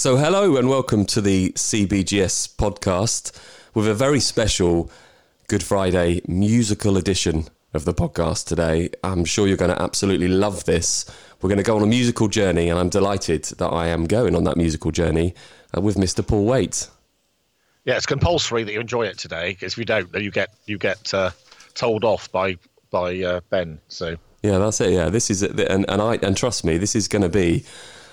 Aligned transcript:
So, 0.00 0.16
hello 0.16 0.56
and 0.56 0.70
welcome 0.70 1.04
to 1.04 1.20
the 1.20 1.50
CBGS 1.50 2.56
podcast 2.56 3.38
with 3.74 3.86
a 3.86 3.92
very 3.92 4.18
special 4.18 4.90
Good 5.46 5.62
Friday 5.62 6.22
musical 6.26 6.96
edition 6.96 7.48
of 7.74 7.84
the 7.84 7.92
podcast 7.92 8.46
today. 8.46 8.88
I'm 9.04 9.26
sure 9.26 9.46
you're 9.46 9.58
going 9.58 9.76
to 9.76 9.82
absolutely 9.82 10.28
love 10.28 10.64
this. 10.64 11.04
We're 11.42 11.50
going 11.50 11.58
to 11.58 11.62
go 11.62 11.76
on 11.76 11.82
a 11.82 11.86
musical 11.86 12.28
journey, 12.28 12.70
and 12.70 12.78
I'm 12.78 12.88
delighted 12.88 13.44
that 13.44 13.66
I 13.66 13.88
am 13.88 14.06
going 14.06 14.34
on 14.34 14.44
that 14.44 14.56
musical 14.56 14.90
journey 14.90 15.34
uh, 15.76 15.82
with 15.82 15.96
Mr. 15.96 16.26
Paul 16.26 16.46
Waite. 16.46 16.88
Yeah, 17.84 17.98
it's 17.98 18.06
compulsory 18.06 18.64
that 18.64 18.72
you 18.72 18.80
enjoy 18.80 19.02
it 19.02 19.18
today. 19.18 19.50
Because 19.50 19.74
if 19.74 19.78
you 19.78 19.84
don't, 19.84 20.10
then 20.12 20.22
you 20.22 20.30
get 20.30 20.54
you 20.64 20.78
get 20.78 21.12
uh, 21.12 21.32
told 21.74 22.04
off 22.04 22.32
by 22.32 22.56
by 22.90 23.20
uh, 23.22 23.40
Ben. 23.50 23.78
So 23.88 24.16
yeah, 24.42 24.56
that's 24.56 24.80
it. 24.80 24.94
Yeah, 24.94 25.10
this 25.10 25.28
is 25.28 25.42
it. 25.42 25.60
And, 25.60 25.84
and 25.90 26.00
I 26.00 26.14
and 26.22 26.38
trust 26.38 26.64
me, 26.64 26.78
this 26.78 26.96
is 26.96 27.06
going 27.06 27.20
to 27.20 27.28
be 27.28 27.66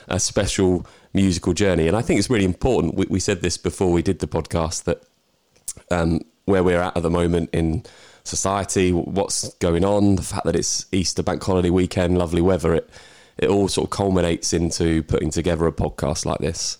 a 0.09 0.19
special 0.19 0.85
musical 1.13 1.53
journey. 1.53 1.87
And 1.87 1.95
I 1.95 2.01
think 2.01 2.19
it's 2.19 2.29
really 2.29 2.45
important. 2.45 2.95
We, 2.95 3.05
we 3.09 3.19
said 3.19 3.41
this 3.41 3.57
before 3.57 3.91
we 3.91 4.01
did 4.01 4.19
the 4.19 4.27
podcast 4.27 4.83
that 4.83 5.03
um, 5.91 6.21
where 6.45 6.63
we're 6.63 6.81
at 6.81 6.95
at 6.95 7.03
the 7.03 7.09
moment 7.09 7.49
in 7.53 7.83
society, 8.23 8.91
what's 8.91 9.53
going 9.55 9.85
on, 9.85 10.15
the 10.15 10.21
fact 10.21 10.45
that 10.45 10.55
it's 10.55 10.85
Easter 10.91 11.23
bank 11.23 11.43
holiday 11.43 11.69
weekend, 11.69 12.17
lovely 12.17 12.41
weather, 12.41 12.73
it 12.73 12.89
it 13.37 13.49
all 13.49 13.67
sort 13.67 13.85
of 13.85 13.91
culminates 13.91 14.51
into 14.51 15.03
putting 15.03 15.29
together 15.29 15.67
a 15.67 15.71
podcast 15.71 16.25
like 16.25 16.39
this. 16.39 16.79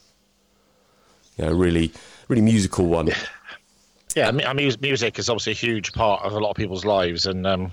Yeah, 1.38 1.50
really, 1.50 1.92
really 2.28 2.42
musical 2.42 2.88
one. 2.88 3.10
Yeah, 4.16 4.30
I 4.30 4.54
mean, 4.54 4.72
music 4.82 5.20
is 5.20 5.30
obviously 5.30 5.52
a 5.52 5.56
huge 5.56 5.94
part 5.94 6.24
of 6.24 6.34
a 6.34 6.40
lot 6.40 6.50
of 6.50 6.56
people's 6.56 6.84
lives, 6.84 7.28
and 7.28 7.46
um, 7.46 7.72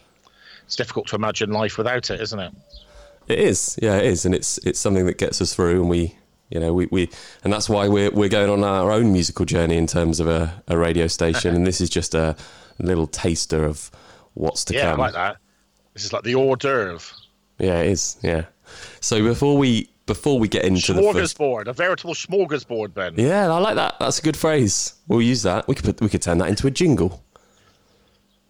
it's 0.66 0.76
difficult 0.76 1.06
to 1.08 1.16
imagine 1.16 1.50
life 1.50 1.78
without 1.78 2.10
it, 2.10 2.20
isn't 2.20 2.38
it? 2.38 2.52
It 3.26 3.38
is, 3.38 3.78
yeah, 3.80 3.96
it 3.96 4.04
is, 4.04 4.26
and 4.26 4.34
it's 4.34 4.58
it's 4.58 4.78
something 4.78 5.06
that 5.06 5.16
gets 5.16 5.40
us 5.40 5.54
through, 5.54 5.80
and 5.80 5.88
we, 5.88 6.14
you 6.50 6.60
know, 6.60 6.72
we, 6.72 6.86
we 6.86 7.10
and 7.42 7.52
that's 7.52 7.68
why 7.68 7.88
we're 7.88 8.10
we're 8.10 8.28
going 8.28 8.50
on 8.50 8.64
our 8.64 8.90
own 8.90 9.12
musical 9.12 9.44
journey 9.44 9.76
in 9.76 9.86
terms 9.86 10.20
of 10.20 10.28
a, 10.28 10.62
a 10.68 10.78
radio 10.78 11.06
station, 11.06 11.54
and 11.54 11.66
this 11.66 11.80
is 11.80 11.90
just 11.90 12.14
a 12.14 12.36
little 12.78 13.06
taster 13.06 13.64
of 13.64 13.90
what's 14.34 14.64
to 14.66 14.74
yeah, 14.74 14.90
come. 14.90 14.98
Yeah, 14.98 15.04
like 15.04 15.14
that. 15.14 15.36
This 15.94 16.04
is 16.04 16.12
like 16.12 16.24
the 16.24 16.34
hors 16.34 16.56
d'oeuvre. 16.56 17.16
Yeah, 17.58 17.80
it 17.80 17.90
is. 17.90 18.18
Yeah. 18.22 18.44
So 19.00 19.22
before 19.22 19.56
we 19.56 19.88
before 20.06 20.38
we 20.38 20.48
get 20.48 20.64
into 20.64 20.92
the 20.92 21.00
smorgasbord, 21.00 21.66
a 21.66 21.72
veritable 21.72 22.14
smorgasbord, 22.14 22.94
Ben. 22.94 23.14
Yeah, 23.16 23.50
I 23.50 23.58
like 23.58 23.76
that. 23.76 23.96
That's 23.98 24.18
a 24.18 24.22
good 24.22 24.36
phrase. 24.36 24.94
We'll 25.08 25.22
use 25.22 25.42
that. 25.44 25.66
We 25.66 25.74
could 25.74 25.84
put, 25.84 26.00
we 26.00 26.08
could 26.08 26.22
turn 26.22 26.38
that 26.38 26.48
into 26.48 26.66
a 26.66 26.70
jingle. 26.70 27.22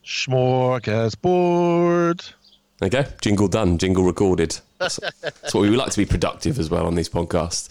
Smorgasbord. 0.04 2.32
There 2.80 2.86
you 2.86 2.90
go. 2.90 3.04
Jingle 3.20 3.48
done. 3.48 3.78
Jingle 3.78 4.04
recorded. 4.04 4.60
That's, 4.78 4.96
that's 5.20 5.54
what 5.54 5.62
we 5.62 5.70
would 5.70 5.78
like 5.78 5.92
to 5.92 5.98
be 5.98 6.06
productive 6.06 6.58
as 6.58 6.70
well 6.70 6.86
on 6.86 6.94
these 6.94 7.08
podcasts. 7.08 7.68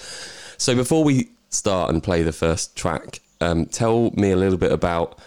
So 0.57 0.75
before 0.75 1.03
we 1.03 1.29
start 1.49 1.91
and 1.91 2.01
play 2.01 2.23
the 2.23 2.31
first 2.31 2.75
track, 2.75 3.21
um, 3.41 3.65
tell 3.65 4.11
me 4.11 4.31
a 4.31 4.35
little 4.35 4.57
bit 4.57 4.71
about 4.71 5.19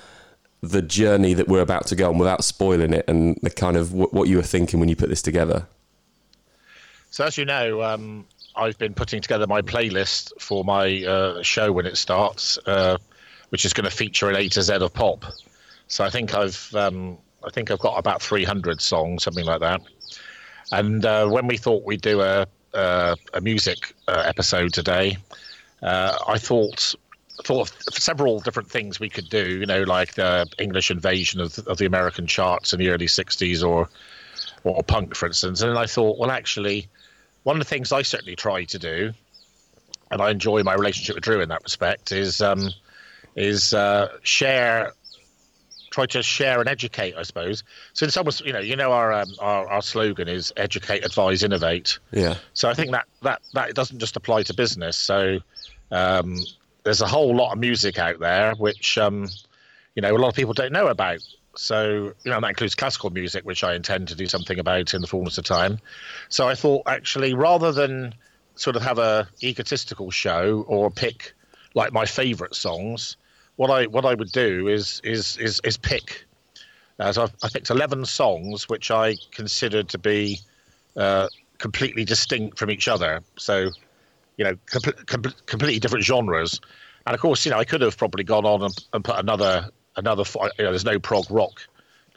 the 0.62 0.82
journey 0.82 1.34
that 1.34 1.48
we're 1.48 1.60
about 1.60 1.86
to 1.88 1.96
go 1.96 2.08
on 2.08 2.18
without 2.18 2.42
spoiling 2.42 2.92
it 2.92 3.04
and 3.08 3.38
the 3.42 3.50
kind 3.50 3.76
of 3.76 3.90
w- 3.90 4.08
what 4.10 4.28
you 4.28 4.36
were 4.36 4.42
thinking 4.42 4.80
when 4.80 4.88
you 4.88 4.96
put 4.96 5.08
this 5.08 5.22
together. 5.22 5.66
So 7.10 7.24
as 7.24 7.38
you 7.38 7.44
know, 7.44 7.82
um, 7.82 8.26
I've 8.56 8.78
been 8.78 8.94
putting 8.94 9.20
together 9.20 9.46
my 9.46 9.62
playlist 9.62 10.32
for 10.40 10.64
my 10.64 11.04
uh, 11.04 11.42
show 11.42 11.72
when 11.72 11.86
it 11.86 11.96
starts, 11.96 12.58
uh, 12.66 12.96
which 13.50 13.64
is 13.64 13.72
going 13.72 13.88
to 13.88 13.94
feature 13.94 14.28
an 14.28 14.36
A 14.36 14.48
to 14.48 14.62
Z 14.62 14.74
of 14.74 14.92
pop. 14.92 15.24
So 15.88 16.04
I 16.04 16.10
think 16.10 16.34
I've 16.34 16.74
um, 16.74 17.18
I 17.44 17.50
think 17.50 17.70
I've 17.70 17.78
got 17.78 17.98
about 17.98 18.20
300 18.22 18.80
songs, 18.80 19.22
something 19.22 19.44
like 19.44 19.60
that. 19.60 19.82
And 20.72 21.04
uh, 21.04 21.28
when 21.28 21.46
we 21.46 21.56
thought 21.56 21.84
we'd 21.84 22.00
do 22.00 22.20
a 22.20 22.46
a, 22.74 23.16
a 23.34 23.40
music 23.40 23.94
uh, 24.06 24.22
episode 24.26 24.72
today, 24.72 25.16
uh, 25.82 26.18
I 26.28 26.38
thought 26.38 26.94
thought 27.44 27.70
of 27.70 27.94
several 27.94 28.40
different 28.40 28.70
things 28.70 28.98
we 28.98 29.08
could 29.08 29.28
do. 29.28 29.58
You 29.58 29.66
know, 29.66 29.82
like 29.82 30.14
the 30.14 30.46
English 30.58 30.90
invasion 30.90 31.40
of, 31.40 31.58
of 31.66 31.78
the 31.78 31.86
American 31.86 32.26
charts 32.26 32.72
in 32.72 32.78
the 32.78 32.90
early 32.90 33.06
60s, 33.06 33.66
or 33.66 33.88
or 34.64 34.82
punk, 34.82 35.14
for 35.14 35.26
instance. 35.26 35.62
And 35.62 35.78
I 35.78 35.86
thought, 35.86 36.18
well, 36.18 36.30
actually, 36.30 36.88
one 37.44 37.56
of 37.56 37.60
the 37.60 37.68
things 37.68 37.92
I 37.92 38.02
certainly 38.02 38.36
try 38.36 38.64
to 38.64 38.78
do, 38.78 39.12
and 40.10 40.20
I 40.20 40.30
enjoy 40.30 40.62
my 40.62 40.74
relationship 40.74 41.14
with 41.14 41.24
Drew 41.24 41.40
in 41.40 41.48
that 41.48 41.62
respect, 41.62 42.12
is 42.12 42.40
um, 42.40 42.70
is 43.36 43.72
uh, 43.74 44.08
share 44.22 44.92
try 45.96 46.04
to 46.04 46.22
share 46.22 46.60
and 46.60 46.68
educate, 46.68 47.14
I 47.16 47.22
suppose. 47.22 47.64
So 47.94 48.06
some 48.08 48.26
ways, 48.26 48.42
you 48.44 48.52
know, 48.52 48.58
you 48.58 48.76
know, 48.76 48.92
our, 48.92 49.14
um, 49.14 49.30
our 49.40 49.66
our 49.66 49.82
slogan 49.82 50.28
is 50.28 50.52
educate, 50.56 51.04
advise, 51.04 51.42
innovate. 51.42 51.98
Yeah. 52.12 52.36
So 52.52 52.68
I 52.68 52.74
think 52.74 52.90
that 52.92 53.06
that 53.22 53.40
that 53.54 53.74
doesn't 53.74 53.98
just 53.98 54.14
apply 54.14 54.42
to 54.44 54.54
business. 54.54 54.98
So 54.98 55.38
um, 55.90 56.36
there's 56.84 57.00
a 57.00 57.06
whole 57.06 57.34
lot 57.34 57.52
of 57.52 57.58
music 57.58 57.98
out 57.98 58.18
there 58.20 58.54
which 58.56 58.98
um, 58.98 59.30
you 59.94 60.02
know 60.02 60.14
a 60.14 60.18
lot 60.18 60.28
of 60.28 60.34
people 60.34 60.52
don't 60.52 60.72
know 60.72 60.88
about. 60.88 61.20
So 61.56 62.12
you 62.24 62.30
know 62.30 62.40
that 62.40 62.48
includes 62.48 62.74
classical 62.74 63.08
music, 63.08 63.46
which 63.46 63.64
I 63.64 63.74
intend 63.74 64.08
to 64.08 64.14
do 64.14 64.26
something 64.26 64.58
about 64.58 64.92
in 64.92 65.00
the 65.00 65.06
fullness 65.06 65.38
of 65.38 65.44
time. 65.46 65.78
So 66.28 66.46
I 66.46 66.54
thought 66.54 66.82
actually, 66.86 67.32
rather 67.32 67.72
than 67.72 68.14
sort 68.54 68.76
of 68.76 68.82
have 68.82 68.98
a 68.98 69.28
egotistical 69.42 70.10
show 70.10 70.64
or 70.68 70.90
pick 70.90 71.32
like 71.74 71.92
my 71.92 72.04
favourite 72.04 72.54
songs, 72.54 73.16
what 73.56 73.70
I 73.70 73.86
what 73.86 74.04
I 74.04 74.14
would 74.14 74.32
do 74.32 74.68
is 74.68 75.00
is 75.04 75.36
is 75.38 75.60
is 75.64 75.76
pick. 75.76 76.24
Uh, 76.98 77.12
so 77.12 77.24
I've, 77.24 77.34
I 77.42 77.48
picked 77.48 77.70
eleven 77.70 78.04
songs 78.04 78.68
which 78.68 78.90
I 78.90 79.16
considered 79.32 79.88
to 79.90 79.98
be 79.98 80.38
uh, 80.96 81.28
completely 81.58 82.04
distinct 82.04 82.58
from 82.58 82.70
each 82.70 82.88
other. 82.88 83.22
So, 83.36 83.70
you 84.36 84.44
know, 84.44 84.56
com- 84.66 84.92
com- 85.06 85.34
completely 85.46 85.78
different 85.78 86.04
genres. 86.04 86.60
And 87.06 87.14
of 87.14 87.20
course, 87.20 87.44
you 87.44 87.50
know, 87.50 87.58
I 87.58 87.64
could 87.64 87.80
have 87.82 87.96
probably 87.96 88.24
gone 88.24 88.44
on 88.44 88.62
and, 88.62 88.84
and 88.92 89.04
put 89.04 89.18
another 89.18 89.68
another. 89.96 90.24
You 90.58 90.64
know, 90.64 90.70
there's 90.70 90.84
no 90.84 90.98
prog 90.98 91.30
rock 91.30 91.66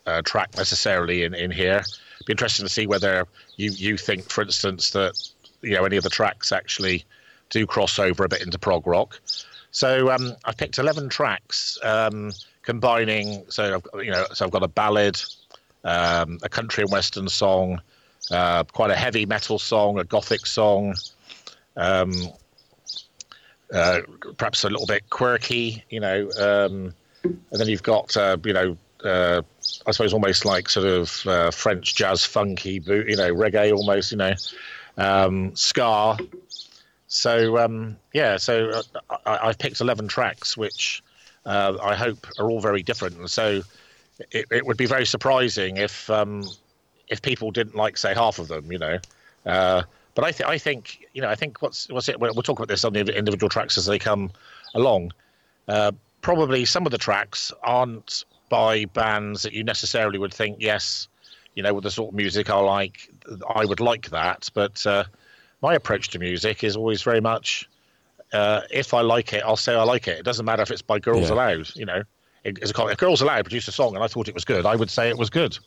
uh, 0.05 0.21
track 0.23 0.55
necessarily 0.57 1.23
in 1.23 1.33
in 1.33 1.51
here. 1.51 1.83
Be 2.25 2.33
interesting 2.33 2.65
to 2.65 2.71
see 2.71 2.87
whether 2.87 3.25
you 3.57 3.71
you 3.71 3.97
think, 3.97 4.29
for 4.29 4.41
instance, 4.41 4.91
that 4.91 5.13
you 5.61 5.71
know 5.71 5.85
any 5.85 5.97
of 5.97 6.03
the 6.03 6.09
tracks 6.09 6.51
actually 6.51 7.05
do 7.49 7.65
cross 7.65 7.97
over 7.99 8.23
a 8.23 8.29
bit 8.29 8.41
into 8.41 8.59
prog 8.59 8.85
rock. 8.85 9.19
So 9.71 10.11
um, 10.11 10.35
I've 10.45 10.57
picked 10.57 10.77
eleven 10.77 11.09
tracks, 11.09 11.77
um, 11.83 12.31
combining. 12.63 13.45
So 13.49 13.75
I've, 13.75 14.03
you 14.03 14.11
know, 14.11 14.25
so 14.33 14.45
I've 14.45 14.51
got 14.51 14.63
a 14.63 14.67
ballad, 14.67 15.21
um, 15.83 16.39
a 16.43 16.49
country 16.49 16.83
and 16.83 16.91
western 16.91 17.27
song, 17.29 17.81
uh, 18.31 18.63
quite 18.63 18.91
a 18.91 18.95
heavy 18.95 19.25
metal 19.25 19.59
song, 19.59 19.99
a 19.99 20.03
gothic 20.03 20.45
song, 20.45 20.95
um, 21.77 22.13
uh, 23.73 23.99
perhaps 24.37 24.63
a 24.63 24.69
little 24.69 24.87
bit 24.87 25.09
quirky, 25.09 25.83
you 25.89 25.99
know, 25.99 26.29
um, 26.39 26.93
and 27.23 27.59
then 27.59 27.67
you've 27.67 27.83
got 27.83 28.15
uh, 28.17 28.37
you 28.43 28.53
know. 28.53 28.77
Uh, 29.03 29.41
I 29.87 29.91
suppose 29.91 30.11
almost 30.11 30.43
like 30.43 30.67
sort 30.67 30.85
of 30.85 31.25
uh, 31.25 31.51
French 31.51 31.95
jazz 31.95 32.25
funky, 32.25 32.81
you 32.85 33.15
know, 33.15 33.33
reggae 33.33 33.71
almost, 33.71 34.11
you 34.11 34.17
know, 34.17 34.33
um, 34.97 35.55
so 37.09 37.57
um, 37.57 37.97
yeah, 38.13 38.37
so 38.37 38.81
uh, 39.09 39.17
I, 39.25 39.47
have 39.47 39.57
picked 39.57 39.81
eleven 39.81 40.07
tracks, 40.07 40.55
which 40.55 41.03
uh, 41.45 41.75
I 41.81 41.95
hope 41.95 42.25
are 42.37 42.49
all 42.49 42.61
very 42.61 42.83
different. 42.83 43.29
So 43.31 43.61
it, 44.31 44.45
it 44.51 44.65
would 44.65 44.77
be 44.77 44.85
very 44.85 45.07
surprising 45.07 45.77
if 45.77 46.07
um, 46.11 46.47
if 47.07 47.21
people 47.21 47.49
didn't 47.49 47.75
like 47.75 47.97
say 47.97 48.13
half 48.13 48.37
of 48.37 48.47
them, 48.47 48.71
you 48.71 48.77
know. 48.77 48.99
Uh, 49.43 49.81
but 50.13 50.23
I, 50.23 50.31
th- 50.31 50.47
I 50.47 50.59
think 50.59 51.07
you 51.13 51.21
know 51.23 51.29
I 51.29 51.35
think 51.35 51.63
what's 51.63 51.89
what's 51.89 52.09
it? 52.09 52.19
We'll, 52.19 52.33
we'll 52.35 52.43
talk 52.43 52.59
about 52.59 52.67
this 52.67 52.85
on 52.85 52.93
the 52.93 53.01
individual 53.17 53.49
tracks 53.49 53.75
as 53.75 53.87
they 53.87 53.97
come 53.97 54.31
along. 54.75 55.11
Uh, 55.67 55.91
probably 56.21 56.63
some 56.63 56.85
of 56.85 56.91
the 56.91 56.97
tracks 56.99 57.51
aren't 57.63 58.23
by 58.49 58.85
bands 58.85 59.41
that 59.41 59.53
you 59.53 59.63
necessarily 59.63 60.19
would 60.19 60.33
think 60.33 60.57
yes, 60.59 61.07
you 61.55 61.63
know, 61.63 61.73
with 61.73 61.85
the 61.85 61.91
sort 61.91 62.09
of 62.09 62.15
music 62.15 62.51
I 62.51 62.59
like, 62.59 63.09
I 63.55 63.65
would 63.65 63.79
like 63.79 64.09
that, 64.11 64.49
but 64.53 64.85
uh, 64.85 65.05
my 65.61 65.75
approach 65.75 66.09
to 66.09 66.19
music 66.19 66.63
is 66.63 66.75
always 66.75 67.01
very 67.01 67.21
much 67.21 67.67
uh, 68.33 68.61
if 68.69 68.93
I 68.93 69.01
like 69.01 69.33
it, 69.33 69.43
I'll 69.43 69.57
say 69.57 69.73
I 69.73 69.83
like 69.83 70.07
it. 70.07 70.19
It 70.19 70.25
doesn't 70.25 70.45
matter 70.45 70.61
if 70.61 70.71
it's 70.71 70.81
by 70.81 70.99
Girls 70.99 71.29
yeah. 71.29 71.35
Aloud. 71.35 71.75
You 71.75 71.85
know, 71.85 72.03
it's 72.43 72.71
a, 72.77 72.87
if 72.87 72.97
Girls 72.97 73.21
Aloud 73.21 73.43
produced 73.45 73.67
a 73.67 73.71
song 73.71 73.95
and 73.95 74.03
I 74.03 74.07
thought 74.07 74.27
it 74.27 74.33
was 74.33 74.45
good, 74.45 74.65
I 74.65 74.75
would 74.75 74.89
say 74.89 75.09
it 75.09 75.17
was 75.17 75.29
good. 75.29 75.57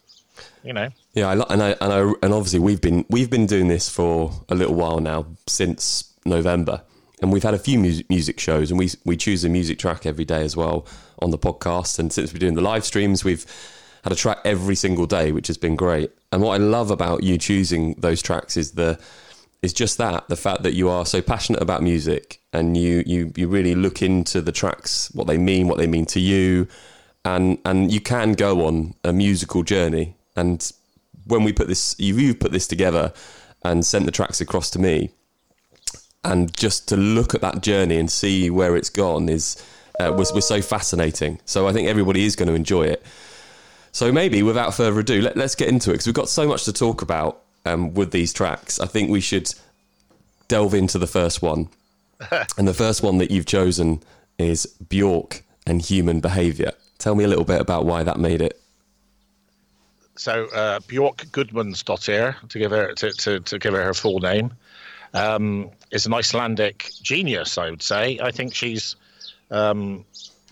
You 0.64 0.72
know. 0.72 0.88
Yeah, 1.12 1.28
I, 1.28 1.32
and 1.52 1.62
I 1.62 1.70
and 1.80 1.92
I 1.92 2.12
and 2.22 2.32
obviously 2.32 2.60
we've 2.60 2.80
been 2.80 3.04
we've 3.10 3.30
been 3.30 3.46
doing 3.46 3.68
this 3.68 3.88
for 3.88 4.32
a 4.48 4.54
little 4.54 4.74
while 4.74 5.00
now 5.00 5.26
since 5.46 6.14
November, 6.24 6.82
and 7.20 7.32
we've 7.32 7.42
had 7.42 7.54
a 7.54 7.58
few 7.58 7.78
music, 7.78 8.08
music 8.08 8.40
shows, 8.40 8.70
and 8.70 8.78
we 8.78 8.90
we 9.04 9.16
choose 9.16 9.44
a 9.44 9.48
music 9.48 9.78
track 9.78 10.06
every 10.06 10.24
day 10.24 10.42
as 10.42 10.56
well 10.56 10.86
on 11.20 11.32
the 11.32 11.38
podcast. 11.38 11.98
And 11.98 12.12
since 12.12 12.32
we're 12.32 12.38
doing 12.38 12.54
the 12.54 12.62
live 12.62 12.84
streams, 12.84 13.24
we've 13.24 13.44
had 14.04 14.12
a 14.12 14.16
track 14.16 14.38
every 14.44 14.74
single 14.74 15.06
day, 15.06 15.32
which 15.32 15.48
has 15.48 15.58
been 15.58 15.76
great. 15.76 16.10
And 16.32 16.42
what 16.42 16.54
I 16.54 16.64
love 16.64 16.90
about 16.90 17.22
you 17.22 17.36
choosing 17.36 17.94
those 17.94 18.22
tracks 18.22 18.56
is 18.56 18.72
the 18.72 18.98
is 19.62 19.72
just 19.72 19.98
that 19.98 20.28
the 20.28 20.36
fact 20.36 20.62
that 20.62 20.74
you 20.74 20.88
are 20.88 21.06
so 21.06 21.22
passionate 21.22 21.62
about 21.62 21.82
music 21.82 22.40
and 22.52 22.76
you 22.76 23.02
you 23.06 23.32
you 23.36 23.48
really 23.48 23.74
look 23.74 24.02
into 24.02 24.40
the 24.40 24.52
tracks 24.52 25.10
what 25.12 25.26
they 25.26 25.38
mean 25.38 25.68
what 25.68 25.78
they 25.78 25.86
mean 25.86 26.06
to 26.06 26.20
you 26.20 26.66
and 27.24 27.58
and 27.64 27.92
you 27.92 28.00
can 28.00 28.32
go 28.32 28.66
on 28.66 28.94
a 29.04 29.12
musical 29.12 29.62
journey 29.62 30.16
and 30.36 30.72
when 31.26 31.44
we 31.44 31.52
put 31.52 31.68
this 31.68 31.94
you 31.98 32.16
you 32.16 32.34
put 32.34 32.52
this 32.52 32.66
together 32.66 33.12
and 33.64 33.86
sent 33.86 34.04
the 34.04 34.12
tracks 34.12 34.40
across 34.40 34.70
to 34.70 34.78
me 34.78 35.10
and 36.24 36.56
just 36.56 36.88
to 36.88 36.96
look 36.96 37.34
at 37.34 37.40
that 37.40 37.62
journey 37.62 37.98
and 37.98 38.10
see 38.10 38.50
where 38.50 38.76
it's 38.76 38.90
gone 38.90 39.28
is 39.28 39.62
uh, 40.00 40.12
was 40.12 40.32
was 40.32 40.46
so 40.46 40.62
fascinating. 40.62 41.40
So 41.44 41.68
I 41.68 41.72
think 41.72 41.88
everybody 41.88 42.24
is 42.24 42.36
going 42.36 42.48
to 42.48 42.54
enjoy 42.54 42.84
it. 42.84 43.02
So 43.92 44.10
maybe 44.10 44.42
without 44.42 44.74
further 44.74 45.00
ado, 45.00 45.20
let, 45.20 45.36
us 45.36 45.54
get 45.54 45.68
into 45.68 45.90
it 45.90 45.94
because 45.94 46.06
we've 46.06 46.14
got 46.14 46.28
so 46.28 46.48
much 46.48 46.64
to 46.64 46.72
talk 46.72 47.02
about 47.02 47.41
um, 47.64 47.94
with 47.94 48.10
these 48.10 48.32
tracks. 48.32 48.80
I 48.80 48.86
think 48.86 49.10
we 49.10 49.20
should 49.20 49.52
delve 50.48 50.74
into 50.74 50.98
the 50.98 51.06
first 51.06 51.42
one, 51.42 51.68
and 52.58 52.68
the 52.68 52.74
first 52.74 53.02
one 53.02 53.18
that 53.18 53.30
you've 53.30 53.46
chosen 53.46 54.02
is 54.38 54.66
Bjork 54.66 55.42
and 55.66 55.80
Human 55.80 56.20
Behaviour. 56.20 56.72
Tell 56.98 57.14
me 57.14 57.24
a 57.24 57.28
little 57.28 57.44
bit 57.44 57.60
about 57.60 57.84
why 57.84 58.02
that 58.02 58.18
made 58.18 58.40
it. 58.40 58.60
So 60.16 60.46
uh, 60.46 60.80
Bjork 60.86 61.18
Gudmundsdottir, 61.32 62.48
to 62.48 62.58
give 62.58 62.70
her 62.70 62.92
to, 62.94 63.10
to, 63.12 63.40
to 63.40 63.58
give 63.58 63.74
her 63.74 63.82
her 63.82 63.94
full 63.94 64.20
name, 64.20 64.52
um, 65.14 65.70
is 65.90 66.06
an 66.06 66.14
Icelandic 66.14 66.90
genius. 67.02 67.58
I 67.58 67.70
would 67.70 67.82
say. 67.82 68.18
I 68.22 68.30
think 68.30 68.54
she's 68.54 68.96
um, 69.50 70.04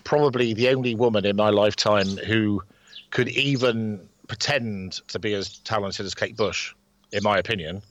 probably 0.03 0.53
the 0.53 0.69
only 0.69 0.95
woman 0.95 1.25
in 1.25 1.35
my 1.35 1.49
lifetime 1.49 2.17
who 2.17 2.63
could 3.11 3.29
even 3.29 4.07
pretend 4.27 4.93
to 5.09 5.19
be 5.19 5.33
as 5.33 5.59
talented 5.59 6.05
as 6.05 6.15
Kate 6.15 6.35
Bush, 6.35 6.73
in 7.11 7.23
my 7.23 7.37
opinion. 7.37 7.81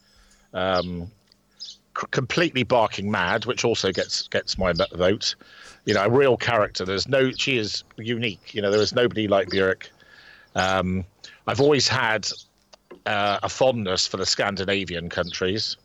Um, 0.53 1.11
c- 1.97 2.07
completely 2.11 2.63
barking 2.63 3.09
mad, 3.09 3.45
which 3.45 3.63
also 3.63 3.91
gets 3.91 4.27
gets 4.27 4.57
my 4.57 4.73
vote. 4.93 5.35
You 5.85 5.93
know, 5.93 6.05
a 6.05 6.09
real 6.09 6.37
character. 6.37 6.85
There's 6.85 7.07
no. 7.07 7.31
She 7.31 7.57
is 7.57 7.83
unique. 7.97 8.53
You 8.53 8.61
know, 8.61 8.71
there 8.71 8.81
is 8.81 8.93
nobody 8.93 9.27
like 9.27 9.49
Björk. 9.49 9.87
Um, 10.55 11.05
I've 11.47 11.61
always 11.61 11.87
had 11.87 12.27
uh, 13.05 13.39
a 13.41 13.49
fondness 13.49 14.07
for 14.07 14.17
the 14.17 14.25
Scandinavian 14.25 15.09
countries, 15.09 15.77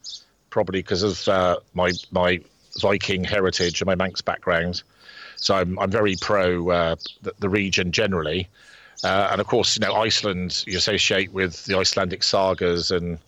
probably 0.50 0.80
because 0.80 1.02
of 1.02 1.28
uh, 1.28 1.58
my 1.74 1.92
my 2.10 2.40
Viking 2.80 3.24
heritage 3.24 3.80
and 3.80 3.86
my 3.86 3.94
Manx 3.94 4.20
background. 4.20 4.82
So 5.36 5.54
I'm 5.54 5.78
I'm 5.78 5.90
very 5.90 6.16
pro 6.20 6.70
uh, 6.70 6.96
the, 7.22 7.32
the, 7.38 7.48
region 7.48 7.92
generally, 7.92 8.48
uh, 9.04 9.28
and 9.30 9.40
of 9.40 9.46
course 9.46 9.76
you 9.76 9.86
know 9.86 9.94
Iceland 9.94 10.64
you 10.66 10.76
associate 10.76 11.32
with 11.32 11.64
the 11.64 11.76
Icelandic 11.76 12.22
sagas 12.22 12.90
and 12.90 13.18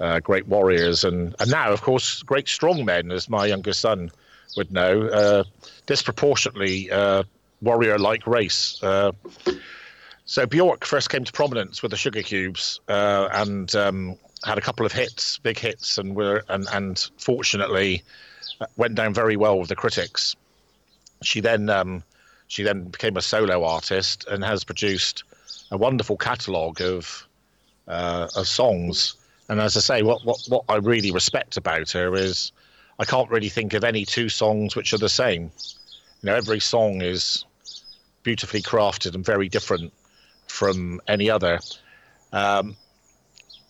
uh, 0.00 0.20
great 0.20 0.46
warriors, 0.46 1.04
and 1.04 1.34
and 1.38 1.50
now 1.50 1.72
of 1.72 1.82
course 1.82 2.22
great 2.22 2.48
strong 2.48 2.84
men, 2.84 3.10
as 3.12 3.28
my 3.28 3.46
younger 3.46 3.72
son 3.72 4.10
would 4.56 4.70
know, 4.70 5.08
uh, 5.08 5.44
disproportionately 5.86 6.90
warrior 7.60 7.98
like 7.98 8.26
race. 8.26 8.80
So 10.26 10.46
Bjork 10.46 10.86
first 10.86 11.10
came 11.10 11.24
to 11.24 11.32
prominence 11.32 11.82
with 11.82 11.90
the 11.90 11.98
Sugar 11.98 12.22
Cubes 12.22 12.80
uh, 12.88 13.28
and 13.32 13.74
um, 13.74 14.16
had 14.44 14.56
a 14.56 14.62
couple 14.62 14.86
of 14.86 14.92
hits, 14.92 15.38
big 15.38 15.58
hits, 15.58 15.98
and 15.98 16.16
were 16.16 16.42
and, 16.48 16.66
and 16.72 17.10
fortunately 17.18 18.02
uh, 18.60 18.66
went 18.76 18.94
down 18.94 19.12
very 19.12 19.36
well 19.36 19.58
with 19.58 19.68
the 19.68 19.76
critics. 19.76 20.34
She 21.22 21.40
then 21.40 21.68
um, 21.68 22.02
she 22.48 22.62
then 22.62 22.84
became 22.84 23.16
a 23.16 23.22
solo 23.22 23.64
artist 23.64 24.26
and 24.28 24.44
has 24.44 24.64
produced 24.64 25.24
a 25.70 25.76
wonderful 25.76 26.16
catalogue 26.16 26.80
of 26.80 27.26
uh, 27.88 28.28
of 28.36 28.46
songs. 28.46 29.14
And 29.48 29.60
as 29.60 29.76
I 29.76 29.80
say, 29.80 30.02
what, 30.02 30.24
what 30.24 30.40
what 30.48 30.64
I 30.68 30.76
really 30.76 31.10
respect 31.10 31.56
about 31.56 31.90
her 31.92 32.14
is 32.14 32.52
I 32.98 33.04
can't 33.04 33.30
really 33.30 33.48
think 33.48 33.74
of 33.74 33.84
any 33.84 34.04
two 34.04 34.28
songs 34.28 34.76
which 34.76 34.92
are 34.92 34.98
the 34.98 35.08
same. 35.08 35.50
You 36.22 36.30
know, 36.30 36.34
every 36.34 36.60
song 36.60 37.02
is 37.02 37.44
beautifully 38.22 38.62
crafted 38.62 39.14
and 39.14 39.24
very 39.24 39.48
different 39.48 39.92
from 40.46 41.00
any 41.08 41.30
other. 41.30 41.60
Um, 42.32 42.76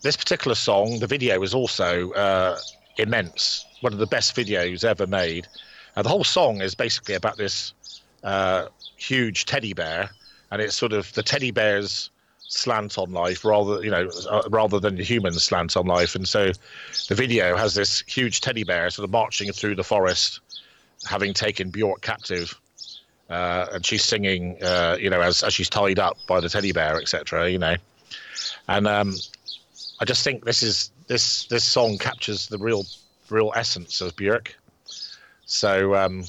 this 0.01 0.15
particular 0.15 0.55
song, 0.55 0.99
the 0.99 1.07
video 1.07 1.41
is 1.41 1.53
also 1.53 2.11
uh, 2.11 2.57
immense. 2.97 3.65
One 3.81 3.93
of 3.93 3.99
the 3.99 4.07
best 4.07 4.35
videos 4.35 4.83
ever 4.83 5.07
made. 5.07 5.47
Uh, 5.95 6.03
the 6.03 6.09
whole 6.09 6.23
song 6.23 6.61
is 6.61 6.75
basically 6.75 7.15
about 7.15 7.37
this 7.37 7.73
uh, 8.23 8.67
huge 8.97 9.45
teddy 9.45 9.73
bear, 9.73 10.09
and 10.51 10.61
it's 10.61 10.75
sort 10.75 10.93
of 10.93 11.11
the 11.13 11.23
teddy 11.23 11.51
bear's 11.51 12.09
slant 12.47 12.99
on 12.99 13.11
life 13.11 13.43
rather 13.43 13.83
you 13.83 13.89
know 13.89 14.07
uh, 14.29 14.43
rather 14.51 14.79
than 14.79 14.95
the 14.95 15.03
human 15.03 15.33
slant 15.33 15.75
on 15.75 15.87
life 15.87 16.13
and 16.13 16.27
so 16.27 16.51
the 17.09 17.15
video 17.15 17.57
has 17.57 17.73
this 17.73 18.01
huge 18.01 18.39
teddy 18.39 18.63
bear 18.63 18.87
sort 18.91 19.03
of 19.03 19.11
marching 19.11 19.51
through 19.51 19.73
the 19.73 19.83
forest 19.83 20.41
having 21.09 21.33
taken 21.33 21.71
bjork 21.71 22.01
captive 22.01 22.53
uh, 23.29 23.67
and 23.73 23.85
she's 23.85 24.03
singing, 24.03 24.61
uh, 24.61 24.97
you 24.99 25.09
know, 25.09 25.21
as, 25.21 25.43
as 25.43 25.53
she's 25.53 25.69
tied 25.69 25.99
up 25.99 26.17
by 26.27 26.39
the 26.39 26.49
teddy 26.49 26.71
bear, 26.71 26.99
etc. 26.99 27.49
You 27.49 27.59
know, 27.59 27.75
and 28.67 28.87
um, 28.87 29.15
I 29.99 30.05
just 30.05 30.23
think 30.23 30.45
this 30.45 30.61
is 30.61 30.91
this 31.07 31.45
this 31.47 31.63
song 31.63 31.97
captures 31.97 32.47
the 32.47 32.57
real 32.57 32.85
real 33.29 33.51
essence 33.55 34.01
of 34.01 34.15
Björk. 34.15 34.49
So 35.45 35.95
um, 35.95 36.23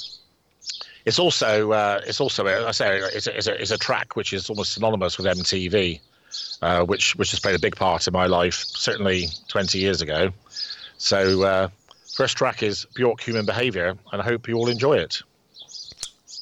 it's 1.07 1.21
also 1.21 1.71
uh, 1.71 2.01
it's 2.05 2.21
also 2.21 2.47
I 2.47 2.73
say 2.73 2.99
it's 2.99 3.29
a, 3.29 3.37
it's 3.37 3.47
a, 3.47 3.61
it's 3.61 3.71
a 3.71 3.79
track 3.79 4.17
which 4.17 4.33
is 4.33 4.51
almost 4.51 4.73
synonymous 4.73 5.17
with 5.17 5.27
MTV, 5.27 6.01
uh, 6.63 6.85
which 6.85 7.15
which 7.15 7.31
has 7.31 7.41
played 7.41 7.55
a 7.55 7.61
big 7.61 7.77
part 7.77 8.07
in 8.09 8.13
my 8.13 8.27
life, 8.27 8.55
certainly 8.55 9.29
20 9.49 9.79
years 9.79 10.03
ago. 10.03 10.33
So 10.99 11.45
uh, 11.45 11.69
first 12.17 12.37
track 12.37 12.63
is 12.65 12.87
Bjork 12.95 13.21
Human 13.21 13.47
Behavior, 13.47 13.97
and 14.13 14.21
I 14.21 14.25
hope 14.25 14.49
you 14.49 14.57
all 14.57 14.69
enjoy 14.69 14.99
it. 14.99 15.23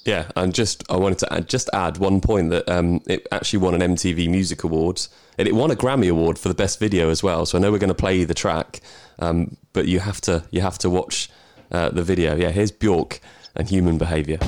Yeah, 0.07 0.31
and 0.35 0.55
just 0.55 0.83
I 0.91 0.97
wanted 0.97 1.19
to 1.19 1.33
add, 1.33 1.49
just 1.49 1.69
add 1.75 1.99
one 1.99 2.23
point 2.23 2.51
that 2.51 2.67
um, 2.69 3.03
it 3.07 3.27
actually 3.33 3.59
won 3.59 3.81
an 3.81 3.95
MTV 3.95 4.31
Music 4.31 4.65
Awards, 4.65 5.11
and 5.37 5.47
it 5.47 5.55
won 5.55 5.71
a 5.71 5.77
Grammy 5.77 6.11
Award 6.11 6.39
for 6.39 6.49
the 6.49 6.55
best 6.55 6.81
video 6.81 7.11
as 7.11 7.23
well. 7.23 7.45
So 7.45 7.59
I 7.59 7.61
know 7.61 7.71
we're 7.71 7.79
going 7.79 7.89
to 7.89 7.95
play 7.95 8.25
the 8.25 8.35
track, 8.35 8.81
um, 9.19 9.59
but 9.75 9.89
you 9.89 10.01
have 10.01 10.23
to 10.23 10.45
you 10.51 10.63
have 10.63 10.79
to 10.79 10.89
watch 10.89 11.29
uh, 11.71 11.91
the 11.91 12.03
video. 12.03 12.35
Yeah, 12.35 12.51
here's 12.51 12.71
Bjork 12.71 13.21
and 13.57 13.69
Human 13.69 13.99
Behavior. 13.99 14.39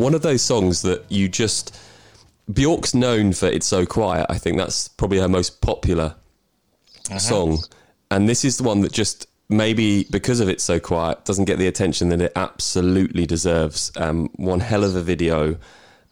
One 0.00 0.14
of 0.14 0.22
those 0.22 0.42
songs 0.42 0.82
that 0.82 1.04
you 1.10 1.28
just 1.28 1.76
Bjork's 2.52 2.94
known 2.94 3.32
for 3.32 3.46
"It's 3.46 3.66
So 3.66 3.86
Quiet." 3.86 4.26
I 4.28 4.38
think 4.38 4.56
that's 4.56 4.88
probably 4.88 5.18
her 5.18 5.28
most 5.28 5.60
popular 5.60 6.16
song, 7.18 7.58
and 8.10 8.28
this 8.28 8.44
is 8.44 8.56
the 8.56 8.64
one 8.64 8.80
that 8.80 8.92
just 8.92 9.26
maybe 9.48 10.04
because 10.04 10.40
of 10.40 10.48
"It's 10.48 10.64
So 10.64 10.80
Quiet" 10.80 11.24
doesn't 11.24 11.44
get 11.44 11.58
the 11.58 11.66
attention 11.66 12.08
that 12.08 12.20
it 12.20 12.32
absolutely 12.34 13.26
deserves. 13.26 13.92
Um, 13.96 14.30
one 14.36 14.60
hell 14.60 14.84
of 14.84 14.96
a 14.96 15.02
video. 15.02 15.56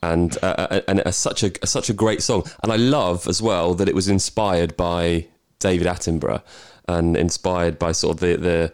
And 0.01 0.39
uh, 0.45 0.55
uh 0.71 0.81
and 0.87 1.01
a, 1.01 1.13
such 1.13 1.43
a, 1.43 1.51
a 1.61 1.67
such 1.67 1.91
a 1.91 1.93
great 1.93 2.23
song, 2.23 2.45
and 2.63 2.71
I 2.71 2.77
love 2.77 3.27
as 3.27 3.43
well 3.43 3.75
that 3.75 3.89
it 3.89 3.97
was 3.97 4.07
inspired 4.07 4.77
by 4.77 5.27
David 5.59 5.89
Attenborough, 5.89 6.41
and 6.87 7.17
inspired 7.17 7.81
by 7.81 7.91
sort 7.91 8.15
of 8.15 8.21
the 8.21 8.37
the 8.37 8.73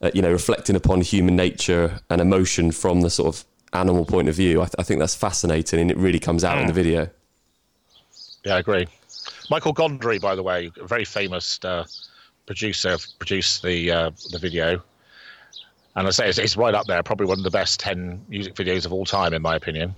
uh, 0.00 0.10
you 0.14 0.22
know 0.22 0.32
reflecting 0.32 0.74
upon 0.74 1.02
human 1.02 1.36
nature 1.36 2.00
and 2.08 2.22
emotion 2.22 2.72
from 2.72 3.02
the 3.02 3.10
sort 3.10 3.28
of 3.28 3.44
animal 3.72 4.04
point 4.04 4.28
of 4.28 4.34
view. 4.34 4.60
I, 4.60 4.64
th- 4.64 4.74
I 4.78 4.82
think 4.82 5.00
that's 5.00 5.14
fascinating, 5.14 5.80
and 5.80 5.90
it 5.90 5.96
really 5.96 6.18
comes 6.18 6.44
out 6.44 6.58
in 6.58 6.66
the 6.66 6.72
video. 6.72 7.08
Yeah, 8.44 8.56
I 8.56 8.58
agree. 8.58 8.86
Michel 9.50 9.74
Gondry, 9.74 10.20
by 10.20 10.34
the 10.34 10.42
way, 10.42 10.70
a 10.80 10.86
very 10.86 11.04
famous 11.04 11.58
uh, 11.64 11.84
producer, 12.46 12.96
produced 13.18 13.62
the 13.62 13.90
uh, 13.90 14.10
the 14.30 14.38
video, 14.38 14.82
and 15.94 16.06
I 16.06 16.10
say 16.10 16.28
it's, 16.28 16.38
it's, 16.38 16.56
right 16.56 16.74
up 16.74 16.86
there, 16.86 17.02
probably 17.02 17.26
one 17.26 17.38
of 17.38 17.44
the 17.44 17.50
best 17.50 17.80
ten 17.80 18.24
music 18.28 18.54
videos 18.54 18.86
of 18.86 18.92
all 18.92 19.04
time, 19.04 19.34
in 19.34 19.42
my 19.42 19.56
opinion. 19.56 19.94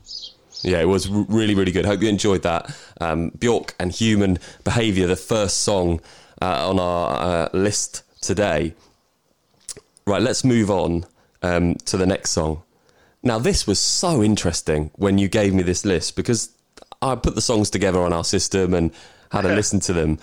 Yeah, 0.63 0.81
it 0.81 0.89
was 0.89 1.09
really, 1.09 1.55
really 1.55 1.73
good. 1.73 1.85
Hope 1.85 2.01
you 2.01 2.09
enjoyed 2.09 2.43
that. 2.43 2.75
Um, 3.01 3.31
Bjork 3.39 3.75
and 3.79 3.93
Human 3.93 4.39
Behavior, 4.63 5.07
the 5.07 5.17
first 5.17 5.59
song 5.59 6.01
uh, 6.41 6.69
on 6.69 6.79
our 6.79 7.11
uh, 7.11 7.49
list 7.53 8.03
today. 8.23 8.75
Right, 10.07 10.23
let's 10.23 10.45
move 10.45 10.71
on 10.71 11.07
um, 11.43 11.75
to 11.87 11.97
the 11.97 12.07
next 12.07 12.31
song. 12.31 12.63
Now, 13.25 13.39
this 13.39 13.67
was 13.67 13.81
so 13.81 14.23
interesting 14.23 14.91
when 14.97 15.17
you 15.17 15.29
gave 15.29 15.55
me 15.55 15.63
this 15.63 15.87
list 15.87 16.15
because 16.15 16.51
I 17.01 17.15
put 17.17 17.35
the 17.35 17.41
songs 17.41 17.71
together 17.71 18.01
on 18.03 18.13
our 18.13 18.23
system 18.23 18.75
and 18.75 18.93
had 19.33 19.47
a 19.47 19.55
listen 19.55 19.81
to 19.81 19.95
them. 19.95 20.19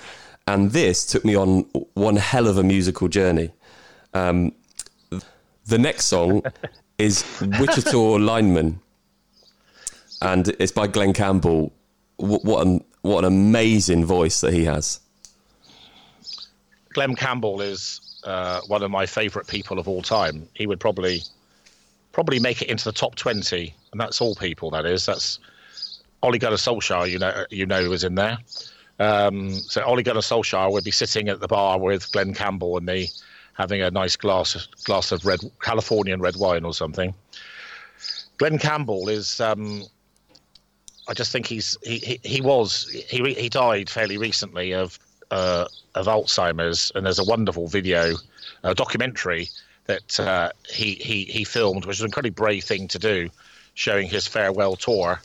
And 0.47 0.71
this 0.71 1.07
took 1.07 1.25
me 1.25 1.35
on 1.35 1.61
one 1.95 2.15
hell 2.15 2.47
of 2.47 2.59
a 2.59 2.63
musical 2.63 3.07
journey. 3.07 3.51
Um, 4.13 4.53
the 5.65 5.79
next 5.79 6.05
song 6.05 6.43
is 6.99 7.25
Wichita 7.59 8.17
Lineman, 8.17 8.79
and 10.21 10.49
it's 10.59 10.71
by 10.71 10.85
Glen 10.85 11.13
Campbell. 11.13 11.73
What, 12.17 12.45
what, 12.45 12.67
an, 12.67 12.83
what 13.01 13.19
an 13.19 13.25
amazing 13.25 14.05
voice 14.05 14.41
that 14.41 14.53
he 14.53 14.65
has. 14.65 14.99
Glen 16.93 17.15
Campbell 17.15 17.61
is 17.61 18.19
uh, 18.25 18.61
one 18.67 18.83
of 18.83 18.91
my 18.91 19.07
favourite 19.07 19.47
people 19.47 19.79
of 19.79 19.87
all 19.87 20.03
time. 20.03 20.47
He 20.53 20.67
would 20.67 20.79
probably 20.79 21.21
probably 22.11 22.39
make 22.39 22.61
it 22.61 22.69
into 22.69 22.85
the 22.85 22.91
top 22.91 23.15
20, 23.15 23.73
and 23.91 24.01
that's 24.01 24.21
all 24.21 24.35
people, 24.35 24.69
that 24.71 24.85
is. 24.85 25.05
That's 25.05 25.39
Ole 26.23 26.37
Gunnar 26.37 26.57
Solskjaer, 26.57 27.09
you 27.09 27.19
know, 27.19 27.45
you 27.49 27.65
know, 27.65 27.89
was 27.89 28.03
in 28.03 28.15
there. 28.15 28.37
Um, 28.99 29.51
so 29.51 29.83
Ole 29.83 30.03
Gunnar 30.03 30.21
Solskjaer 30.21 30.71
would 30.71 30.83
be 30.83 30.91
sitting 30.91 31.29
at 31.29 31.39
the 31.39 31.47
bar 31.47 31.79
with 31.79 32.11
Glen 32.11 32.33
Campbell 32.33 32.77
and 32.77 32.85
me, 32.85 33.09
having 33.53 33.81
a 33.81 33.91
nice 33.91 34.15
glass 34.15 34.67
glass 34.83 35.11
of 35.11 35.25
red 35.25 35.39
Californian 35.61 36.21
red 36.21 36.35
wine 36.35 36.65
or 36.65 36.73
something. 36.73 37.13
Glen 38.37 38.59
Campbell 38.59 39.09
is. 39.09 39.39
Um, 39.39 39.83
I 41.07 41.13
just 41.13 41.31
think 41.31 41.47
he's 41.47 41.77
he, 41.83 41.97
he, 41.97 42.19
he 42.23 42.41
was 42.41 42.89
he 43.09 43.33
he 43.33 43.49
died 43.49 43.89
fairly 43.89 44.17
recently 44.17 44.73
of 44.73 44.99
uh, 45.31 45.65
of 45.95 46.05
Alzheimer's, 46.05 46.91
and 46.93 47.05
there's 47.05 47.19
a 47.19 47.23
wonderful 47.23 47.67
video, 47.67 48.15
a 48.63 48.75
documentary 48.75 49.49
that 49.91 50.19
uh, 50.19 50.51
he 50.69 50.95
he 50.95 51.25
he 51.25 51.43
filmed, 51.43 51.85
which 51.85 51.97
was 51.97 52.01
an 52.01 52.05
incredibly 52.05 52.31
brave 52.31 52.63
thing 52.63 52.87
to 52.87 52.99
do, 52.99 53.29
showing 53.73 54.07
his 54.07 54.27
farewell 54.27 54.75
tour. 54.75 55.21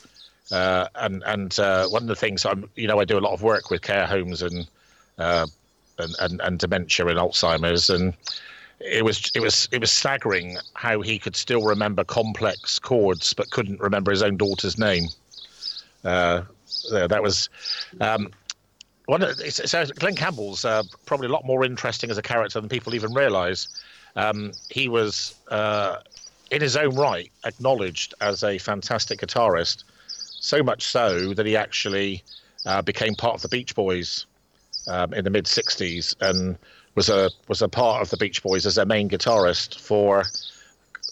Uh, 0.51 0.89
and 0.97 1.23
and 1.27 1.59
uh, 1.59 1.87
one 1.89 2.03
of 2.03 2.09
the 2.09 2.17
things 2.17 2.45
I'm, 2.45 2.69
you 2.75 2.89
know, 2.89 3.01
I 3.01 3.05
do 3.05 3.19
a 3.19 3.21
lot 3.27 3.33
of 3.33 3.43
work 3.43 3.71
with 3.71 3.83
care 3.83 4.07
homes 4.07 4.43
and 4.43 4.69
uh, 5.19 5.47
and, 5.99 6.15
and, 6.21 6.41
and 6.41 6.59
dementia 6.59 7.07
and 7.07 7.19
Alzheimer's, 7.19 7.91
and 7.91 8.15
it 8.81 9.05
was 9.05 9.31
it 9.35 9.41
was 9.41 9.69
it 9.73 9.81
was 9.81 9.91
staggering 9.91 10.57
how 10.75 11.01
he 11.01 11.19
could 11.19 11.37
still 11.37 11.63
remember 11.63 12.05
complex 12.05 12.79
chords 12.79 13.33
but 13.35 13.51
couldn't 13.51 13.81
remember 13.81 14.11
his 14.11 14.23
own 14.23 14.37
daughter's 14.37 14.79
name. 14.79 15.07
Uh, 16.05 16.43
that 16.91 17.23
was. 17.23 17.49
Um, 18.01 18.31
one, 19.07 19.23
so 19.51 19.85
Glen 20.01 20.17
Campbell's 20.17 20.65
uh, 20.65 20.83
probably 21.05 21.29
a 21.29 21.31
lot 21.31 21.45
more 21.45 21.65
interesting 21.65 22.11
as 22.11 22.19
a 22.19 22.23
character 22.23 22.61
than 22.61 22.69
people 22.69 22.93
even 22.93 23.15
realise. 23.15 23.69
Um, 24.17 24.53
he 24.71 24.89
was, 24.89 25.35
uh, 25.49 25.99
in 26.51 26.63
his 26.63 26.77
own 26.77 26.95
right, 26.97 27.31
acknowledged 27.45 28.15
as 28.21 28.43
a 28.43 28.59
fantastic 28.59 29.21
guitarist, 29.21 29.85
so 30.41 30.63
much 30.63 30.85
so 30.85 31.35
that 31.35 31.47
he 31.47 31.57
actually 31.57 32.23
uh, 32.65 32.83
became 32.83 33.15
part 33.15 33.35
of 33.35 33.43
the 33.43 33.49
Beach 33.49 33.75
Boys 33.75 34.27
um, 34.89 35.13
in 35.13 35.25
the 35.25 35.31
mid 35.31 35.45
'60s 35.45 36.15
and 36.21 36.57
was 36.95 37.09
a 37.09 37.31
was 37.49 37.63
a 37.63 37.69
part 37.69 38.03
of 38.03 38.11
the 38.11 38.17
Beach 38.17 38.43
Boys 38.43 38.65
as 38.65 38.77
their 38.77 38.87
main 38.87 39.09
guitarist 39.09 39.79
for 39.79 40.25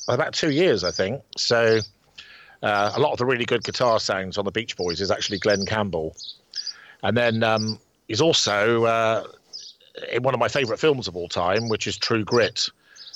about 0.09 0.33
two 0.33 0.51
years, 0.51 0.83
I 0.85 0.91
think. 0.91 1.23
So. 1.37 1.81
Uh, 2.63 2.93
a 2.97 2.99
lot 2.99 3.13
of 3.13 3.19
the 3.19 3.27
really 3.27 3.45
good 3.45 3.63
guitar 3.63 4.01
sounds 4.01 4.39
on 4.39 4.47
the 4.47 4.51
Beach 4.51 4.75
Boys 4.75 5.03
is 5.03 5.11
actually 5.11 5.39
Glen 5.39 5.67
Campbell, 5.67 6.17
and 7.03 7.15
then 7.15 7.43
um, 7.43 7.79
he's 8.09 8.23
also 8.23 8.85
uh, 8.85 9.25
in 10.11 10.23
one 10.23 10.33
of 10.33 10.41
my 10.41 10.49
favourite 10.49 10.81
films 10.81 11.07
of 11.07 11.15
all 11.15 11.29
time, 11.29 11.69
which 11.69 11.87
is 11.87 11.99
True 11.99 12.25
Grit, 12.25 12.71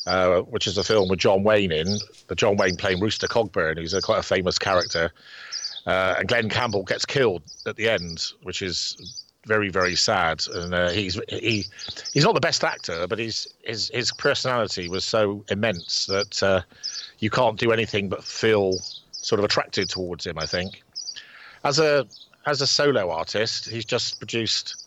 uh, 0.06 0.40
which 0.40 0.66
is 0.66 0.78
a 0.78 0.84
film 0.84 1.08
with 1.08 1.18
John 1.18 1.42
Wayne 1.42 1.72
in. 1.72 1.98
The 2.28 2.34
John 2.34 2.56
Wayne 2.56 2.76
playing 2.76 3.00
Rooster 3.00 3.26
Cogburn, 3.26 3.78
who's 3.78 3.94
a 3.94 4.00
quite 4.00 4.18
a 4.18 4.22
famous 4.22 4.58
character. 4.58 5.10
Uh, 5.86 6.16
and 6.18 6.28
Glen 6.28 6.48
Campbell 6.50 6.82
gets 6.82 7.06
killed 7.06 7.42
at 7.66 7.76
the 7.76 7.88
end, 7.88 8.32
which 8.42 8.62
is 8.62 9.24
very 9.46 9.70
very 9.70 9.96
sad. 9.96 10.46
And 10.54 10.74
uh, 10.74 10.90
he's 10.90 11.18
he 11.28 11.66
he's 12.12 12.24
not 12.24 12.34
the 12.34 12.40
best 12.40 12.62
actor, 12.62 13.06
but 13.06 13.18
his 13.18 13.48
his 13.64 13.90
his 13.92 14.12
personality 14.12 14.88
was 14.88 15.04
so 15.04 15.44
immense 15.50 16.06
that 16.06 16.42
uh, 16.42 16.62
you 17.18 17.30
can't 17.30 17.58
do 17.58 17.72
anything 17.72 18.08
but 18.08 18.22
feel 18.22 18.78
sort 19.12 19.38
of 19.38 19.44
attracted 19.44 19.88
towards 19.88 20.26
him. 20.26 20.38
I 20.38 20.46
think 20.46 20.82
as 21.64 21.78
a 21.78 22.06
as 22.46 22.60
a 22.60 22.66
solo 22.66 23.10
artist, 23.10 23.68
he's 23.68 23.84
just 23.84 24.18
produced 24.18 24.86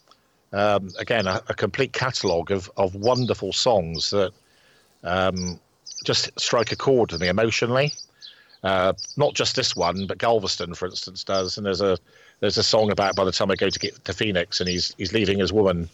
um, 0.53 0.89
again 0.99 1.27
a, 1.27 1.41
a 1.49 1.53
complete 1.53 1.93
catalogue 1.93 2.51
of 2.51 2.71
of 2.77 2.95
wonderful 2.95 3.53
songs 3.53 4.11
that 4.11 4.31
um, 5.03 5.59
just 6.03 6.29
strike 6.39 6.71
a 6.71 6.75
chord 6.75 7.11
with 7.11 7.21
me 7.21 7.27
emotionally. 7.27 7.93
Uh, 8.63 8.93
not 9.17 9.33
just 9.33 9.55
this 9.55 9.75
one, 9.75 10.05
but 10.05 10.19
Galveston, 10.19 10.75
for 10.75 10.87
instance, 10.87 11.23
does. 11.23 11.57
And 11.57 11.65
there's 11.65 11.81
a 11.81 11.97
there's 12.39 12.57
a 12.57 12.63
song 12.63 12.91
about 12.91 13.15
by 13.15 13.23
the 13.23 13.31
time 13.31 13.49
I 13.49 13.55
go 13.55 13.69
to 13.69 13.79
get 13.79 14.03
to 14.05 14.13
Phoenix, 14.13 14.59
and 14.59 14.69
he's 14.69 14.93
he's 14.97 15.13
leaving 15.13 15.39
his 15.39 15.51
woman, 15.51 15.89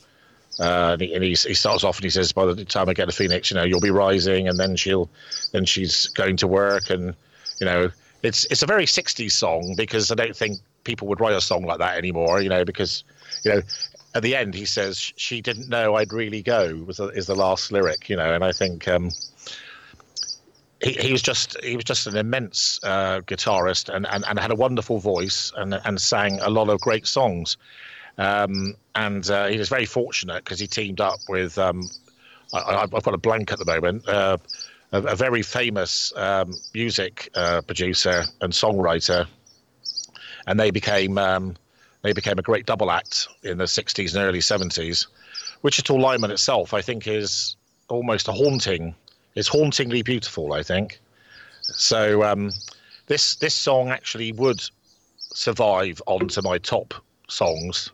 uh, 0.60 0.92
and, 0.94 1.02
he, 1.02 1.14
and 1.14 1.24
he 1.24 1.36
starts 1.36 1.84
off 1.84 1.98
and 1.98 2.04
he 2.04 2.10
says, 2.10 2.32
by 2.32 2.46
the 2.46 2.66
time 2.66 2.90
I 2.90 2.94
get 2.94 3.06
to 3.06 3.16
Phoenix, 3.16 3.52
you 3.52 3.56
know, 3.56 3.64
you'll 3.64 3.80
be 3.80 3.92
rising, 3.92 4.48
and 4.48 4.60
then 4.60 4.76
she'll 4.76 5.10
then 5.52 5.66
she's 5.66 6.08
going 6.08 6.36
to 6.38 6.48
work, 6.48 6.90
and 6.90 7.16
you 7.62 7.66
know, 7.66 7.90
it's 8.24 8.46
it's 8.46 8.64
a 8.64 8.68
very 8.68 8.86
'60s 8.86 9.32
song 9.32 9.76
because 9.78 10.12
I 10.12 10.16
don't 10.16 10.36
think 10.36 10.60
people 10.84 11.08
would 11.08 11.22
write 11.22 11.36
a 11.36 11.42
song 11.42 11.66
like 11.66 11.80
that 11.80 11.98
anymore, 11.98 12.42
you 12.42 12.50
know, 12.50 12.66
because 12.66 13.04
you 13.46 13.52
know 13.54 13.62
at 14.18 14.24
the 14.24 14.36
end 14.36 14.56
he 14.56 14.66
says 14.66 15.14
she 15.16 15.42
didn't 15.42 15.70
know 15.70 15.96
I'd 15.96 16.12
really 16.12 16.42
go 16.42 16.84
was 16.86 17.00
is 17.00 17.28
the 17.28 17.36
last 17.36 17.72
lyric, 17.72 18.10
you 18.10 18.16
know, 18.16 18.34
and 18.34 18.44
I 18.44 18.52
think 18.52 18.88
um, 18.88 19.12
he, 20.84 20.94
he 20.94 21.12
was 21.12 21.22
just 21.22 21.56
he 21.64 21.76
was 21.76 21.86
just 21.86 22.08
an 22.08 22.18
immense 22.18 22.80
uh, 22.84 23.22
guitarist 23.22 23.94
and, 23.94 24.08
and, 24.08 24.26
and 24.28 24.40
had 24.40 24.50
a 24.50 24.56
wonderful 24.56 24.98
voice 24.98 25.52
and 25.56 25.80
and 25.86 26.02
sang 26.02 26.40
a 26.40 26.50
lot 26.50 26.68
of 26.68 26.82
great 26.82 27.06
songs, 27.06 27.58
um, 28.18 28.76
and 28.96 29.30
uh, 29.30 29.46
he 29.48 29.58
was 29.60 29.70
very 29.70 29.86
fortunate 29.86 30.44
because 30.44 30.60
he 30.60 30.68
teamed 30.68 31.00
up 31.00 31.20
with 31.30 31.60
um, 31.60 31.88
I, 32.52 32.80
have 32.80 33.04
got 33.04 33.14
a 33.14 33.20
blank 33.20 33.52
at 33.52 33.60
the 33.60 33.66
moment. 33.66 34.10
Uh, 34.10 34.38
a, 34.94 35.02
a, 35.02 35.16
very 35.16 35.44
famous 35.44 36.12
um, 36.16 36.56
music 36.74 37.30
uh, 37.36 37.62
producer 37.62 38.24
and 38.42 38.52
songwriter, 38.52 39.28
and 40.48 40.60
they 40.60 40.72
became 40.72 41.20
um, 41.20 41.56
they 42.08 42.14
became 42.14 42.40
a 42.40 42.42
great 42.42 42.66
double 42.66 42.90
act 42.90 43.28
in 43.44 43.58
the 43.58 43.66
60s 43.66 44.16
and 44.16 44.24
early 44.24 44.40
70s. 44.40 45.08
Wichita 45.62 45.94
Lineman 45.94 46.32
itself, 46.32 46.74
I 46.74 46.82
think, 46.82 47.06
is 47.06 47.58
almost 47.90 48.30
a 48.30 48.32
haunting. 48.32 48.96
It's 49.36 49.50
hauntingly 49.50 50.04
beautiful, 50.04 50.54
I 50.54 50.64
think. 50.64 51.02
So 51.64 52.24
um, 52.24 52.52
this 53.08 53.36
this 53.36 53.54
song 53.54 53.90
actually 53.90 54.32
would 54.32 54.62
survive 55.34 56.02
onto 56.08 56.42
my 56.42 56.60
top 56.60 56.94
songs, 57.28 57.92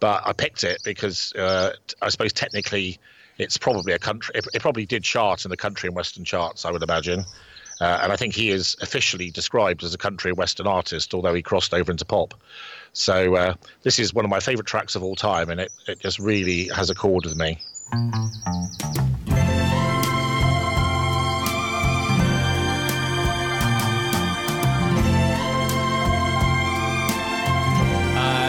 but 0.00 0.26
I 0.26 0.32
picked 0.32 0.64
it 0.64 0.78
because 0.84 1.32
uh, 1.34 1.70
I 2.02 2.08
suppose 2.08 2.32
technically 2.32 2.98
it's 3.38 3.56
probably 3.56 3.92
a 3.92 3.98
country. 4.00 4.34
It, 4.34 4.46
it, 4.54 4.60
probably 4.60 4.86
did 4.86 5.04
chart 5.04 5.44
in 5.44 5.50
the 5.50 5.56
country 5.56 5.86
and 5.86 5.94
western 5.94 6.24
charts, 6.24 6.64
I 6.64 6.72
would 6.72 6.82
imagine. 6.82 7.24
Uh, 7.80 8.00
and 8.02 8.12
I 8.12 8.16
think 8.16 8.34
he 8.34 8.50
is 8.50 8.76
officially 8.80 9.30
described 9.30 9.84
as 9.84 9.94
a 9.94 9.98
country 9.98 10.30
and 10.30 10.38
western 10.38 10.66
artist, 10.66 11.12
although 11.14 11.34
he 11.34 11.42
crossed 11.42 11.74
over 11.74 11.92
into 11.92 12.06
pop. 12.06 12.34
So 12.98 13.36
uh, 13.36 13.54
this 13.82 13.98
is 13.98 14.14
one 14.14 14.24
of 14.24 14.30
my 14.30 14.40
favourite 14.40 14.66
tracks 14.66 14.96
of 14.96 15.02
all 15.02 15.16
time, 15.16 15.50
and 15.50 15.60
it, 15.60 15.70
it 15.86 16.00
just 16.00 16.18
really 16.18 16.68
has 16.68 16.88
a 16.88 16.94
chord 16.94 17.26
with 17.26 17.36
me. 17.36 17.60
I 17.92 18.10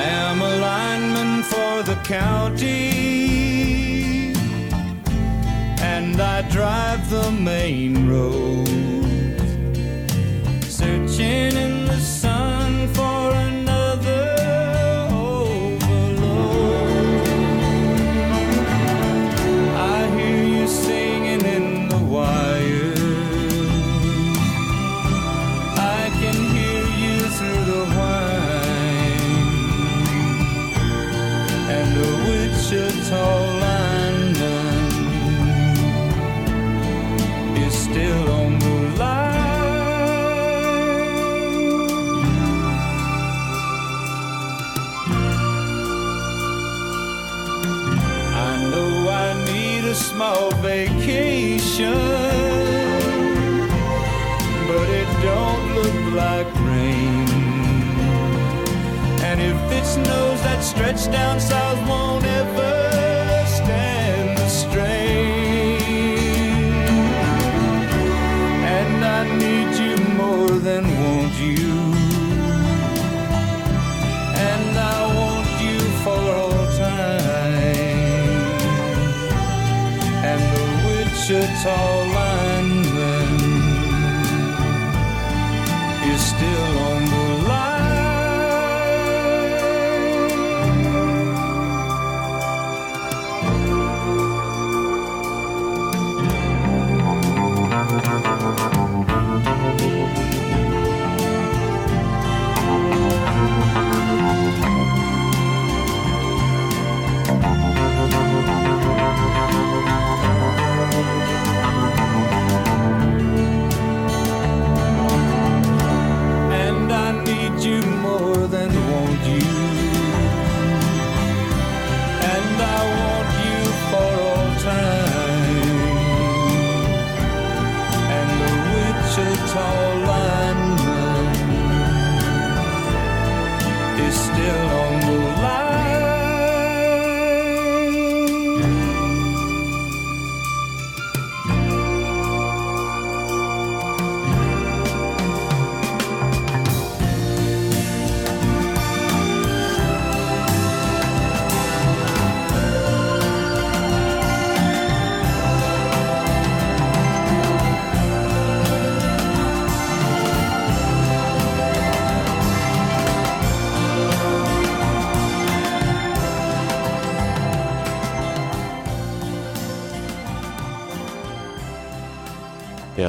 am 0.05 0.41
a 0.41 0.55
lineman 0.55 1.43
for 1.43 1.83
the 1.83 1.99
county 2.05 3.17
and 5.81 6.21
I 6.21 6.49
drive 6.49 7.09
the 7.09 7.31
main 7.31 8.07
road 8.07 8.65
searching 10.63 11.76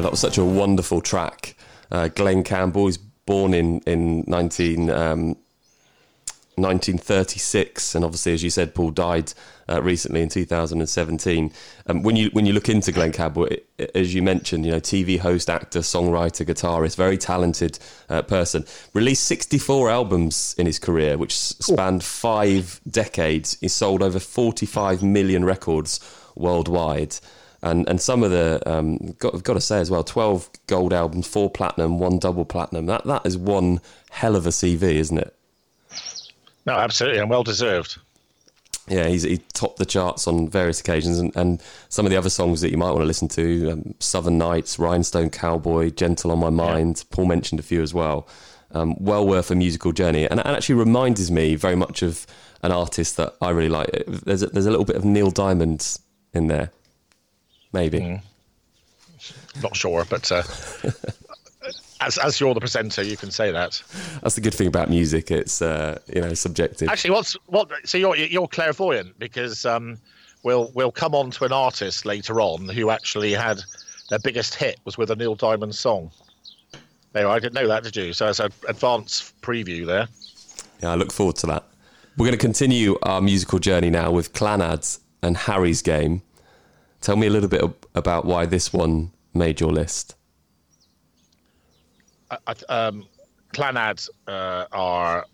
that 0.09 0.13
was 0.13 0.21
such 0.21 0.39
a 0.39 0.45
wonderful 0.45 1.03
track. 1.03 1.55
Uh, 1.93 2.09
Glen 2.09 2.43
Campbell 2.43 2.85
was 2.85 2.97
born 2.97 3.53
in 3.53 3.81
in 3.81 4.25
19, 4.27 4.89
um, 4.89 5.37
1936, 6.57 7.95
and 7.95 8.07
obviously, 8.07 8.33
as 8.33 8.43
you 8.43 8.49
said, 8.49 8.75
Paul 8.75 8.91
died 8.91 9.35
uh, 9.69 9.83
recently 9.83 10.23
in 10.23 10.31
2017. 10.31 11.53
Um, 11.89 12.03
when 12.03 12.17
you 12.17 12.31
when 12.33 12.47
you 12.47 12.55
look 12.55 12.71
into 12.71 12.91
Glen 12.91 13.13
Campbell, 13.13 13.45
it, 13.45 13.69
it- 13.77 13.91
as 13.95 14.15
you 14.15 14.23
mentioned, 14.23 14.65
you 14.65 14.73
know, 14.73 14.81
TV 14.81 15.19
host, 15.19 15.51
actor, 15.51 15.81
songwriter, 15.81 16.47
guitarist, 16.47 16.97
very 16.97 17.19
talented 17.19 17.79
uh, 18.09 18.23
person. 18.23 18.65
Released 18.95 19.25
64 19.25 19.91
albums 19.91 20.55
in 20.57 20.65
his 20.65 20.79
career, 20.79 21.19
which 21.19 21.37
spanned 21.37 22.03
five 22.03 22.81
decades. 22.91 23.59
He 23.61 23.69
sold 23.69 24.03
over 24.03 24.19
45 24.19 25.03
million 25.03 25.45
records 25.45 26.01
worldwide 26.35 27.17
and 27.63 27.89
and 27.89 28.01
some 28.01 28.23
of 28.23 28.31
the 28.31 28.63
um, 28.67 29.15
got 29.19 29.43
got 29.43 29.55
to 29.55 29.61
say 29.61 29.81
as 29.81 29.91
well, 29.91 30.05
twelve 30.05 30.49
gold 30.67 30.93
albums, 30.93 31.27
four 31.27 31.51
platinum, 31.51 31.99
one 31.99 32.19
double 32.19 32.45
platinum. 32.45 32.87
That 32.87 33.05
that 33.05 33.27
is 33.27 33.37
one 33.37 33.81
hell 34.11 34.37
of 34.37 34.47
a 34.47 34.51
CV, 34.51 34.83
isn't 34.83 35.19
it? 35.19 35.35
No, 36.67 36.75
absolutely, 36.75 37.21
and 37.21 37.31
well 37.31 37.43
deserved. 37.43 37.99
Yeah, 38.89 39.07
he's 39.09 39.23
he 39.23 39.39
topped 39.55 39.79
the 39.79 39.87
charts 39.87 40.27
on 40.27 40.49
various 40.49 40.81
occasions, 40.81 41.19
and, 41.19 41.35
and 41.37 41.63
some 41.89 42.07
of 42.07 42.11
the 42.11 42.17
other 42.17 42.31
songs 42.31 42.61
that 42.61 42.71
you 42.71 42.79
might 42.79 42.91
want 42.91 43.01
to 43.01 43.07
listen 43.07 43.29
to: 43.29 43.71
um, 43.73 43.95
Southern 43.99 44.39
Nights, 44.39 44.79
Rhinestone 44.79 45.31
Cowboy, 45.31 45.91
Gentle 45.91 46.31
on 46.31 46.39
My 46.39 46.51
Mind. 46.51 47.05
Paul 47.11 47.27
mentioned 47.27 47.61
a 47.61 47.65
few 47.65 47.83
as 47.83 47.93
well. 47.93 48.29
Um, 48.71 48.97
well 49.01 49.27
worth 49.27 49.51
a 49.51 49.55
musical 49.55 49.93
journey, 49.93 50.29
and 50.29 50.41
it 50.41 50.47
actually 50.47 50.75
reminds 50.77 51.31
me 51.31 51.55
very 51.55 51.77
much 51.77 52.03
of 52.03 52.27
an 52.63 52.71
artist 52.71 53.17
that 53.17 53.35
I 53.41 53.51
really 53.51 53.69
like. 53.69 54.05
There's 54.07 54.43
a, 54.43 54.47
there's 54.47 54.67
a 54.67 54.71
little 54.71 54.85
bit 54.85 54.97
of 54.97 55.05
Neil 55.05 55.31
Diamond 55.31 55.99
in 56.35 56.49
there, 56.49 56.71
maybe. 57.73 58.21
Not 59.63 59.77
sure, 59.77 60.05
but 60.09 60.31
uh, 60.31 60.43
as 62.01 62.19
as 62.19 62.41
you're 62.41 62.55
the 62.55 62.61
presenter, 62.61 63.03
you 63.03 63.17
can 63.17 63.31
say 63.31 63.51
that. 63.51 63.83
That's 64.23 64.35
the 64.35 64.41
good 64.41 64.55
thing 64.55 64.69
about 64.69 64.89
music. 64.89 65.31
It's 65.31 65.61
uh, 65.61 65.99
you 66.13 66.21
know 66.21 66.35
subjective. 66.35 66.89
Actually, 66.89 67.11
what's 67.11 67.35
what? 67.47 67.71
So 67.85 67.99
you're 67.99 68.17
you're 68.17 68.49
clairvoyant 68.49 69.19
because 69.19 69.67
um, 69.67 69.99
we'll 70.43 70.71
we'll 70.75 70.93
come 70.93 71.15
on 71.15 71.31
to 71.33 71.45
an 71.45 71.53
artist 71.53 72.07
later 72.07 72.41
on 72.41 72.69
who 72.69 72.91
actually 72.91 73.33
had 73.33 73.61
their 74.09 74.19
biggest 74.21 74.55
hit 74.55 74.79
was 74.85 74.97
with 74.97 75.11
a 75.11 75.17
Neil 75.17 75.35
Diamond 75.35 75.75
song. 75.75 76.11
There, 77.13 77.29
I 77.29 77.39
didn't 77.39 77.55
know 77.55 77.69
that, 77.69 77.85
did 77.85 77.97
you? 77.97 78.13
So 78.13 78.29
it's 78.29 78.41
an 78.41 78.53
advance 78.69 79.33
preview 79.43 79.87
there. 79.87 80.09
Yeah, 80.83 80.93
I 80.93 80.95
look 80.95 81.13
forward 81.13 81.37
to 81.37 81.47
that. 81.49 81.65
We're 82.17 82.27
going 82.27 82.39
to 82.39 82.45
continue 82.45 82.99
our 83.03 83.21
musical 83.21 83.59
journey 83.59 83.91
now 83.91 84.11
with 84.11 84.33
Clannad's 84.33 85.01
and 85.23 85.37
Harry's 85.37 85.83
Game. 85.83 86.23
Tell 87.01 87.17
me 87.17 87.27
a 87.27 87.31
little 87.31 87.49
bit 87.49 87.63
about 87.95 88.25
why 88.25 88.47
this 88.47 88.73
one 88.73 89.13
made 89.35 89.61
your 89.61 89.73
list. 89.73 90.17
I- 92.31 92.55
um, 92.69 93.07
Clannad 93.55 94.09
uh, 94.27 94.67
are 94.73 95.25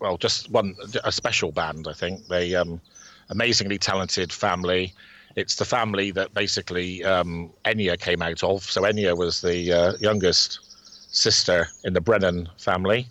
well, 0.00 0.18
just 0.18 0.50
one 0.50 0.74
a 1.04 1.10
special 1.12 1.50
band. 1.52 1.88
I 1.88 1.94
think 1.94 2.28
they 2.28 2.54
um, 2.54 2.80
amazingly 3.30 3.78
talented 3.78 4.32
family. 4.32 4.92
It's 5.36 5.56
the 5.56 5.64
family 5.64 6.10
that 6.12 6.34
basically 6.34 7.02
um, 7.04 7.50
Enya 7.64 7.98
came 7.98 8.20
out 8.20 8.42
of. 8.44 8.62
So 8.62 8.82
Enya 8.82 9.16
was 9.16 9.40
the 9.40 9.72
uh, 9.72 9.92
youngest 10.00 10.60
sister 11.10 11.68
in 11.84 11.94
the 11.94 12.00
Brennan 12.00 12.48
family. 12.58 13.06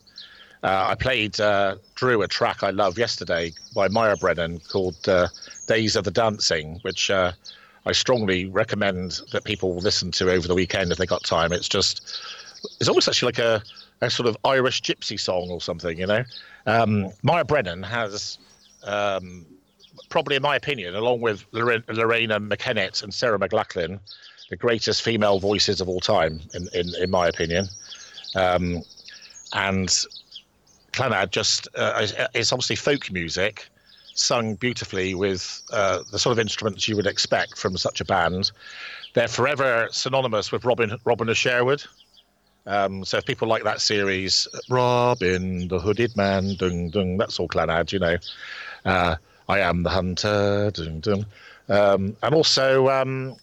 Uh, 0.61 0.87
I 0.91 0.95
played 0.95 1.39
uh, 1.41 1.75
Drew 1.95 2.21
a 2.21 2.27
track 2.27 2.63
I 2.63 2.69
love 2.69 2.97
yesterday 2.97 3.53
by 3.73 3.87
Moya 3.89 4.15
Brennan 4.15 4.59
called 4.59 5.09
uh, 5.09 5.27
"Days 5.67 5.95
of 5.95 6.03
the 6.03 6.11
Dancing," 6.11 6.79
which 6.81 7.09
uh, 7.09 7.31
I 7.85 7.91
strongly 7.91 8.45
recommend 8.45 9.21
that 9.31 9.43
people 9.43 9.75
listen 9.77 10.11
to 10.11 10.31
over 10.31 10.47
the 10.47 10.55
weekend 10.55 10.91
if 10.91 10.97
they 10.97 11.05
got 11.05 11.23
time. 11.23 11.51
It's 11.51 11.69
just 11.69 12.01
it's 12.79 12.87
almost 12.87 13.07
actually 13.07 13.27
like 13.27 13.39
a, 13.39 13.63
a 14.01 14.09
sort 14.09 14.27
of 14.27 14.37
Irish 14.45 14.81
gypsy 14.81 15.19
song 15.19 15.49
or 15.49 15.59
something, 15.59 15.97
you 15.97 16.07
know. 16.07 16.23
Um, 16.65 17.11
Moya 17.23 17.43
Brennan 17.43 17.83
has 17.83 18.37
um, 18.83 19.45
probably 20.09 20.35
in 20.35 20.41
my 20.41 20.55
opinion, 20.55 20.95
along 20.95 21.21
with 21.21 21.45
Lore- 21.51 21.79
Loreena 21.87 22.39
McKennitt 22.39 23.03
and 23.03 23.13
Sarah 23.13 23.39
McLachlan, 23.39 23.99
the 24.49 24.55
greatest 24.55 25.01
female 25.01 25.39
voices 25.39 25.81
of 25.81 25.89
all 25.89 25.99
time, 25.99 26.39
in 26.53 26.67
in, 26.73 26.93
in 26.95 27.09
my 27.09 27.27
opinion. 27.27 27.67
Um, 28.35 28.83
and 29.53 29.89
Clannad 30.93 31.31
just 31.31 31.67
uh, 31.75 32.07
it's 32.33 32.51
obviously 32.51 32.75
folk 32.75 33.11
music, 33.11 33.69
sung 34.13 34.55
beautifully 34.55 35.15
with 35.15 35.61
uh, 35.71 36.03
the 36.11 36.19
sort 36.19 36.31
of 36.31 36.39
instruments 36.39 36.87
you 36.87 36.95
would 36.95 37.07
expect 37.07 37.57
from 37.57 37.77
such 37.77 38.01
a 38.01 38.05
band. 38.05 38.51
They're 39.13 39.27
forever 39.27 39.87
synonymous 39.91 40.51
with 40.51 40.65
Robin 40.65 40.97
Robin 41.05 41.29
of 41.29 41.37
Sherwood. 41.37 41.83
Um, 42.65 43.03
so 43.03 43.17
if 43.17 43.25
people 43.25 43.47
like 43.47 43.63
that 43.63 43.81
series, 43.81 44.47
Robin 44.69 45.67
the 45.67 45.79
Hooded 45.79 46.15
Man, 46.15 46.55
dung 46.55 46.89
dung, 46.89 47.17
that's 47.17 47.39
all 47.39 47.47
Clannad, 47.47 47.91
you 47.91 47.99
know. 47.99 48.17
Uh, 48.85 49.15
I 49.49 49.59
am 49.59 49.83
the 49.83 49.89
hunter, 49.89 50.71
dung 50.71 50.99
dung. 51.01 51.25
Um, 51.69 52.15
and 52.23 52.35
also 52.35 52.89
um, 52.89 53.35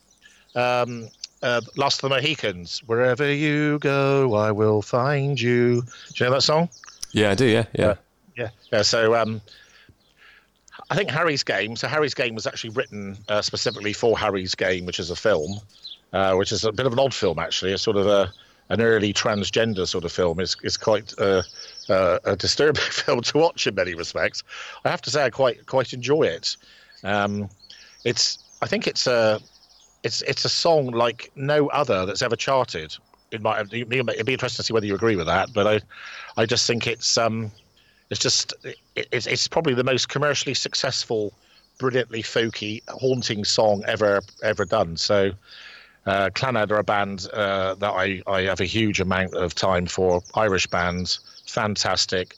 um, 0.55 1.09
uh, 1.43 1.61
Last 1.77 2.03
of 2.03 2.11
the 2.11 2.17
Mohicans, 2.17 2.83
wherever 2.87 3.33
you 3.33 3.79
go, 3.79 4.35
I 4.35 4.53
will 4.53 4.83
find 4.83 5.41
you. 5.41 5.83
Do 5.83 5.89
you 6.17 6.27
know 6.27 6.33
that 6.33 6.43
song? 6.43 6.69
Yeah, 7.13 7.31
I 7.31 7.35
do. 7.35 7.47
Yeah, 7.47 7.67
yeah. 7.75 7.95
Yeah. 8.37 8.49
Yeah. 8.73 8.83
So 8.83 9.15
um, 9.15 9.41
I 10.91 10.97
think 10.97 11.11
Harry's 11.11 11.45
Game. 11.45 11.77
So 11.77 11.87
Harry's 11.87 12.15
Game 12.15 12.35
was 12.35 12.47
actually 12.47 12.71
written 12.71 13.17
uh, 13.29 13.43
specifically 13.43 13.93
for 13.93 14.19
Harry's 14.19 14.57
Game, 14.57 14.87
which 14.87 14.99
is 14.99 15.11
a 15.11 15.17
film, 15.17 15.61
uh, 16.13 16.35
which 16.35 16.51
is 16.51 16.65
a 16.65 16.73
bit 16.73 16.85
of 16.85 16.93
an 16.93 16.99
odd 16.99 17.15
film 17.15 17.39
actually. 17.39 17.73
A 17.73 17.79
sort 17.79 17.97
of 17.97 18.07
a 18.07 18.33
an 18.71 18.81
early 18.81 19.13
transgender 19.13 19.87
sort 19.87 20.05
of 20.05 20.13
film. 20.13 20.41
It's 20.41 20.57
it's 20.63 20.77
quite 20.77 21.15
uh, 21.19 21.43
uh, 21.89 22.19
a 22.25 22.37
disturbing 22.37 22.83
film 22.91 23.21
to 23.23 23.39
watch 23.39 23.67
in 23.67 23.75
many 23.77 23.95
respects. 23.95 24.43
I 24.85 24.91
have 24.91 25.03
to 25.03 25.11
say 25.11 25.25
I 25.25 25.31
quite 25.31 25.67
quite 25.67 25.93
enjoy 25.93 26.25
it. 26.25 26.57
Um, 27.05 27.49
it's 28.05 28.39
I 28.61 28.67
think 28.67 28.89
it's 28.89 29.07
a 29.07 29.41
it's 30.03 30.23
it's 30.23 30.45
a 30.45 30.49
song 30.49 30.89
like 30.89 31.31
no 31.37 31.69
other 31.69 32.05
that's 32.05 32.23
ever 32.23 32.37
charted. 32.37 32.97
It 33.31 33.43
might 33.43 33.73
it'd 33.73 33.89
be 33.89 34.33
interesting 34.33 34.57
to 34.57 34.63
see 34.65 34.73
whether 34.73 34.87
you 34.87 34.97
agree 34.97 35.15
with 35.15 35.27
that, 35.27 35.53
but 35.53 35.69
I 35.69 35.81
I 36.37 36.47
just 36.47 36.67
think 36.67 36.89
it's 36.89 37.17
um 37.17 37.53
it's 38.11 38.21
just 38.21 38.55
it, 38.65 38.77
it's 39.13 39.27
it's 39.27 39.49
probably 39.49 39.75
the 39.75 39.85
most 39.85 40.09
commercially 40.09 40.55
successful, 40.55 41.33
brilliantly 41.79 42.23
folky, 42.23 42.83
haunting 42.89 43.45
song 43.45 43.85
ever 43.87 44.21
ever 44.43 44.65
done. 44.65 44.97
So. 44.97 45.33
Uh, 46.07 46.31
Clannad 46.31 46.71
are 46.71 46.79
a 46.79 46.83
band 46.83 47.29
uh, 47.35 47.75
that 47.75 47.91
I, 47.91 48.23
I 48.27 48.41
have 48.45 48.61
a 48.61 48.65
huge 48.65 49.01
amount 49.01 49.35
of 49.35 49.55
time 49.55 49.85
for. 49.85 50.23
Irish 50.35 50.67
bands, 50.67 51.21
fantastic. 51.47 52.37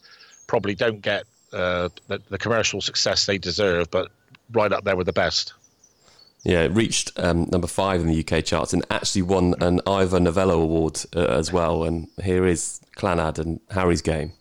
Probably 0.49 0.75
don't 0.75 1.01
get 1.01 1.27
uh, 1.53 1.89
the, 2.09 2.21
the 2.29 2.39
commercial 2.39 2.81
success 2.81 3.25
they 3.25 3.39
deserve, 3.39 3.89
but 3.91 4.11
right 4.51 4.73
up 4.73 4.83
there 4.83 4.97
with 4.97 5.07
the 5.07 5.13
best. 5.13 5.55
Yeah, 6.45 6.63
it 6.63 6.73
reached 6.73 7.13
um, 7.17 7.49
number 7.53 7.69
five 7.69 8.01
in 8.01 8.09
the 8.09 8.27
UK 8.27 8.45
charts 8.45 8.73
and 8.73 8.85
actually 8.91 9.23
won 9.23 9.55
an 9.61 9.81
Ivor 9.87 10.19
Novello 10.19 10.61
Award 10.61 11.01
uh, 11.15 11.21
as 11.21 11.53
well. 11.53 11.85
And 11.85 12.09
here 12.23 12.45
is 12.45 12.81
Clannad 12.97 13.39
and 13.39 13.61
Harry's 13.71 14.03
Game. 14.03 14.33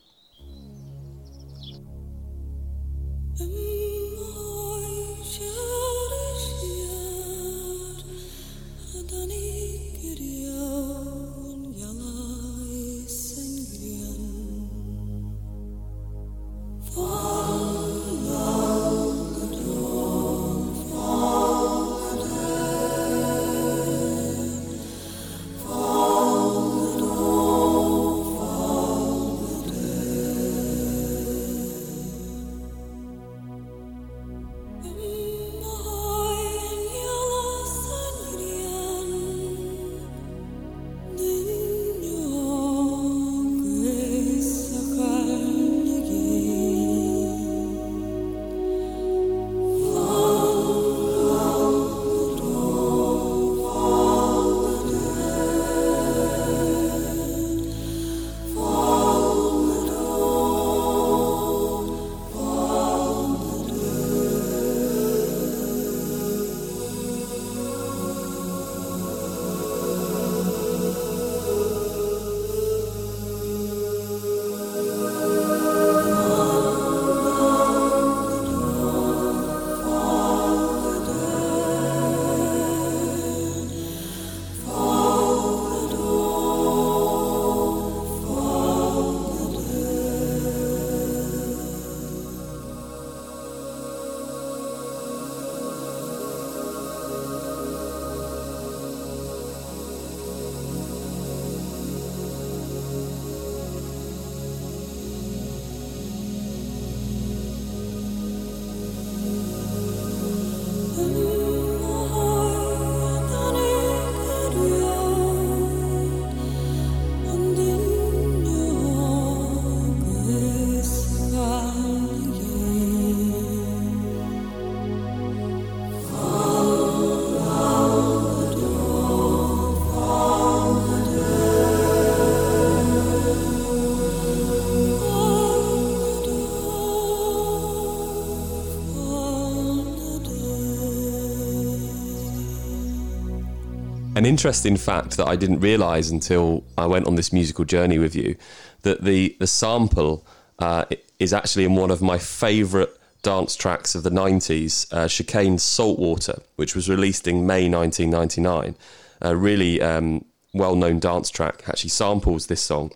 An 144.14 144.26
interesting 144.26 144.76
fact 144.76 145.16
that 145.18 145.28
I 145.28 145.38
didn't 145.38 145.62
realise 145.62 146.10
until 146.10 146.66
I 146.78 146.86
went 146.86 147.08
on 147.08 147.16
this 147.16 147.32
musical 147.32 147.64
journey 147.64 147.98
with 147.98 148.14
you 148.14 148.36
that 148.82 149.04
the 149.04 149.36
the 149.40 149.48
sample 149.48 150.26
uh, 150.60 150.86
is 151.20 151.34
actually 151.34 151.64
in 151.64 151.76
one 151.76 151.92
of 151.92 152.02
my 152.02 152.18
favourite 152.18 152.90
dance 153.24 153.56
tracks 153.56 153.96
of 153.96 154.04
the 154.04 154.10
90s, 154.10 154.92
uh, 154.92 155.08
Chicane's 155.08 155.64
Saltwater, 155.64 156.42
which 156.56 156.76
was 156.76 156.90
released 156.90 157.28
in 157.28 157.46
May 157.46 157.70
1999. 157.70 158.76
A 159.22 159.36
really 159.36 159.82
um, 159.82 160.26
well 160.54 160.76
known 160.76 161.00
dance 161.00 161.30
track 161.30 161.64
actually 161.68 161.92
samples 161.92 162.48
this 162.48 162.62
song. 162.62 162.92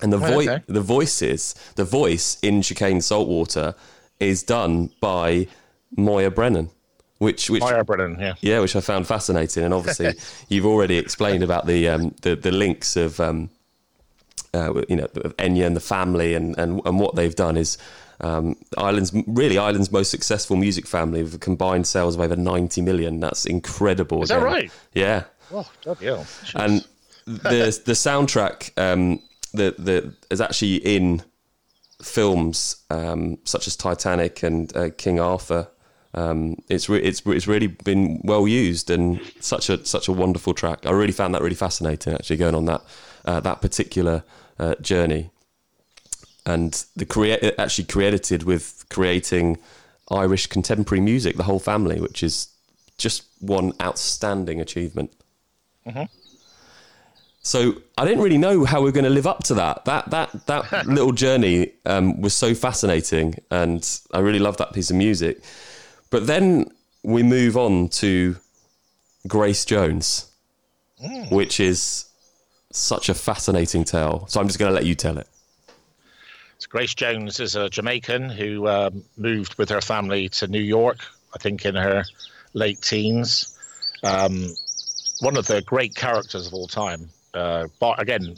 And 0.00 0.12
the, 0.12 0.18
voi- 0.18 0.48
okay. 0.48 0.62
the 0.66 0.80
voices, 0.80 1.54
the 1.74 1.84
voice 1.84 2.38
in 2.40 2.62
Chicane 2.62 3.00
Saltwater 3.00 3.74
is 4.20 4.42
done 4.42 4.90
by 5.00 5.48
Moya 5.96 6.30
Brennan, 6.30 6.70
which 7.18 7.50
which 7.50 7.62
Brennan, 7.86 8.18
yeah. 8.18 8.34
yeah, 8.40 8.60
which 8.60 8.76
I 8.76 8.80
found 8.80 9.06
fascinating, 9.06 9.64
and 9.64 9.74
obviously 9.74 10.14
you've 10.48 10.66
already 10.66 10.98
explained 10.98 11.42
about 11.42 11.66
the 11.66 11.88
um, 11.88 12.14
the, 12.22 12.36
the 12.36 12.50
links 12.50 12.96
of 12.96 13.20
um, 13.20 13.50
uh, 14.54 14.82
you 14.88 14.96
know 14.96 15.08
of 15.24 15.36
Enya 15.36 15.66
and 15.66 15.76
the 15.76 15.80
family, 15.80 16.34
and, 16.34 16.56
and, 16.58 16.80
and 16.84 17.00
what 17.00 17.16
they've 17.16 17.34
done 17.34 17.56
is 17.56 17.78
um, 18.20 18.56
Ireland's 18.76 19.12
really 19.26 19.58
Ireland's 19.58 19.92
most 19.92 20.10
successful 20.10 20.56
music 20.56 20.86
family 20.86 21.22
with 21.22 21.40
combined 21.40 21.86
sales 21.86 22.14
of 22.14 22.20
over 22.20 22.36
ninety 22.36 22.82
million. 22.82 23.20
That's 23.20 23.46
incredible. 23.46 24.22
Is 24.22 24.28
that 24.28 24.42
right? 24.42 24.70
Yeah, 24.94 25.24
Oh, 25.52 25.68
hell. 26.00 26.26
And 26.54 26.86
the 27.26 27.80
the 27.84 27.92
soundtrack 27.92 28.70
um, 28.76 29.20
the 29.52 29.74
the 29.78 30.14
is 30.30 30.40
actually 30.40 30.76
in 30.76 31.22
films 32.02 32.76
um, 32.90 33.38
such 33.44 33.66
as 33.66 33.76
Titanic 33.76 34.42
and 34.42 34.74
uh, 34.76 34.90
King 34.96 35.20
Arthur. 35.20 35.68
Um, 36.18 36.56
it's 36.68 36.88
re- 36.88 37.02
it's 37.02 37.22
it's 37.26 37.46
really 37.46 37.68
been 37.68 38.20
well 38.24 38.48
used 38.48 38.90
and 38.90 39.20
such 39.40 39.70
a 39.70 39.84
such 39.84 40.08
a 40.08 40.12
wonderful 40.12 40.52
track. 40.52 40.84
I 40.84 40.90
really 40.90 41.12
found 41.12 41.32
that 41.34 41.42
really 41.42 41.54
fascinating 41.54 42.14
actually 42.14 42.38
going 42.38 42.56
on 42.56 42.64
that 42.64 42.82
uh, 43.24 43.40
that 43.40 43.60
particular 43.60 44.24
uh, 44.58 44.74
journey. 44.80 45.30
And 46.44 46.84
the 46.96 47.06
crea- 47.06 47.52
actually 47.58 47.84
credited 47.84 48.42
with 48.42 48.84
creating 48.90 49.58
Irish 50.10 50.46
contemporary 50.46 51.02
music, 51.02 51.36
the 51.36 51.42
whole 51.44 51.60
family, 51.60 52.00
which 52.00 52.22
is 52.22 52.48
just 52.96 53.24
one 53.40 53.72
outstanding 53.80 54.60
achievement. 54.60 55.12
So 57.42 57.74
I 57.96 58.04
didn't 58.04 58.22
really 58.24 58.38
know 58.38 58.64
how 58.64 58.80
we 58.82 58.88
are 58.88 58.92
going 58.92 59.04
to 59.04 59.10
live 59.10 59.26
up 59.26 59.44
to 59.44 59.54
that. 59.54 59.84
That 59.84 60.10
that 60.10 60.46
that 60.46 60.86
little 60.96 61.12
journey 61.12 61.74
um, 61.86 62.20
was 62.20 62.34
so 62.34 62.54
fascinating, 62.54 63.36
and 63.52 63.88
I 64.12 64.18
really 64.18 64.40
loved 64.40 64.58
that 64.58 64.72
piece 64.72 64.90
of 64.90 64.96
music. 64.96 65.40
But 66.10 66.26
then 66.26 66.70
we 67.02 67.22
move 67.22 67.56
on 67.56 67.88
to 67.88 68.36
Grace 69.26 69.64
Jones, 69.64 70.30
which 71.30 71.60
is 71.60 72.06
such 72.72 73.08
a 73.08 73.14
fascinating 73.14 73.84
tale. 73.84 74.26
So 74.28 74.40
I'm 74.40 74.46
just 74.46 74.58
going 74.58 74.70
to 74.70 74.74
let 74.74 74.86
you 74.86 74.94
tell 74.94 75.18
it. 75.18 75.28
So 76.58 76.66
Grace 76.68 76.94
Jones 76.94 77.40
is 77.40 77.54
a 77.56 77.68
Jamaican 77.68 78.30
who 78.30 78.66
um, 78.66 79.04
moved 79.16 79.56
with 79.58 79.68
her 79.68 79.80
family 79.80 80.28
to 80.30 80.48
New 80.48 80.60
York, 80.60 80.98
I 81.34 81.38
think 81.38 81.64
in 81.64 81.74
her 81.74 82.04
late 82.52 82.82
teens. 82.82 83.48
Um, 84.02 84.56
one 85.20 85.36
of 85.36 85.46
the 85.46 85.62
great 85.62 85.94
characters 85.94 86.46
of 86.46 86.54
all 86.54 86.66
time. 86.66 87.10
Uh, 87.34 87.68
but 87.78 88.00
again, 88.00 88.34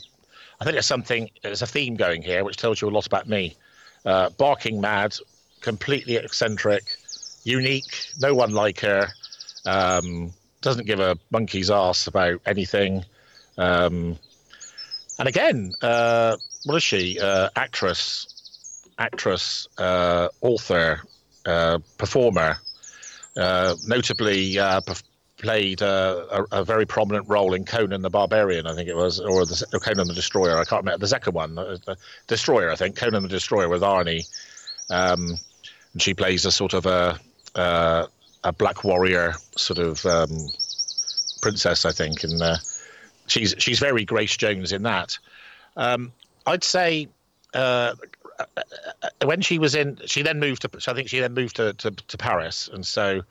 I 0.60 0.64
think 0.64 0.74
there's 0.74 0.86
something, 0.86 1.30
there's 1.42 1.62
a 1.62 1.66
theme 1.66 1.96
going 1.96 2.22
here 2.22 2.44
which 2.44 2.56
tells 2.56 2.82
you 2.82 2.88
a 2.88 2.90
lot 2.90 3.06
about 3.06 3.28
me. 3.28 3.56
Uh, 4.04 4.30
barking 4.30 4.80
mad, 4.80 5.14
completely 5.60 6.16
eccentric, 6.16 6.98
unique, 7.44 8.06
no 8.20 8.34
one 8.34 8.52
like 8.52 8.80
her, 8.80 9.08
um, 9.66 10.32
doesn't 10.60 10.86
give 10.86 11.00
a 11.00 11.16
monkey's 11.30 11.70
ass 11.70 12.06
about 12.06 12.40
anything. 12.46 13.04
Um, 13.56 14.18
and 15.18 15.28
again, 15.28 15.72
uh, 15.82 16.36
what 16.64 16.76
is 16.76 16.82
she? 16.82 17.18
Uh, 17.20 17.48
actress, 17.56 18.26
actress, 18.98 19.68
uh, 19.78 20.28
author, 20.40 21.00
uh, 21.46 21.78
performer. 21.98 22.58
Uh, 23.36 23.76
notably, 23.86 24.58
uh, 24.58 24.80
played 25.40 25.80
a, 25.80 26.44
a 26.52 26.64
very 26.64 26.84
prominent 26.84 27.26
role 27.28 27.54
in 27.54 27.64
Conan 27.64 28.02
the 28.02 28.10
Barbarian, 28.10 28.66
I 28.66 28.74
think 28.74 28.88
it 28.88 28.96
was, 28.96 29.20
or, 29.20 29.46
the, 29.46 29.66
or 29.72 29.80
Conan 29.80 30.06
the 30.06 30.14
Destroyer. 30.14 30.58
I 30.58 30.64
can't 30.64 30.82
remember 30.82 30.98
the 30.98 31.08
second 31.08 31.34
one, 31.34 31.54
the 31.54 31.96
Destroyer, 32.26 32.70
I 32.70 32.76
think. 32.76 32.96
Conan 32.96 33.22
the 33.22 33.28
Destroyer 33.28 33.68
with 33.68 33.82
Arnie, 33.82 34.28
um, 34.90 35.38
and 35.92 36.02
she 36.02 36.12
plays 36.12 36.44
a 36.44 36.52
sort 36.52 36.74
of 36.74 36.86
a 36.86 37.18
uh, 37.54 38.06
a 38.44 38.52
black 38.52 38.84
warrior 38.84 39.36
sort 39.56 39.78
of 39.78 40.04
um, 40.06 40.52
princess, 41.40 41.84
I 41.84 41.92
think, 41.92 42.24
and 42.24 42.42
uh, 42.42 42.58
she's 43.26 43.54
she's 43.58 43.78
very 43.78 44.04
Grace 44.04 44.36
Jones 44.36 44.72
in 44.72 44.82
that. 44.82 45.18
Um, 45.76 46.12
I'd 46.46 46.64
say 46.64 47.08
uh, 47.54 47.94
when 49.24 49.40
she 49.40 49.58
was 49.58 49.74
in, 49.74 49.98
she 50.06 50.22
then 50.22 50.40
moved 50.40 50.62
to. 50.62 50.80
So 50.80 50.92
I 50.92 50.94
think 50.94 51.08
she 51.08 51.20
then 51.20 51.34
moved 51.34 51.56
to 51.56 51.72
to, 51.74 51.90
to 51.90 52.18
Paris, 52.18 52.68
and 52.72 52.86
so 52.86 53.22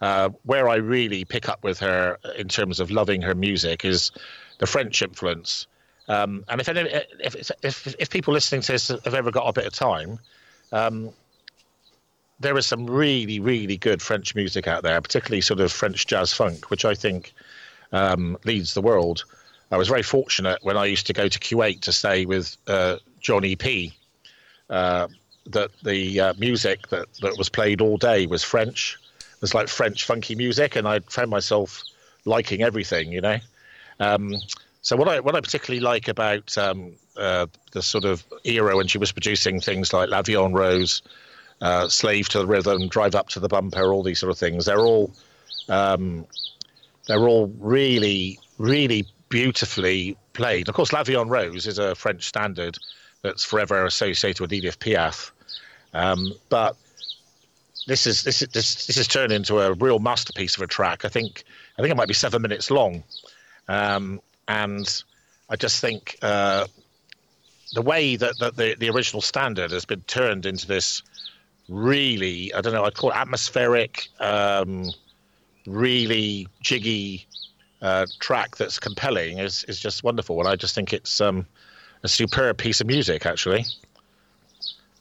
uh, 0.00 0.30
where 0.44 0.68
I 0.68 0.76
really 0.76 1.24
pick 1.24 1.48
up 1.48 1.64
with 1.64 1.78
her 1.80 2.18
in 2.36 2.48
terms 2.48 2.80
of 2.80 2.90
loving 2.90 3.22
her 3.22 3.34
music 3.34 3.84
is 3.84 4.10
the 4.58 4.66
French 4.66 5.02
influence. 5.02 5.66
Um, 6.08 6.44
and 6.48 6.60
if, 6.60 6.68
any, 6.68 6.88
if 7.20 7.50
if 7.62 7.94
if 7.98 8.10
people 8.10 8.32
listening 8.32 8.60
to 8.62 8.72
this 8.72 8.88
have 8.88 9.14
ever 9.14 9.30
got 9.30 9.48
a 9.48 9.52
bit 9.52 9.66
of 9.66 9.72
time, 9.72 10.18
um, 10.72 11.10
there 12.40 12.56
is 12.56 12.66
some 12.66 12.86
really 12.86 13.40
really 13.40 13.76
good 13.76 14.02
French 14.02 14.34
music 14.34 14.66
out 14.66 14.82
there, 14.82 15.00
particularly 15.00 15.40
sort 15.40 15.60
of 15.60 15.72
French 15.72 16.06
jazz 16.06 16.32
funk, 16.32 16.70
which 16.70 16.84
I 16.84 16.94
think 16.94 17.32
um, 17.92 18.36
leads 18.44 18.74
the 18.74 18.82
world. 18.82 19.24
I 19.70 19.76
was 19.76 19.88
very 19.88 20.02
fortunate 20.02 20.60
when 20.62 20.76
I 20.76 20.84
used 20.84 21.06
to 21.08 21.12
go 21.12 21.28
to 21.28 21.38
Kuwait 21.38 21.80
to 21.82 21.92
stay 21.92 22.24
with 22.24 22.56
uh, 22.68 22.96
Johnny 23.20 23.56
P. 23.56 23.92
Uh, 24.70 25.08
that 25.46 25.70
the 25.82 26.20
uh, 26.20 26.34
music 26.38 26.88
that, 26.88 27.06
that 27.20 27.38
was 27.38 27.48
played 27.48 27.80
all 27.80 27.96
day 27.96 28.26
was 28.26 28.42
French. 28.42 28.98
It 29.20 29.40
was 29.40 29.54
like 29.54 29.68
French 29.68 30.04
funky 30.04 30.34
music, 30.34 30.76
and 30.76 30.88
I 30.88 31.00
found 31.00 31.30
myself 31.30 31.82
liking 32.24 32.62
everything, 32.62 33.12
you 33.12 33.20
know. 33.20 33.38
Um, 34.00 34.34
so 34.82 34.96
what 34.96 35.08
I 35.08 35.20
what 35.20 35.34
I 35.34 35.40
particularly 35.40 35.80
like 35.80 36.08
about 36.08 36.56
um, 36.58 36.92
uh, 37.16 37.46
the 37.72 37.82
sort 37.82 38.04
of 38.04 38.24
era 38.44 38.76
when 38.76 38.86
she 38.86 38.98
was 38.98 39.12
producing 39.12 39.60
things 39.60 39.92
like 39.92 40.08
La 40.10 40.22
Vie 40.22 40.40
En 40.40 40.52
Rose, 40.52 41.02
uh, 41.60 41.88
Slave 41.88 42.28
to 42.30 42.38
the 42.38 42.46
Rhythm, 42.46 42.88
Drive 42.88 43.14
Up 43.14 43.28
to 43.30 43.40
the 43.40 43.48
Bumper, 43.48 43.92
all 43.92 44.02
these 44.02 44.20
sort 44.20 44.30
of 44.30 44.38
things, 44.38 44.64
they're 44.64 44.80
all 44.80 45.12
um, 45.68 46.26
they're 47.06 47.26
all 47.28 47.46
really 47.58 48.38
really 48.58 49.06
beautifully 49.28 50.16
played. 50.32 50.68
Of 50.68 50.74
course, 50.74 50.92
La 50.92 51.02
Vie 51.02 51.18
En 51.18 51.28
Rose 51.28 51.66
is 51.66 51.78
a 51.78 51.94
French 51.94 52.26
standard 52.26 52.78
that's 53.22 53.44
forever 53.44 53.84
associated 53.84 54.40
with 54.40 54.52
Edith 54.52 54.78
Piaf, 54.78 55.30
um, 55.94 56.32
but 56.48 56.76
this 57.86 58.06
is 58.06 58.22
this 58.22 58.42
is 58.42 58.48
this, 58.48 58.86
this 58.86 58.96
has 58.96 59.08
turned 59.08 59.32
into 59.32 59.60
a 59.60 59.72
real 59.74 59.98
masterpiece 59.98 60.56
of 60.56 60.62
a 60.62 60.66
track. 60.66 61.04
I 61.04 61.08
think 61.08 61.44
I 61.78 61.82
think 61.82 61.92
it 61.92 61.96
might 61.96 62.08
be 62.08 62.14
seven 62.14 62.42
minutes 62.42 62.70
long, 62.70 63.02
um, 63.68 64.20
and 64.48 65.02
I 65.48 65.56
just 65.56 65.80
think 65.80 66.18
uh, 66.22 66.66
the 67.72 67.82
way 67.82 68.16
that, 68.16 68.38
that 68.40 68.56
the 68.56 68.74
the 68.78 68.90
original 68.90 69.22
standard 69.22 69.70
has 69.70 69.84
been 69.84 70.02
turned 70.02 70.46
into 70.46 70.66
this 70.66 71.02
really 71.68 72.52
I 72.54 72.60
don't 72.60 72.72
know 72.72 72.84
I'd 72.84 72.94
call 72.94 73.10
it 73.10 73.16
atmospheric, 73.16 74.08
um, 74.20 74.90
really 75.66 76.48
jiggy 76.60 77.26
uh, 77.82 78.06
track 78.20 78.56
that's 78.56 78.78
compelling 78.78 79.38
is 79.38 79.64
is 79.64 79.78
just 79.80 80.02
wonderful, 80.04 80.40
and 80.40 80.48
I 80.48 80.56
just 80.56 80.74
think 80.74 80.92
it's 80.92 81.20
um, 81.20 81.46
a 82.02 82.08
superb 82.08 82.58
piece 82.58 82.80
of 82.80 82.86
music 82.86 83.26
actually. 83.26 83.64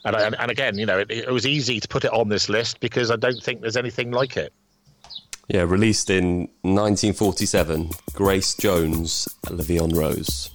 And, 0.06 0.16
and, 0.16 0.36
and 0.38 0.52
again, 0.52 0.78
you 0.78 0.86
know, 0.86 1.00
it, 1.00 1.10
it 1.10 1.32
was 1.32 1.48
easy 1.48 1.80
to 1.80 1.88
put 1.88 2.06
it 2.06 2.14
on 2.14 2.30
this 2.30 2.48
list 2.48 2.80
because 2.80 3.10
I 3.10 3.16
don't 3.16 3.42
think 3.42 3.62
there's 3.62 3.76
anything 3.76 4.12
like 4.12 4.38
it. 4.38 4.54
Yeah, 5.48 5.64
released 5.64 6.10
in 6.10 6.42
1947, 6.62 7.90
Grace 8.14 8.56
Jones, 8.56 9.28
en 9.50 9.90
Rose. 9.90 10.50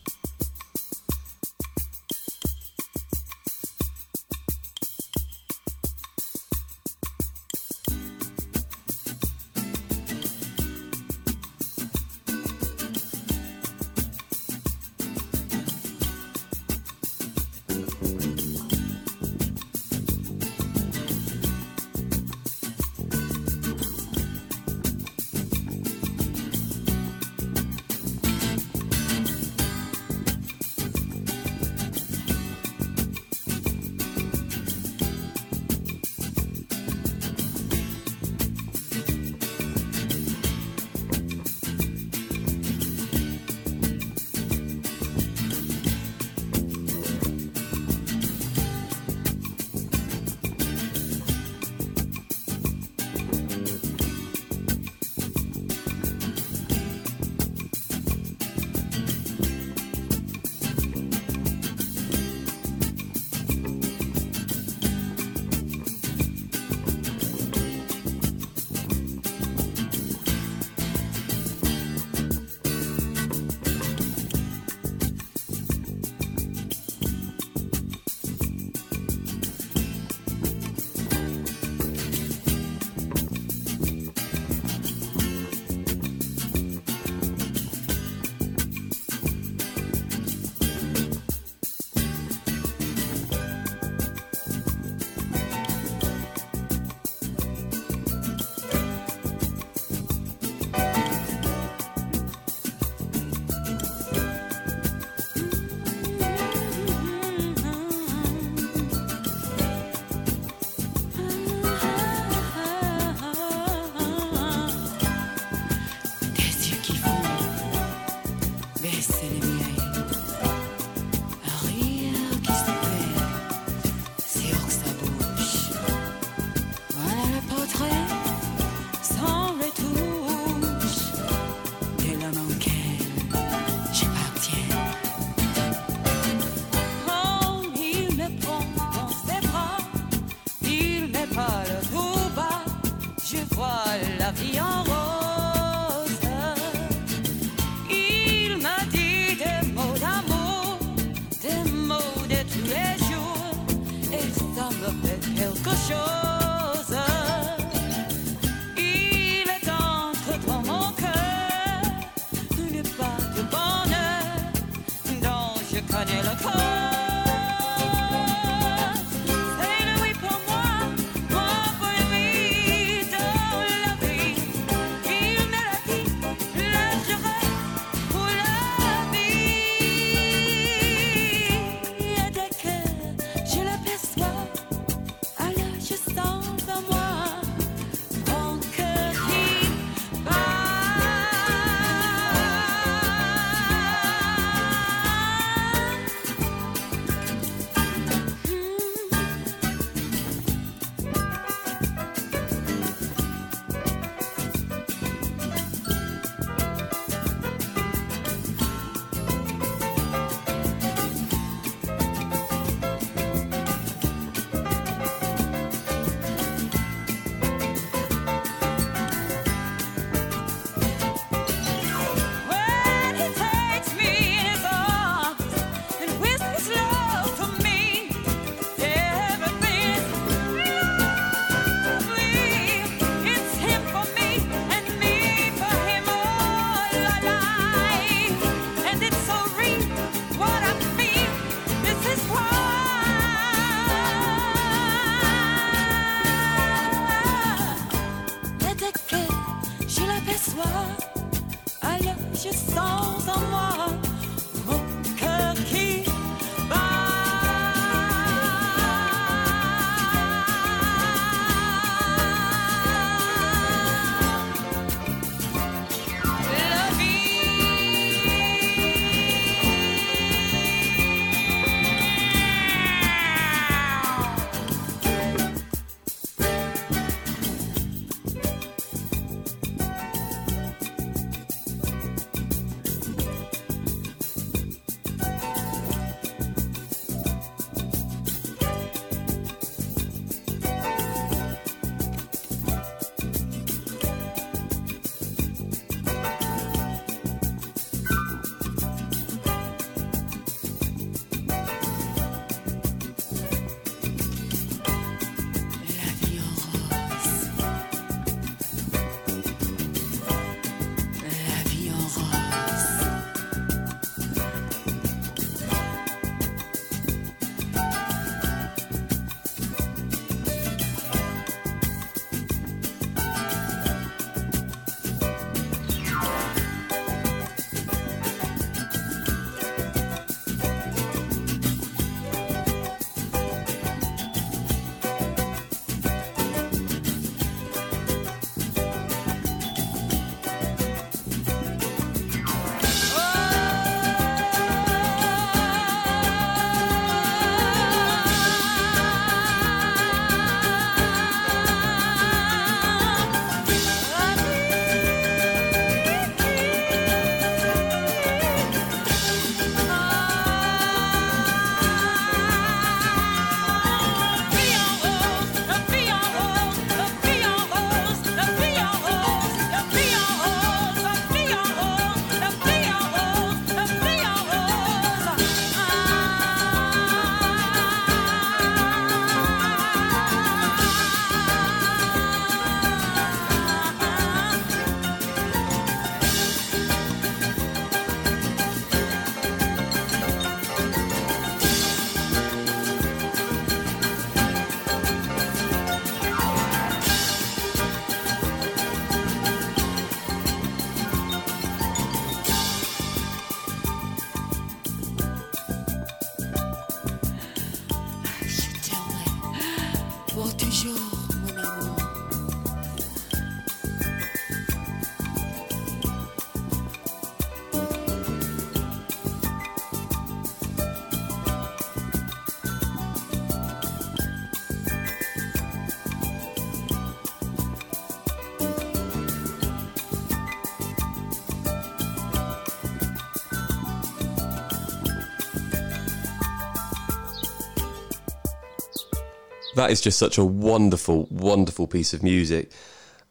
That 439.80 439.90
is 439.90 440.02
just 440.02 440.18
such 440.18 440.36
a 440.36 440.44
wonderful, 440.44 441.26
wonderful 441.30 441.86
piece 441.86 442.12
of 442.12 442.22
music. 442.22 442.70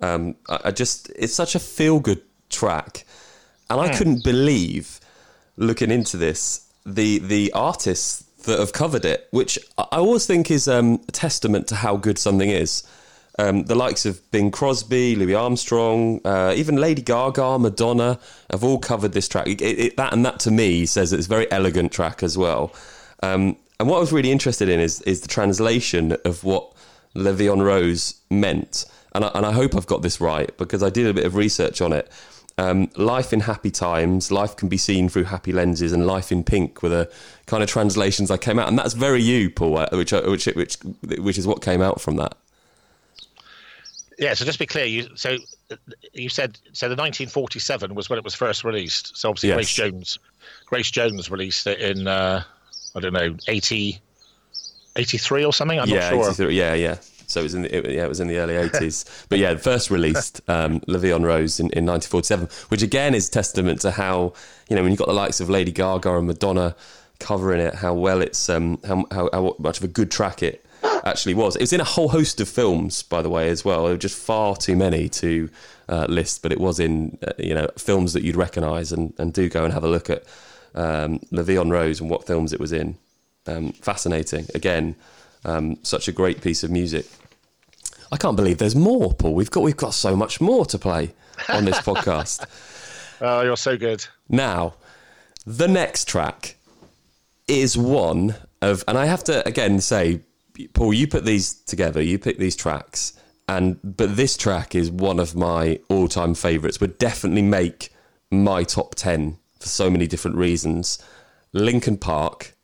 Um, 0.02 0.36
I, 0.50 0.60
I 0.66 0.72
just, 0.72 1.12
it's 1.16 1.36
such 1.36 1.54
a 1.54 1.60
feel 1.60 2.00
good 2.00 2.24
track. 2.50 3.06
And 3.70 3.80
I 3.80 3.96
couldn't 3.96 4.24
believe, 4.24 5.00
looking 5.58 5.92
into 5.92 6.18
this, 6.18 6.68
the, 6.88 7.20
the 7.20 7.52
artists 7.54 8.24
that 8.46 8.58
have 8.58 8.74
covered 8.74 9.06
it, 9.06 9.28
which 9.30 9.60
I 9.78 9.86
I 9.92 9.98
always 9.98 10.26
think 10.26 10.50
is 10.50 10.68
um, 10.68 11.02
a 11.08 11.12
testament 11.12 11.68
to 11.68 11.76
how 11.76 11.98
good 11.98 12.18
something 12.18 12.50
is. 12.50 12.82
Um, 13.38 13.66
the 13.66 13.76
likes 13.76 14.08
of 14.08 14.20
Bing 14.32 14.50
Crosby, 14.50 15.16
Louis 15.16 15.36
Armstrong, 15.36 16.20
uh, 16.26 16.54
even 16.58 16.78
Lady 16.78 17.04
Gaga, 17.04 17.60
Madonna 17.60 18.20
have 18.50 18.64
all 18.64 18.80
covered 18.80 19.12
this 19.12 19.28
track. 19.28 19.46
It, 19.46 19.62
it, 19.62 19.98
that 19.98 20.14
and 20.14 20.26
that 20.26 20.40
to 20.42 20.52
me 20.52 20.88
says 20.88 21.14
it's 21.14 21.28
a 21.28 21.30
very 21.30 21.52
elegant 21.52 21.92
track 21.92 22.24
as 22.24 22.40
well. 22.40 22.74
Um, 23.22 23.56
and 23.80 23.88
what 23.88 23.98
I 23.98 24.00
was 24.00 24.12
really 24.12 24.32
interested 24.32 24.70
in 24.70 24.80
is 24.80 25.02
is 25.02 25.22
the 25.22 25.28
translation 25.28 26.16
of 26.26 26.44
what 26.44 26.74
La 27.14 27.32
Vie 27.32 27.52
En 27.52 27.62
Rose 27.62 28.16
meant. 28.30 28.86
And 29.16 29.26
I, 29.26 29.32
and 29.34 29.46
I 29.46 29.52
hope 29.52 29.76
I've 29.76 29.88
got 29.88 30.02
this 30.04 30.22
right 30.22 30.56
because 30.58 30.84
I 30.84 30.90
did 30.90 31.08
a 31.08 31.14
bit 31.14 31.26
of 31.26 31.36
research 31.36 31.82
on 31.82 31.94
it. 31.94 32.12
Um, 32.60 32.92
life 32.96 33.32
in 33.32 33.40
happy 33.40 33.72
times, 33.72 34.32
life 34.32 34.56
can 34.56 34.68
be 34.68 34.78
seen 34.78 35.08
through 35.08 35.24
happy 35.24 35.54
lenses, 35.54 35.94
and 35.94 36.06
life 36.06 36.32
in 36.32 36.44
pink 36.44 36.84
were 36.84 36.90
the 36.90 37.12
kind 37.46 37.64
of 37.64 37.70
translations 37.70 38.30
I 38.30 38.38
came 38.38 38.60
out, 38.60 38.68
and 38.68 38.78
that's 38.78 38.94
very 38.94 39.22
you, 39.22 39.50
Paul, 39.50 39.78
uh, 39.78 39.88
which 39.94 40.12
which 40.12 40.46
which 40.48 40.78
which 41.02 41.38
is 41.38 41.48
what 41.48 41.62
came 41.62 41.82
out 41.82 42.02
from 42.02 42.18
that. 42.18 42.36
Yeah, 44.18 44.34
so 44.34 44.44
just 44.44 44.58
to 44.58 44.64
be 44.64 44.68
clear, 44.68 44.86
you 44.86 45.08
so 45.16 45.38
uh, 45.72 45.78
you 46.12 46.28
said 46.28 46.60
so 46.74 46.88
the 46.90 46.96
1947 46.96 47.96
was 47.96 48.10
when 48.10 48.20
it 48.20 48.26
was 48.26 48.36
first 48.36 48.66
released. 48.66 49.16
So 49.16 49.30
obviously 49.30 49.50
Yes. 49.50 49.56
Grace 49.56 49.74
Jones, 49.74 50.20
Grace 50.66 50.92
Jones 50.92 51.32
released 51.32 51.66
it 51.66 51.80
in 51.80 52.08
uh, 52.08 52.44
I 52.96 53.00
don't 53.00 53.14
know 53.14 53.36
80, 53.48 54.00
83 54.96 55.46
or 55.46 55.54
something. 55.54 55.80
I'm 55.80 55.90
yeah, 55.90 56.10
not 56.10 56.10
sure. 56.10 56.30
83 56.32 56.58
yeah, 56.58 56.74
yeah. 56.74 56.98
So 57.28 57.42
it 57.42 57.44
was 57.44 57.54
in 57.54 57.62
the, 57.62 57.76
it, 57.76 57.94
yeah, 57.94 58.06
it 58.06 58.10
was 58.10 58.20
in 58.20 58.28
the 58.28 58.38
early 58.38 58.56
80s. 58.56 59.26
but 59.30 59.38
yeah, 59.38 59.56
first 59.56 59.92
released 59.92 60.42
um, 60.50 60.82
La 60.88 60.98
Vie 60.98 61.14
En 61.14 61.24
Rose 61.24 61.60
in, 61.60 61.66
in 61.68 61.86
1947, 61.86 62.50
which 62.70 62.82
again 62.82 63.14
is 63.14 63.30
testament 63.30 63.82
to 63.82 63.92
how 63.92 64.34
you 64.68 64.76
know 64.76 64.82
when 64.82 64.92
you've 64.92 65.00
got 65.00 65.08
the 65.08 65.14
likes 65.14 65.40
of 65.40 65.50
Lady 65.50 65.72
Gaga 65.72 66.18
and 66.18 66.28
Madonna 66.28 66.76
covering 67.20 67.62
it, 67.62 67.76
how 67.76 67.94
well 67.94 68.22
it's 68.22 68.50
um, 68.50 68.80
how, 68.86 69.06
how 69.12 69.30
how 69.32 69.56
much 69.60 69.78
of 69.78 69.84
a 69.84 69.88
good 69.88 70.10
track 70.10 70.42
it 70.42 70.66
actually 70.84 71.34
was. 71.34 71.56
It 71.56 71.62
was 71.62 71.74
in 71.74 71.82
a 71.82 71.86
whole 71.86 72.10
host 72.10 72.42
of 72.42 72.50
films, 72.50 73.04
by 73.04 73.22
the 73.22 73.30
way, 73.30 73.50
as 73.50 73.64
well. 73.64 73.84
There 73.84 73.94
were 73.94 73.98
just 73.98 74.18
far 74.18 74.56
too 74.56 74.76
many 74.76 75.10
to 75.10 75.50
uh, 75.88 76.06
list, 76.10 76.42
but 76.42 76.52
it 76.52 76.60
was 76.60 76.80
in 76.80 77.18
uh, 77.28 77.34
you 77.38 77.54
know 77.54 77.68
films 77.78 78.14
that 78.14 78.24
you'd 78.24 78.36
recognise 78.36 78.92
and, 78.92 79.14
and 79.18 79.34
do 79.34 79.50
go 79.50 79.64
and 79.64 79.74
have 79.74 79.84
a 79.84 79.88
look 79.88 80.10
at 80.10 80.24
um, 80.76 81.20
La 81.32 81.44
Vie 81.44 81.58
En 81.58 81.70
Rose 81.70 82.00
and 82.00 82.10
what 82.10 82.28
films 82.28 82.54
it 82.54 82.60
was 82.60 82.72
in. 82.72 82.98
Um, 83.48 83.72
fascinating. 83.74 84.48
Again, 84.54 84.96
um, 85.46 85.78
such 85.84 86.08
a 86.08 86.12
great 86.12 86.42
piece 86.42 86.64
of 86.64 86.72
music. 86.72 87.06
I 88.12 88.18
can't 88.18 88.36
believe 88.36 88.58
there's 88.58 88.76
more, 88.76 89.14
Paul. 89.14 89.34
We've 89.36 89.52
got 89.52 89.64
we've 89.64 89.78
got 89.78 89.94
so 89.94 90.16
much 90.16 90.42
more 90.42 90.66
to 90.66 90.80
play 90.80 91.14
on 91.48 91.66
this 91.66 91.80
podcast. 91.82 92.46
Oh, 93.22 93.42
you're 93.42 93.58
so 93.58 93.78
good. 93.78 94.06
Now, 94.28 94.76
the 95.46 95.68
next 95.68 96.08
track 96.08 96.56
is 97.48 97.78
one 97.78 98.36
of, 98.62 98.84
and 98.88 98.98
I 98.98 99.06
have 99.06 99.24
to 99.26 99.48
again 99.48 99.80
say, 99.82 100.22
Paul, 100.74 100.94
you 100.94 101.08
put 101.08 101.26
these 101.26 101.54
together, 101.54 102.02
you 102.02 102.20
pick 102.20 102.38
these 102.38 102.56
tracks, 102.56 103.14
and 103.48 103.80
but 103.84 104.16
this 104.16 104.38
track 104.38 104.76
is 104.76 104.92
one 104.92 105.20
of 105.20 105.36
my 105.36 105.80
all-time 105.90 106.34
favourites. 106.34 106.80
Would 106.82 106.98
definitely 106.98 107.42
make 107.44 107.90
my 108.32 108.64
top 108.64 108.96
ten 108.96 109.38
for 109.60 109.68
so 109.68 109.90
many 109.90 110.08
different 110.08 110.38
reasons. 110.38 111.00
Linkin 111.54 111.98
Park, 111.98 112.56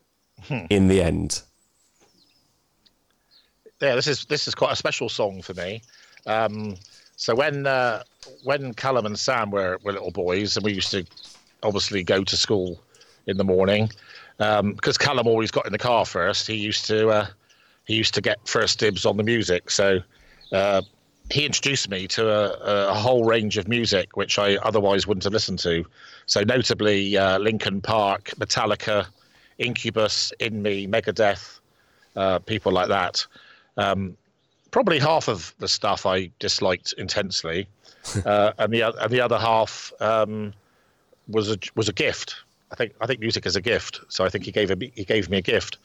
in 0.69 0.87
the 0.87 1.01
end. 1.01 1.41
yeah, 3.81 3.95
this 3.95 4.07
is 4.07 4.25
this 4.25 4.47
is 4.47 4.55
quite 4.55 4.71
a 4.71 4.75
special 4.75 5.09
song 5.09 5.41
for 5.41 5.53
me. 5.53 5.81
Um, 6.25 6.75
so 7.15 7.35
when 7.35 7.65
uh, 7.67 8.03
when 8.43 8.73
Callum 8.73 9.05
and 9.05 9.17
Sam 9.17 9.51
were, 9.51 9.79
were 9.83 9.93
little 9.93 10.11
boys, 10.11 10.55
and 10.55 10.65
we 10.65 10.73
used 10.73 10.91
to 10.91 11.05
obviously 11.63 12.03
go 12.03 12.23
to 12.23 12.37
school 12.37 12.81
in 13.27 13.37
the 13.37 13.43
morning, 13.43 13.89
um, 14.39 14.73
because 14.73 14.97
Callum 14.97 15.27
always 15.27 15.51
got 15.51 15.65
in 15.65 15.71
the 15.71 15.77
car 15.77 16.05
first. 16.05 16.47
He 16.47 16.55
used 16.55 16.85
to 16.85 17.09
uh, 17.09 17.27
he 17.85 17.95
used 17.95 18.13
to 18.15 18.21
get 18.21 18.37
first 18.47 18.79
dibs 18.79 19.05
on 19.05 19.17
the 19.17 19.23
music. 19.23 19.69
So 19.71 19.99
uh, 20.51 20.81
he 21.31 21.45
introduced 21.45 21.89
me 21.89 22.07
to 22.07 22.29
a, 22.29 22.89
a 22.89 22.93
whole 22.93 23.25
range 23.25 23.57
of 23.57 23.67
music 23.67 24.15
which 24.15 24.37
I 24.37 24.55
otherwise 24.57 25.07
wouldn't 25.07 25.23
have 25.23 25.33
listened 25.33 25.59
to. 25.59 25.85
So 26.27 26.41
notably 26.41 27.17
uh, 27.17 27.39
Linkin 27.39 27.81
Park, 27.81 28.31
Metallica, 28.37 29.07
Incubus, 29.57 30.31
In 30.39 30.61
Me, 30.61 30.87
Megadeth, 30.87 31.59
uh, 32.15 32.39
people 32.39 32.71
like 32.71 32.89
that. 32.89 33.25
Um, 33.77 34.17
probably 34.71 34.99
half 34.99 35.27
of 35.27 35.53
the 35.59 35.67
stuff 35.67 36.05
I 36.05 36.29
disliked 36.39 36.93
intensely, 36.97 37.67
uh, 38.25 38.53
and 38.57 38.71
the 38.71 38.81
and 38.81 39.11
the 39.11 39.21
other 39.21 39.37
half 39.37 39.91
um, 39.99 40.53
was 41.27 41.51
a 41.51 41.57
was 41.75 41.89
a 41.89 41.93
gift. 41.93 42.35
I 42.71 42.75
think 42.75 42.93
I 43.01 43.07
think 43.07 43.19
music 43.19 43.45
is 43.45 43.55
a 43.55 43.61
gift, 43.61 44.01
so 44.09 44.25
I 44.25 44.29
think 44.29 44.45
he 44.45 44.51
gave 44.51 44.71
a, 44.71 44.91
he 44.93 45.05
gave 45.05 45.29
me 45.29 45.37
a 45.37 45.41
gift. 45.41 45.77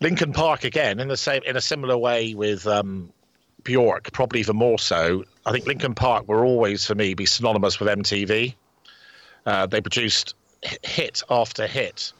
Linkin 0.00 0.32
Park 0.32 0.64
again 0.64 1.00
in 1.00 1.08
the 1.08 1.16
same 1.16 1.42
in 1.44 1.56
a 1.56 1.60
similar 1.60 1.96
way 1.96 2.34
with 2.34 2.66
um, 2.66 3.12
Bjork, 3.68 4.10
probably 4.12 4.40
even 4.40 4.56
more 4.56 4.78
so. 4.78 5.24
I 5.44 5.52
think 5.52 5.66
Linkin 5.66 5.94
Park 5.94 6.26
were 6.26 6.42
always 6.42 6.86
for 6.86 6.94
me 6.94 7.12
be 7.12 7.26
synonymous 7.26 7.78
with 7.78 7.90
MTV. 7.90 8.54
Uh, 9.44 9.66
they 9.66 9.82
produced 9.82 10.34
hit 10.62 11.22
after 11.28 11.66
hit 11.66 12.14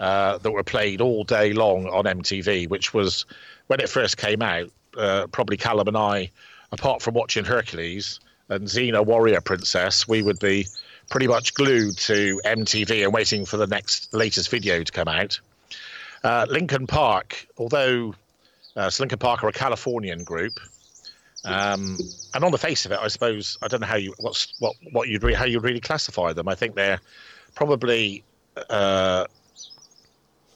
uh, 0.00 0.38
that 0.38 0.50
were 0.50 0.62
played 0.62 1.02
all 1.02 1.22
day 1.22 1.52
long 1.52 1.86
on 1.88 2.04
MTV, 2.04 2.70
which 2.70 2.94
was 2.94 3.26
when 3.66 3.80
it 3.80 3.90
first 3.90 4.16
came 4.16 4.40
out. 4.40 4.70
Uh, 4.96 5.26
probably 5.26 5.58
Callum 5.58 5.88
and 5.88 5.96
I, 5.96 6.30
apart 6.72 7.02
from 7.02 7.12
watching 7.12 7.44
Hercules 7.44 8.18
and 8.48 8.66
Xena 8.66 9.04
Warrior 9.04 9.42
Princess, 9.42 10.08
we 10.08 10.22
would 10.22 10.38
be 10.38 10.66
pretty 11.10 11.26
much 11.26 11.52
glued 11.52 11.98
to 11.98 12.40
MTV 12.46 13.04
and 13.04 13.12
waiting 13.12 13.44
for 13.44 13.58
the 13.58 13.66
next 13.66 14.14
latest 14.14 14.50
video 14.50 14.82
to 14.82 14.90
come 14.90 15.08
out. 15.08 15.38
Uh, 16.22 16.46
Linkin 16.48 16.86
Park, 16.86 17.46
although 17.58 18.14
uh, 18.74 18.90
Linkin 18.98 19.18
Park 19.18 19.44
are 19.44 19.48
a 19.48 19.52
Californian 19.52 20.24
group, 20.24 20.58
um, 21.44 21.98
and 22.32 22.44
on 22.44 22.52
the 22.52 22.58
face 22.58 22.84
of 22.86 22.92
it, 22.92 22.98
I 23.00 23.08
suppose 23.08 23.58
I 23.62 23.68
don't 23.68 23.80
know 23.80 23.86
how 23.86 23.96
you 23.96 24.14
what's 24.18 24.54
what 24.58 24.74
what 24.92 25.08
you'd 25.08 25.22
re- 25.22 25.34
how 25.34 25.44
you'd 25.44 25.62
really 25.62 25.80
classify 25.80 26.32
them. 26.32 26.48
I 26.48 26.54
think 26.54 26.74
they're 26.74 27.00
probably 27.54 28.24
uh, 28.70 29.26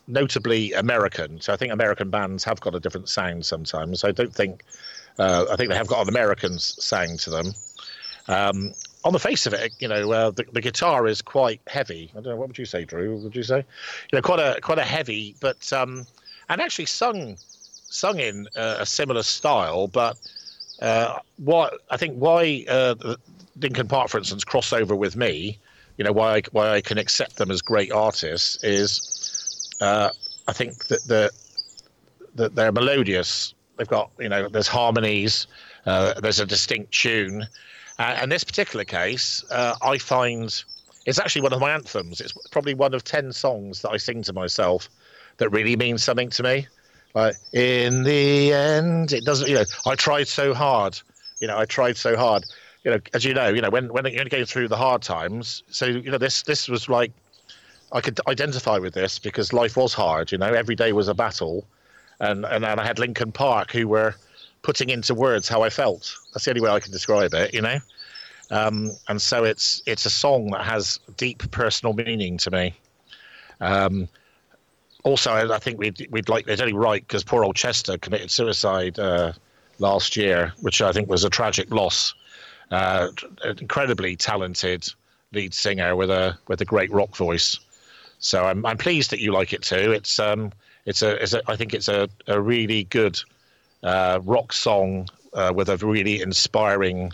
notably 0.06 0.72
American. 0.72 1.40
So 1.40 1.52
I 1.52 1.56
think 1.56 1.72
American 1.72 2.10
bands 2.10 2.42
have 2.44 2.60
got 2.60 2.74
a 2.74 2.80
different 2.80 3.08
sound 3.08 3.44
sometimes. 3.44 4.04
I 4.04 4.10
don't 4.10 4.34
think 4.34 4.64
uh, 5.18 5.46
I 5.50 5.56
think 5.56 5.70
they 5.70 5.76
have 5.76 5.86
got 5.86 6.02
an 6.02 6.08
American 6.08 6.58
sound 6.58 7.20
to 7.20 7.30
them. 7.30 7.54
Um, 8.28 8.74
on 9.04 9.12
the 9.12 9.18
face 9.18 9.46
of 9.46 9.54
it, 9.54 9.72
you 9.78 9.88
know, 9.88 10.10
uh, 10.12 10.30
the, 10.30 10.44
the 10.52 10.60
guitar 10.60 11.06
is 11.06 11.22
quite 11.22 11.60
heavy. 11.66 12.10
I 12.12 12.20
don't 12.20 12.26
know. 12.26 12.36
What 12.36 12.48
would 12.48 12.58
you 12.58 12.66
say, 12.66 12.84
Drew? 12.84 13.14
What 13.14 13.24
Would 13.24 13.36
you 13.36 13.42
say, 13.42 13.58
you 13.58 14.16
know, 14.16 14.22
quite 14.22 14.40
a 14.40 14.60
quite 14.60 14.78
a 14.78 14.84
heavy, 14.84 15.36
but 15.40 15.72
um, 15.72 16.06
and 16.48 16.60
actually 16.60 16.86
sung 16.86 17.36
sung 17.90 18.18
in 18.18 18.48
uh, 18.56 18.76
a 18.80 18.86
similar 18.86 19.22
style. 19.22 19.86
But 19.86 20.16
uh, 20.80 21.18
I 21.90 21.96
think 21.96 22.16
why 22.16 22.64
uh, 22.68 23.16
Linkin 23.56 23.88
Park, 23.88 24.08
for 24.08 24.18
instance, 24.18 24.44
cross 24.44 24.72
over 24.72 24.94
with 24.94 25.16
me, 25.16 25.58
you 25.96 26.04
know, 26.04 26.12
why 26.12 26.36
I, 26.36 26.42
why 26.52 26.70
I 26.70 26.80
can 26.80 26.98
accept 26.98 27.36
them 27.36 27.50
as 27.50 27.60
great 27.60 27.90
artists 27.90 28.58
is 28.62 29.02
uh, 29.80 30.10
I 30.46 30.52
think 30.52 30.86
that 30.86 31.06
the 31.06 31.32
that 32.34 32.54
they're 32.54 32.72
melodious. 32.72 33.54
They've 33.76 33.88
got 33.88 34.10
you 34.18 34.28
know 34.28 34.48
there's 34.48 34.68
harmonies, 34.68 35.46
uh, 35.86 36.14
there's 36.20 36.40
a 36.40 36.46
distinct 36.46 36.92
tune, 36.92 37.42
uh, 37.98 38.16
and 38.20 38.30
this 38.30 38.44
particular 38.44 38.84
case 38.84 39.44
uh, 39.50 39.74
I 39.82 39.98
find 39.98 40.64
it's 41.04 41.18
actually 41.18 41.42
one 41.42 41.52
of 41.52 41.60
my 41.60 41.72
anthems. 41.72 42.20
It's 42.20 42.34
probably 42.50 42.74
one 42.74 42.94
of 42.94 43.04
ten 43.04 43.32
songs 43.32 43.82
that 43.82 43.90
I 43.90 43.96
sing 43.96 44.22
to 44.24 44.32
myself 44.32 44.88
that 45.38 45.50
really 45.50 45.76
means 45.76 46.02
something 46.02 46.30
to 46.30 46.42
me. 46.42 46.66
Like 47.14 47.36
in 47.52 48.02
the 48.02 48.52
end, 48.52 49.12
it 49.12 49.24
doesn't. 49.24 49.48
You 49.48 49.56
know, 49.56 49.64
I 49.86 49.94
tried 49.94 50.28
so 50.28 50.54
hard. 50.54 51.00
You 51.40 51.48
know, 51.48 51.58
I 51.58 51.64
tried 51.64 51.96
so 51.96 52.16
hard. 52.16 52.44
You 52.84 52.92
know, 52.92 53.00
as 53.14 53.24
you 53.24 53.34
know, 53.34 53.48
you 53.48 53.60
know 53.60 53.70
when 53.70 53.92
when 53.92 54.06
you're 54.06 54.24
going 54.24 54.44
through 54.44 54.68
the 54.68 54.76
hard 54.76 55.02
times. 55.02 55.62
So 55.70 55.86
you 55.86 56.10
know, 56.10 56.18
this 56.18 56.42
this 56.42 56.68
was 56.68 56.88
like 56.88 57.12
I 57.92 58.00
could 58.00 58.20
identify 58.28 58.78
with 58.78 58.94
this 58.94 59.18
because 59.18 59.52
life 59.52 59.76
was 59.76 59.94
hard. 59.94 60.30
You 60.30 60.38
know, 60.38 60.52
every 60.52 60.74
day 60.74 60.92
was 60.92 61.08
a 61.08 61.14
battle, 61.14 61.66
and 62.20 62.44
and 62.44 62.64
then 62.64 62.78
I 62.78 62.84
had 62.84 62.98
Linkin 62.98 63.32
Park 63.32 63.72
who 63.72 63.88
were 63.88 64.14
putting 64.62 64.90
into 64.90 65.14
words 65.14 65.48
how 65.48 65.62
I 65.62 65.70
felt. 65.70 66.16
That's 66.32 66.44
the 66.44 66.50
only 66.50 66.60
way 66.60 66.70
I 66.70 66.80
can 66.80 66.92
describe 66.92 67.32
it. 67.34 67.54
You 67.54 67.62
know, 67.62 67.78
um, 68.50 68.92
and 69.08 69.20
so 69.20 69.44
it's 69.44 69.82
it's 69.86 70.04
a 70.06 70.10
song 70.10 70.50
that 70.50 70.64
has 70.64 71.00
deep 71.16 71.50
personal 71.50 71.94
meaning 71.94 72.38
to 72.38 72.50
me. 72.50 72.74
Um, 73.60 74.08
also, 75.04 75.32
I, 75.32 75.58
think 75.58 75.78
we'd 75.78 76.06
we'd 76.10 76.28
like 76.28 76.48
it's 76.48 76.60
only 76.60 76.74
right 76.74 77.06
because 77.06 77.24
poor 77.24 77.44
old 77.44 77.56
Chester 77.56 77.98
committed 77.98 78.30
suicide 78.30 78.98
uh, 78.98 79.32
last 79.78 80.16
year, 80.16 80.52
which 80.60 80.82
I 80.82 80.92
think 80.92 81.08
was 81.08 81.24
a 81.24 81.30
tragic 81.30 81.70
loss. 81.70 82.14
Uh, 82.70 83.08
incredibly 83.58 84.14
talented 84.16 84.86
lead 85.32 85.54
singer 85.54 85.96
with 85.96 86.10
a 86.10 86.36
with 86.48 86.60
a 86.60 86.64
great 86.64 86.90
rock 86.90 87.16
voice. 87.16 87.58
So 88.18 88.44
I'm 88.44 88.66
I'm 88.66 88.76
pleased 88.76 89.10
that 89.10 89.20
you 89.20 89.32
like 89.32 89.52
it 89.52 89.62
too. 89.62 89.92
It's 89.92 90.18
um 90.18 90.52
it's 90.84 91.02
a, 91.02 91.22
it's 91.22 91.32
a 91.32 91.42
I 91.46 91.56
think 91.56 91.74
it's 91.74 91.88
a, 91.88 92.08
a 92.26 92.40
really 92.40 92.84
good 92.84 93.20
uh, 93.82 94.20
rock 94.24 94.52
song 94.52 95.08
uh, 95.32 95.52
with 95.54 95.68
a 95.68 95.76
really 95.76 96.20
inspiring 96.20 97.12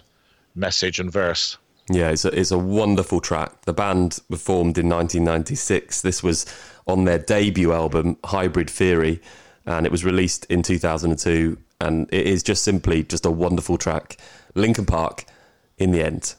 message 0.54 1.00
and 1.00 1.12
verse. 1.12 1.58
Yeah, 1.90 2.10
it's 2.10 2.24
a, 2.24 2.28
it's 2.28 2.50
a 2.50 2.58
wonderful 2.58 3.20
track. 3.20 3.62
The 3.62 3.74
band 3.74 4.20
were 4.30 4.38
formed 4.38 4.78
in 4.78 4.88
1996. 4.88 6.00
This 6.00 6.22
was 6.22 6.46
on 6.86 7.04
their 7.04 7.18
debut 7.18 7.72
album, 7.72 8.16
Hybrid 8.24 8.70
Theory, 8.70 9.20
and 9.66 9.86
it 9.86 9.92
was 9.92 10.04
released 10.04 10.44
in 10.46 10.62
2002. 10.62 11.58
And 11.80 12.08
it 12.12 12.26
is 12.26 12.42
just 12.42 12.62
simply 12.62 13.02
just 13.02 13.26
a 13.26 13.30
wonderful 13.30 13.76
track. 13.76 14.16
Linkin 14.54 14.86
Park, 14.86 15.24
in 15.76 15.90
the 15.90 16.02
end. 16.02 16.34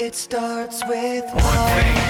It 0.00 0.14
starts 0.14 0.82
with 0.88 1.24
One 1.34 1.42
thing, 1.42 2.09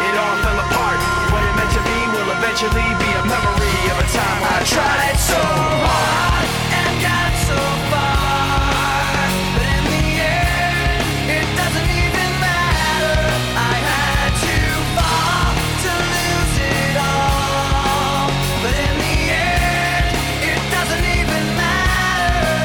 it 0.11 0.17
all 0.19 0.35
fell 0.43 0.59
apart. 0.59 0.99
What 1.31 1.41
it 1.47 1.53
meant 1.55 1.71
to 1.71 1.81
be 1.87 1.99
will 2.11 2.29
eventually 2.35 2.89
be 2.99 3.09
a 3.15 3.23
memory 3.23 3.79
of 3.91 3.97
a 4.03 4.07
time 4.11 4.41
I 4.43 4.59
tried 4.67 5.15
so 5.15 5.39
hard 5.39 6.47
and 6.79 6.91
got 6.99 7.31
so 7.47 7.59
far. 7.87 9.15
But 9.55 9.63
in 9.71 9.83
the 9.87 10.07
end, 10.19 10.99
it 11.31 11.47
doesn't 11.55 11.89
even 12.03 12.29
matter. 12.43 13.15
I 13.55 13.75
had 13.87 14.31
to 14.35 14.57
fall 14.99 15.47
to 15.85 15.91
lose 16.11 16.55
it 16.59 16.95
all. 16.99 18.27
But 18.63 18.75
in 18.75 18.95
the 18.99 19.17
end, 19.31 20.11
it 20.51 20.61
doesn't 20.75 21.05
even 21.19 21.43
matter. 21.55 22.59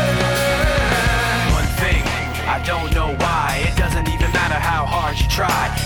One 1.54 1.70
thing, 1.78 2.02
I 2.50 2.58
don't 2.66 2.90
know 2.90 3.14
why. 3.22 3.62
It 3.70 3.76
doesn't 3.78 4.08
even 4.08 4.30
matter 4.34 4.58
how 4.58 4.82
hard 4.84 5.14
you 5.20 5.28
try. 5.28 5.85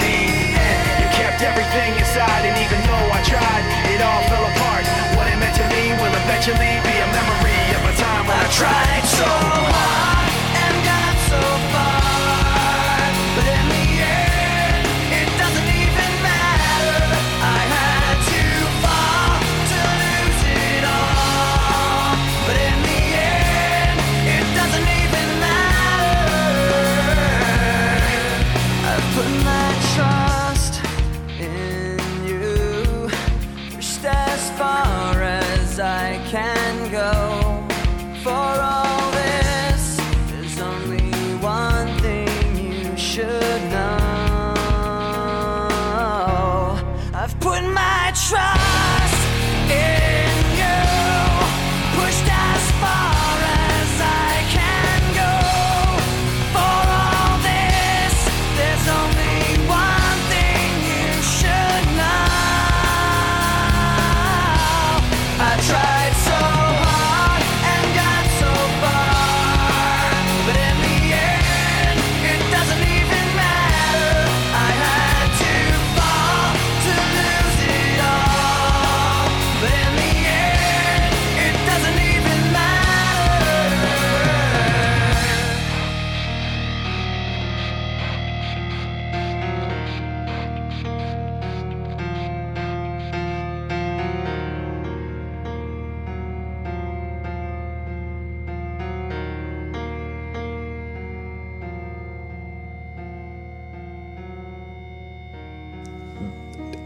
Kept 1.41 1.57
everything 1.57 1.97
inside, 1.97 2.45
and 2.45 2.55
even 2.55 2.79
though 2.85 3.09
I 3.17 3.21
tried, 3.23 3.63
it 3.89 3.99
all 3.99 4.21
fell 4.29 4.45
apart. 4.45 4.85
What 5.17 5.25
it 5.25 5.37
meant 5.39 5.55
to 5.55 5.65
me 5.73 5.89
will 5.97 6.13
eventually 6.13 6.77
be 6.85 6.95
a 7.01 7.07
memory 7.09 7.63
of 7.77 7.81
a 7.81 7.93
time 7.97 8.27
when 8.27 8.37
I 8.37 8.47
tried 8.51 9.05
so 9.05 9.25
hard 9.25 10.20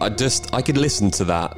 I 0.06 0.10
just 0.10 0.53
I 0.53 0.62
could 0.62 0.78
listen 0.78 1.10
to 1.12 1.26
that 1.26 1.58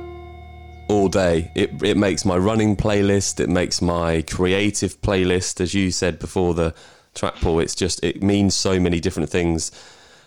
all 0.88 1.10
day. 1.10 1.52
It 1.54 1.84
it 1.84 1.98
makes 1.98 2.24
my 2.24 2.38
running 2.38 2.78
playlist. 2.78 3.41
It 3.41 3.50
makes 3.50 3.82
my 3.82 4.22
creative 4.22 5.02
playlist. 5.02 5.60
As 5.60 5.74
you 5.74 5.91
said 5.91 6.18
before 6.18 6.54
the 6.54 6.74
track, 7.14 7.36
Paul, 7.41 7.60
it's 7.60 7.76
just 7.76 8.02
it 8.06 8.24
means 8.24 8.56
so 8.56 8.80
many 8.80 9.02
different 9.02 9.30
things 9.30 9.70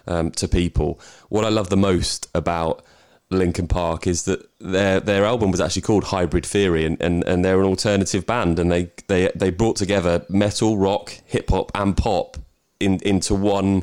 um, 0.06 0.32
to 0.32 0.46
people. 0.46 1.00
What 1.30 1.46
I 1.46 1.48
love 1.48 1.70
the 1.70 1.78
most 1.78 2.28
about 2.34 2.84
Linkin 3.30 3.68
Park 3.68 4.06
is 4.06 4.24
that 4.24 4.46
their 4.60 5.00
their 5.00 5.24
album 5.24 5.50
was 5.50 5.62
actually 5.62 5.80
called 5.80 6.04
Hybrid 6.04 6.44
Theory, 6.44 6.84
and, 6.84 7.00
and, 7.00 7.24
and 7.24 7.42
they're 7.42 7.60
an 7.60 7.66
alternative 7.66 8.26
band, 8.26 8.58
and 8.58 8.70
they 8.70 8.90
they 9.06 9.32
they 9.34 9.48
brought 9.48 9.76
together 9.76 10.26
metal, 10.28 10.76
rock, 10.76 11.10
hip 11.24 11.48
hop, 11.48 11.70
and 11.74 11.96
pop 11.96 12.36
in 12.80 12.98
into 13.02 13.34
one 13.34 13.82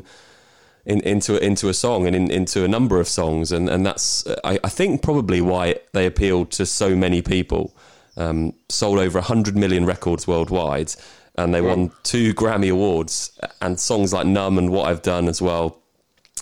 in, 0.88 1.00
into 1.00 1.36
into 1.44 1.68
a 1.68 1.74
song 1.74 2.06
and 2.06 2.16
in, 2.16 2.30
into 2.30 2.64
a 2.64 2.68
number 2.68 2.98
of 2.98 3.06
songs, 3.06 3.52
and 3.52 3.68
and 3.68 3.86
that's 3.86 4.26
I, 4.42 4.58
I 4.64 4.68
think 4.68 5.02
probably 5.02 5.40
why 5.40 5.76
they 5.92 6.06
appealed 6.06 6.50
to 6.52 6.66
so 6.66 6.96
many 6.96 7.22
people. 7.22 7.76
Um, 8.16 8.54
sold 8.68 8.98
over 8.98 9.20
hundred 9.20 9.56
million 9.56 9.86
records 9.86 10.26
worldwide, 10.26 10.92
and 11.36 11.54
they 11.54 11.60
won 11.60 11.92
two 12.02 12.34
Grammy 12.34 12.72
awards, 12.72 13.38
and 13.62 13.78
songs 13.78 14.12
like 14.12 14.26
"Numb" 14.26 14.58
and 14.58 14.70
"What 14.70 14.88
I've 14.88 15.02
Done" 15.02 15.28
as 15.28 15.40
well. 15.40 15.78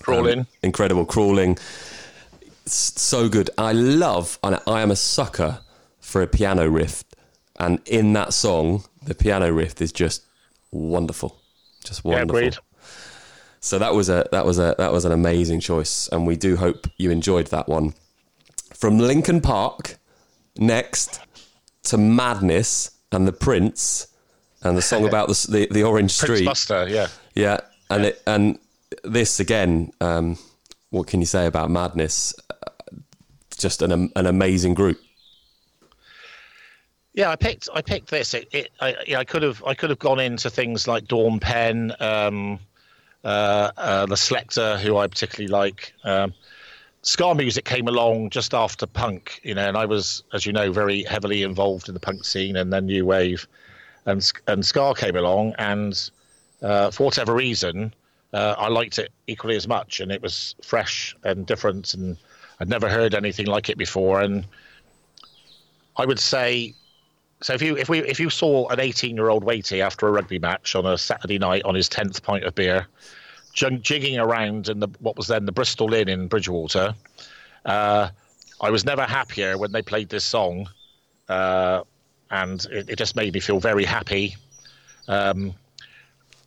Crawling. 0.00 0.40
Um, 0.40 0.46
incredible 0.62 1.04
crawling. 1.04 1.58
S- 2.66 2.92
so 2.96 3.28
good. 3.28 3.50
I 3.58 3.72
love, 3.72 4.38
and 4.42 4.58
I 4.66 4.80
am 4.80 4.90
a 4.90 4.96
sucker 4.96 5.58
for 6.00 6.22
a 6.22 6.26
piano 6.26 6.66
riff, 6.66 7.04
and 7.58 7.80
in 7.84 8.14
that 8.14 8.32
song, 8.32 8.84
the 9.02 9.14
piano 9.14 9.52
riff 9.52 9.82
is 9.82 9.92
just 9.92 10.24
wonderful, 10.70 11.36
just 11.84 12.04
wonderful. 12.04 12.38
agreed. 12.38 12.56
So 13.60 13.78
that 13.78 13.94
was 13.94 14.08
a 14.08 14.26
that 14.32 14.46
was 14.46 14.58
a 14.58 14.74
that 14.78 14.92
was 14.92 15.04
an 15.04 15.12
amazing 15.12 15.60
choice, 15.60 16.08
and 16.08 16.26
we 16.26 16.36
do 16.36 16.56
hope 16.56 16.86
you 16.96 17.10
enjoyed 17.10 17.48
that 17.48 17.68
one. 17.68 17.94
From 18.74 18.98
Linkin 18.98 19.40
Park, 19.40 19.96
next 20.56 21.20
to 21.84 21.98
Madness 21.98 22.90
and 23.12 23.26
the 23.26 23.32
Prince, 23.32 24.08
and 24.62 24.76
the 24.76 24.82
song 24.82 25.04
about 25.08 25.28
the 25.28 25.46
the, 25.50 25.68
the 25.70 25.82
Orange 25.82 26.16
Prince 26.18 26.34
Street. 26.34 26.46
Buster, 26.46 26.86
yeah. 26.88 27.08
Yeah, 27.34 27.60
and 27.90 28.06
it 28.06 28.22
and 28.26 28.58
this 29.04 29.40
again. 29.40 29.92
Um, 30.00 30.38
what 30.90 31.06
can 31.06 31.20
you 31.20 31.26
say 31.26 31.46
about 31.46 31.70
Madness? 31.70 32.34
Just 33.56 33.82
an 33.82 34.10
an 34.14 34.26
amazing 34.26 34.74
group. 34.74 35.00
Yeah, 37.16 37.30
I 37.30 37.36
picked 37.36 37.68
I 37.74 37.80
picked 37.80 38.10
this. 38.10 38.34
It, 38.34 38.46
it 38.52 38.70
I, 38.78 38.94
yeah, 39.06 39.18
I 39.18 39.24
could 39.24 39.42
have 39.42 39.64
I 39.64 39.74
could 39.74 39.88
have 39.90 39.98
gone 39.98 40.20
into 40.20 40.50
things 40.50 40.86
like 40.86 41.06
Dawn 41.06 41.40
Penn, 41.40 41.94
um, 41.98 42.60
the 43.26 44.16
Selecter, 44.16 44.78
who 44.78 44.96
I 44.96 45.06
particularly 45.06 45.48
like. 45.48 45.92
Um, 46.04 46.34
ska 47.06 47.34
music 47.34 47.64
came 47.64 47.86
along 47.86 48.30
just 48.30 48.52
after 48.52 48.84
punk, 48.84 49.40
you 49.44 49.54
know, 49.54 49.66
and 49.66 49.76
I 49.76 49.86
was, 49.86 50.24
as 50.32 50.44
you 50.44 50.52
know, 50.52 50.72
very 50.72 51.04
heavily 51.04 51.42
involved 51.44 51.88
in 51.88 51.94
the 51.94 52.00
punk 52.00 52.24
scene 52.24 52.56
and 52.56 52.72
then 52.72 52.86
new 52.86 53.06
wave, 53.06 53.46
and 54.06 54.30
and 54.48 54.66
ska 54.66 54.94
came 54.94 55.16
along, 55.16 55.54
and 55.58 56.10
uh, 56.62 56.90
for 56.90 57.04
whatever 57.04 57.34
reason, 57.34 57.94
uh, 58.32 58.54
I 58.58 58.68
liked 58.68 58.98
it 58.98 59.12
equally 59.28 59.56
as 59.56 59.68
much, 59.68 60.00
and 60.00 60.10
it 60.10 60.20
was 60.20 60.56
fresh 60.62 61.16
and 61.22 61.46
different, 61.46 61.94
and 61.94 62.16
I'd 62.60 62.68
never 62.68 62.88
heard 62.88 63.14
anything 63.14 63.46
like 63.46 63.68
it 63.68 63.78
before, 63.78 64.20
and 64.20 64.44
I 65.96 66.06
would 66.06 66.18
say 66.18 66.74
so 67.42 67.52
if 67.52 67.62
you 67.62 67.76
if 67.76 67.88
we 67.88 68.00
if 68.00 68.18
you 68.18 68.30
saw 68.30 68.68
an 68.68 68.80
18 68.80 69.14
year 69.14 69.28
old 69.28 69.44
Waity 69.44 69.80
after 69.80 70.08
a 70.08 70.10
rugby 70.10 70.38
match 70.38 70.74
on 70.74 70.86
a 70.86 70.96
Saturday 70.96 71.38
night 71.38 71.62
on 71.64 71.74
his 71.74 71.88
10th 71.88 72.22
pint 72.22 72.44
of 72.44 72.54
beer, 72.54 72.86
jig- 73.52 73.82
jigging 73.82 74.18
around 74.18 74.68
in 74.68 74.80
the 74.80 74.88
what 75.00 75.16
was 75.16 75.26
then 75.26 75.44
the 75.44 75.52
Bristol 75.52 75.92
Inn 75.92 76.08
in 76.08 76.28
Bridgwater, 76.28 76.94
uh, 77.66 78.08
I 78.60 78.70
was 78.70 78.84
never 78.84 79.02
happier 79.02 79.58
when 79.58 79.72
they 79.72 79.82
played 79.82 80.08
this 80.08 80.24
song, 80.24 80.68
uh, 81.28 81.82
and 82.30 82.64
it, 82.70 82.90
it 82.90 82.96
just 82.96 83.16
made 83.16 83.34
me 83.34 83.40
feel 83.40 83.60
very 83.60 83.84
happy. 83.84 84.36
Um, 85.08 85.52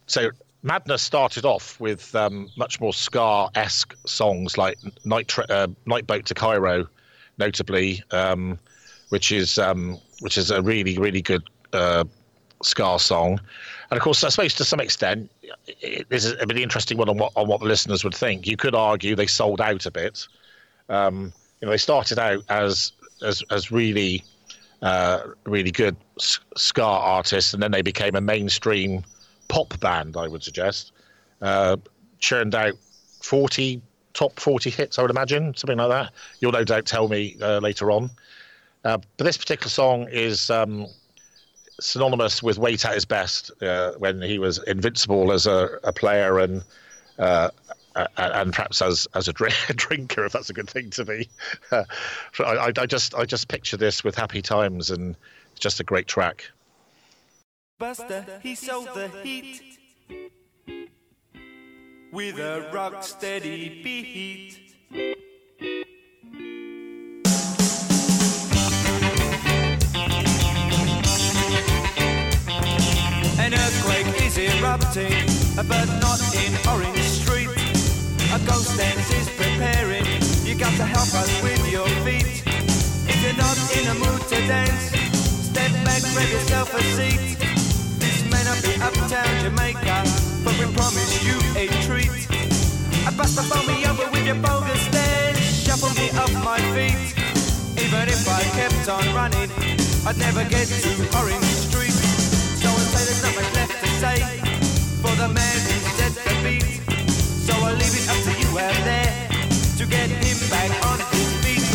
so 0.08 0.32
Madness 0.64 1.04
started 1.04 1.46
off 1.46 1.80
with 1.80 2.16
um, 2.16 2.50
much 2.58 2.82
more 2.82 2.94
ska 2.94 3.50
esque 3.54 3.96
songs 4.08 4.58
like 4.58 4.80
Night 5.06 5.28
Tra- 5.28 5.46
uh, 5.50 5.68
Night 5.86 6.08
Boat 6.08 6.26
to 6.26 6.34
Cairo, 6.34 6.88
notably. 7.38 8.04
Um, 8.10 8.58
which 9.10 9.32
is 9.32 9.58
um, 9.58 10.00
which 10.20 10.38
is 10.38 10.52
a 10.52 10.62
really 10.62 10.98
really 10.98 11.22
good 11.22 11.44
uh, 11.74 12.04
ska 12.64 13.00
song, 13.00 13.40
and 13.90 13.98
of 13.98 14.04
course 14.04 14.24
I 14.24 14.30
suppose 14.30 14.54
to 14.56 14.66
some 14.66 14.80
extent 14.80 15.32
this 16.10 16.26
is 16.26 16.34
a 16.34 16.46
really 16.48 16.64
interesting 16.64 16.98
one 16.98 17.10
on 17.10 17.18
what 17.18 17.32
on 17.36 17.48
what 17.48 17.60
the 17.62 17.66
listeners 17.68 18.04
would 18.04 18.16
think. 18.16 18.48
You 18.48 18.58
could 18.58 18.76
argue 18.76 19.16
they 19.16 19.28
sold 19.28 19.62
out 19.62 19.86
a 19.86 19.92
bit. 19.92 20.28
Um, 20.90 21.32
you 21.62 21.66
know, 21.66 21.72
they 21.72 21.78
started 21.78 22.20
out 22.20 22.44
as 22.50 22.94
as 23.22 23.44
as 23.52 23.72
really 23.72 24.24
uh, 24.82 25.22
really 25.46 25.72
good 25.72 25.96
s- 26.20 26.40
ska 26.56 26.84
artists, 26.84 27.54
and 27.54 27.62
then 27.62 27.72
they 27.72 27.82
became 27.82 28.16
a 28.16 28.22
mainstream 28.22 29.04
pop 29.48 29.80
band. 29.80 30.16
I 30.18 30.28
would 30.28 30.44
suggest 30.44 30.92
uh, 31.42 31.78
churned 32.20 32.56
out 32.56 32.74
forty 33.22 33.82
top 34.14 34.40
forty 34.40 34.70
hits. 34.70 34.98
I 34.98 35.02
would 35.02 35.12
imagine 35.12 35.56
something 35.56 35.78
like 35.78 35.90
that. 35.90 36.14
You'll 36.40 36.52
no 36.52 36.64
doubt 36.64 36.86
tell 36.86 37.08
me 37.08 37.36
uh, 37.42 37.60
later 37.60 37.92
on. 37.92 38.10
Uh, 38.86 38.98
but 39.18 39.24
this 39.24 39.38
particular 39.38 39.70
song 39.70 40.08
is 40.10 40.50
um, 40.50 40.88
synonymous 41.80 42.42
with 42.42 42.58
Wait 42.58 42.86
at 42.86 42.94
his 42.94 43.06
best 43.06 43.52
uh, 43.62 43.94
when 43.98 44.22
he 44.22 44.40
was 44.40 44.60
invincible 44.64 45.32
as 45.32 45.48
a, 45.48 45.80
a 45.84 45.92
player 45.92 46.40
and 46.40 46.64
uh, 47.18 47.50
and 48.18 48.54
perhaps 48.54 48.82
as 48.82 49.08
as 49.14 49.28
a 49.28 49.34
drinker, 49.34 50.26
if 50.26 50.32
that's 50.32 50.50
a 50.50 50.54
good 50.54 50.70
thing 50.70 50.90
to 50.92 51.06
be. 51.06 51.30
I, 51.72 51.86
I 52.40 52.86
just 52.86 53.14
I 53.16 53.26
just 53.26 53.48
picture 53.48 53.78
this 53.78 54.04
with 54.04 54.16
happy 54.16 54.42
times 54.42 54.90
and 54.90 55.16
it's 55.52 55.60
just 55.60 55.80
a 55.80 55.84
great 55.84 56.08
track. 56.08 56.50
Buster, 57.78 58.26
he 58.42 58.56
sold 58.56 58.90
the 58.94 59.10
heat 59.24 59.78
with 62.12 62.40
a 62.40 62.70
rock 62.74 63.04
steady 63.04 63.82
beat. 63.84 64.69
But 74.90 75.86
not 76.02 76.18
in 76.34 76.50
Orange 76.66 77.06
Street. 77.06 77.50
A 78.34 78.40
ghost 78.50 78.76
dance 78.76 79.06
is 79.14 79.30
preparing. 79.38 80.04
You 80.42 80.58
got 80.58 80.74
to 80.82 80.86
help 80.86 81.14
us 81.14 81.30
with 81.44 81.62
your 81.72 81.86
feet. 82.02 82.42
If 83.06 83.22
you're 83.22 83.38
not 83.38 83.54
in 83.78 83.86
a 83.86 83.94
mood 84.02 84.22
to 84.30 84.38
dance, 84.50 84.90
step 85.46 85.70
back, 85.86 86.02
grab 86.02 86.30
yourself 86.30 86.74
a 86.74 86.82
seat. 86.98 87.38
This 88.02 88.26
may 88.34 88.42
not 88.50 88.58
be 88.66 88.74
uptown 88.82 89.30
Jamaica, 89.46 90.10
but 90.44 90.58
we 90.58 90.66
promise 90.74 91.22
you 91.22 91.38
a 91.54 91.70
treat. 91.86 92.10
I 93.06 93.14
bust 93.14 93.36
the 93.36 93.46
phone 93.46 93.68
me 93.68 93.86
over 93.86 94.10
with 94.10 94.26
your 94.26 94.42
bogus 94.42 94.90
dance, 94.90 95.38
shuffle 95.38 95.94
me 96.02 96.10
off 96.18 96.34
my 96.44 96.58
feet. 96.74 97.14
Even 97.78 98.10
if 98.10 98.28
I 98.28 98.42
kept 98.58 98.90
on 98.90 99.06
running, 99.14 99.52
I'd 100.08 100.18
never 100.18 100.44
get 100.50 100.66
to 100.66 100.90
Orange 101.14 101.46
Street. 101.46 101.94
So 102.58 102.70
I 102.70 102.82
say 102.90 103.06
there's 103.06 103.22
nothing 103.22 103.54
left 103.54 103.84
to 103.84 103.90
say 104.02 104.49
the 105.20 105.28
man 105.28 105.60
who 105.68 105.76
set 106.00 106.14
the 106.16 106.32
beat. 106.44 106.64
So 107.46 107.52
I'll 107.52 107.76
leave 107.76 107.92
it 107.92 108.08
up 108.08 108.20
to 108.24 108.32
you 108.40 108.50
out 108.58 108.80
there 108.88 109.28
to 109.78 109.86
get 109.86 110.08
him 110.08 110.38
back 110.50 110.72
on 110.88 111.00
his 111.12 111.30
feet. 111.44 111.66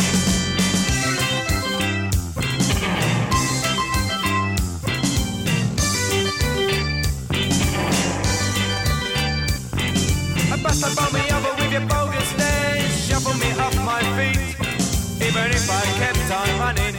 Bust 10.63 10.83
up 10.83 10.97
on 11.05 11.13
me 11.13 11.21
over 11.29 11.53
with 11.61 11.71
your 11.71 11.85
bogus 11.85 12.33
dance, 12.33 13.05
shuffle 13.05 13.37
me 13.37 13.51
off 13.59 13.75
my 13.85 14.01
feet. 14.17 14.41
Even 15.21 15.51
if 15.51 15.69
I 15.69 15.83
kept 16.01 16.31
on 16.33 16.49
running, 16.57 16.95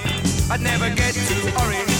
I'd 0.49 0.61
never 0.61 0.88
get 0.94 1.14
to 1.14 1.36
Orange 1.61 1.95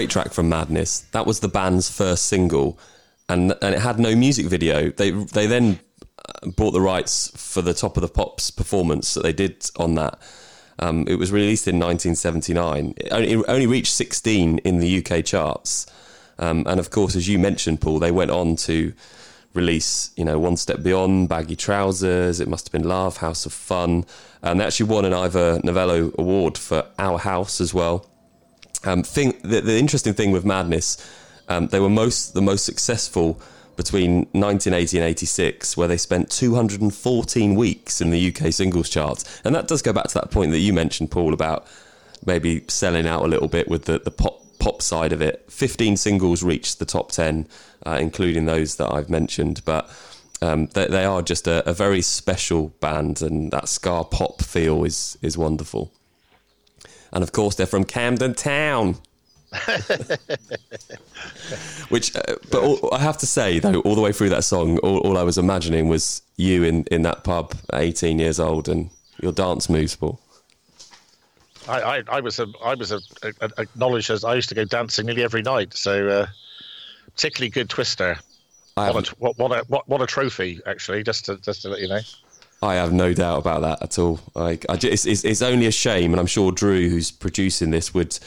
great 0.00 0.08
track 0.08 0.32
from 0.32 0.48
Madness. 0.48 1.00
That 1.12 1.26
was 1.26 1.40
the 1.40 1.48
band's 1.48 1.90
first 1.90 2.24
single, 2.24 2.78
and 3.28 3.52
and 3.60 3.74
it 3.74 3.80
had 3.82 3.98
no 3.98 4.16
music 4.16 4.46
video. 4.46 4.88
They 4.88 5.10
they 5.10 5.46
then 5.46 5.78
uh, 6.24 6.48
bought 6.56 6.70
the 6.70 6.80
rights 6.80 7.30
for 7.36 7.60
the 7.60 7.74
Top 7.74 7.98
of 7.98 8.00
the 8.00 8.08
Pops 8.08 8.50
performance 8.50 9.12
that 9.12 9.22
they 9.24 9.34
did 9.34 9.70
on 9.76 9.96
that. 9.96 10.18
Um, 10.78 11.04
it 11.06 11.16
was 11.16 11.30
released 11.32 11.68
in 11.68 11.78
1979. 11.78 12.94
It 12.96 13.12
only, 13.46 13.66
reached 13.66 13.92
16 13.92 14.58
in 14.60 14.78
the 14.78 15.04
UK 15.04 15.22
charts, 15.22 15.84
um, 16.38 16.64
and 16.66 16.80
of 16.80 16.88
course, 16.88 17.14
as 17.14 17.28
you 17.28 17.38
mentioned, 17.38 17.82
Paul, 17.82 17.98
they 17.98 18.10
went 18.10 18.30
on 18.30 18.56
to 18.70 18.94
release, 19.52 20.12
you 20.16 20.24
know, 20.24 20.38
One 20.38 20.56
Step 20.56 20.82
Beyond, 20.82 21.28
Baggy 21.28 21.56
Trousers, 21.56 22.40
It 22.40 22.48
Must 22.48 22.66
Have 22.66 22.72
Been 22.72 22.88
Love, 22.88 23.18
House 23.18 23.44
of 23.44 23.52
Fun, 23.52 24.06
and 24.40 24.60
they 24.60 24.64
actually 24.64 24.86
won 24.88 25.04
an 25.04 25.12
Ivor 25.12 25.60
Novello 25.62 26.10
Award 26.16 26.56
for 26.56 26.86
Our 26.98 27.18
House 27.18 27.60
as 27.60 27.74
well. 27.74 28.09
Um, 28.84 29.02
thing, 29.02 29.38
the, 29.42 29.60
the 29.60 29.78
interesting 29.78 30.14
thing 30.14 30.30
with 30.30 30.44
Madness, 30.44 30.96
um, 31.48 31.68
they 31.68 31.80
were 31.80 31.90
most 31.90 32.34
the 32.34 32.42
most 32.42 32.64
successful 32.64 33.40
between 33.76 34.26
1980 34.32 34.98
and 34.98 35.06
86, 35.06 35.76
where 35.76 35.88
they 35.88 35.96
spent 35.96 36.30
214 36.30 37.54
weeks 37.54 38.00
in 38.00 38.10
the 38.10 38.28
UK 38.28 38.52
singles 38.52 38.88
charts, 38.88 39.40
and 39.44 39.54
that 39.54 39.68
does 39.68 39.82
go 39.82 39.92
back 39.92 40.08
to 40.08 40.14
that 40.14 40.30
point 40.30 40.50
that 40.52 40.58
you 40.58 40.72
mentioned, 40.72 41.10
Paul, 41.10 41.32
about 41.32 41.66
maybe 42.26 42.62
selling 42.68 43.06
out 43.06 43.24
a 43.24 43.28
little 43.28 43.48
bit 43.48 43.68
with 43.68 43.86
the, 43.86 43.98
the 43.98 44.10
pop 44.10 44.38
pop 44.58 44.82
side 44.82 45.12
of 45.12 45.22
it. 45.22 45.44
15 45.48 45.96
singles 45.96 46.42
reached 46.42 46.78
the 46.78 46.84
top 46.84 47.10
10, 47.12 47.48
uh, 47.86 47.96
including 47.98 48.44
those 48.44 48.76
that 48.76 48.92
I've 48.92 49.10
mentioned, 49.10 49.62
but. 49.64 49.90
Um, 50.42 50.68
they, 50.68 50.86
they 50.86 51.04
are 51.04 51.20
just 51.20 51.46
a, 51.46 51.68
a 51.68 51.74
very 51.74 52.00
special 52.00 52.68
band, 52.80 53.20
and 53.20 53.50
that 53.50 53.68
ska 53.68 54.04
pop 54.04 54.40
feel 54.40 54.84
is 54.84 55.18
is 55.20 55.36
wonderful. 55.36 55.92
And 57.12 57.22
of 57.22 57.32
course, 57.32 57.54
they're 57.56 57.66
from 57.66 57.84
Camden 57.84 58.34
Town. 58.34 58.96
Which, 61.88 62.14
uh, 62.14 62.36
but 62.50 62.62
all, 62.62 62.94
I 62.94 63.00
have 63.00 63.18
to 63.18 63.26
say 63.26 63.58
though, 63.58 63.80
all 63.80 63.96
the 63.96 64.00
way 64.00 64.12
through 64.12 64.28
that 64.28 64.44
song, 64.44 64.78
all, 64.78 64.98
all 64.98 65.18
I 65.18 65.24
was 65.24 65.38
imagining 65.38 65.88
was 65.88 66.22
you 66.36 66.62
in, 66.62 66.84
in 66.84 67.02
that 67.02 67.24
pub, 67.24 67.54
at 67.72 67.80
18 67.80 68.20
years 68.20 68.38
old, 68.38 68.68
and 68.68 68.90
your 69.20 69.32
dance 69.32 69.68
moves, 69.68 69.96
Paul. 69.96 70.20
I, 71.68 71.80
I, 71.80 72.02
I 72.08 72.20
was 72.20 72.38
a, 72.38 72.46
I 72.64 72.74
was 72.74 72.92
a, 72.92 73.00
a, 73.22 73.50
acknowledged 73.58 74.10
as 74.10 74.24
I 74.24 74.34
used 74.34 74.48
to 74.50 74.54
go 74.54 74.64
dancing 74.64 75.06
nearly 75.06 75.24
every 75.24 75.42
night. 75.42 75.74
So 75.74 76.08
uh, 76.08 76.26
particularly 77.14 77.50
good 77.50 77.68
twister. 77.68 78.18
What 78.74 79.10
a, 79.10 79.14
what, 79.16 79.38
what 79.38 79.52
a 79.52 79.64
what, 79.68 79.88
what 79.88 80.00
a 80.00 80.06
trophy 80.06 80.60
actually. 80.64 81.02
Just 81.02 81.26
to 81.26 81.36
just 81.38 81.62
to 81.62 81.68
let 81.68 81.80
you 81.80 81.88
know. 81.88 82.00
I 82.62 82.74
have 82.74 82.92
no 82.92 83.14
doubt 83.14 83.38
about 83.38 83.62
that 83.62 83.82
at 83.82 83.98
all. 83.98 84.20
I, 84.36 84.58
I 84.68 84.76
ju- 84.76 84.88
it's, 84.90 85.06
it's, 85.06 85.24
it's 85.24 85.42
only 85.42 85.66
a 85.66 85.70
shame, 85.70 86.12
and 86.12 86.20
I'm 86.20 86.26
sure 86.26 86.52
Drew, 86.52 86.88
who's 86.90 87.10
producing 87.10 87.70
this, 87.70 87.94
would 87.94 88.18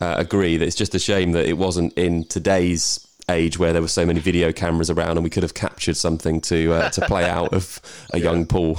uh, 0.00 0.14
agree 0.16 0.56
that 0.56 0.64
it's 0.66 0.76
just 0.76 0.94
a 0.94 0.98
shame 0.98 1.32
that 1.32 1.46
it 1.46 1.58
wasn't 1.58 1.92
in 1.94 2.24
today's 2.24 3.06
age 3.28 3.58
where 3.58 3.72
there 3.72 3.82
were 3.82 3.88
so 3.88 4.04
many 4.04 4.18
video 4.18 4.50
cameras 4.50 4.90
around 4.90 5.16
and 5.16 5.22
we 5.22 5.30
could 5.30 5.44
have 5.44 5.54
captured 5.54 5.96
something 5.96 6.40
to 6.40 6.72
uh, 6.72 6.90
to 6.90 7.00
play 7.02 7.28
out 7.28 7.52
of 7.54 7.80
a 8.12 8.18
young 8.18 8.44
Paul. 8.46 8.78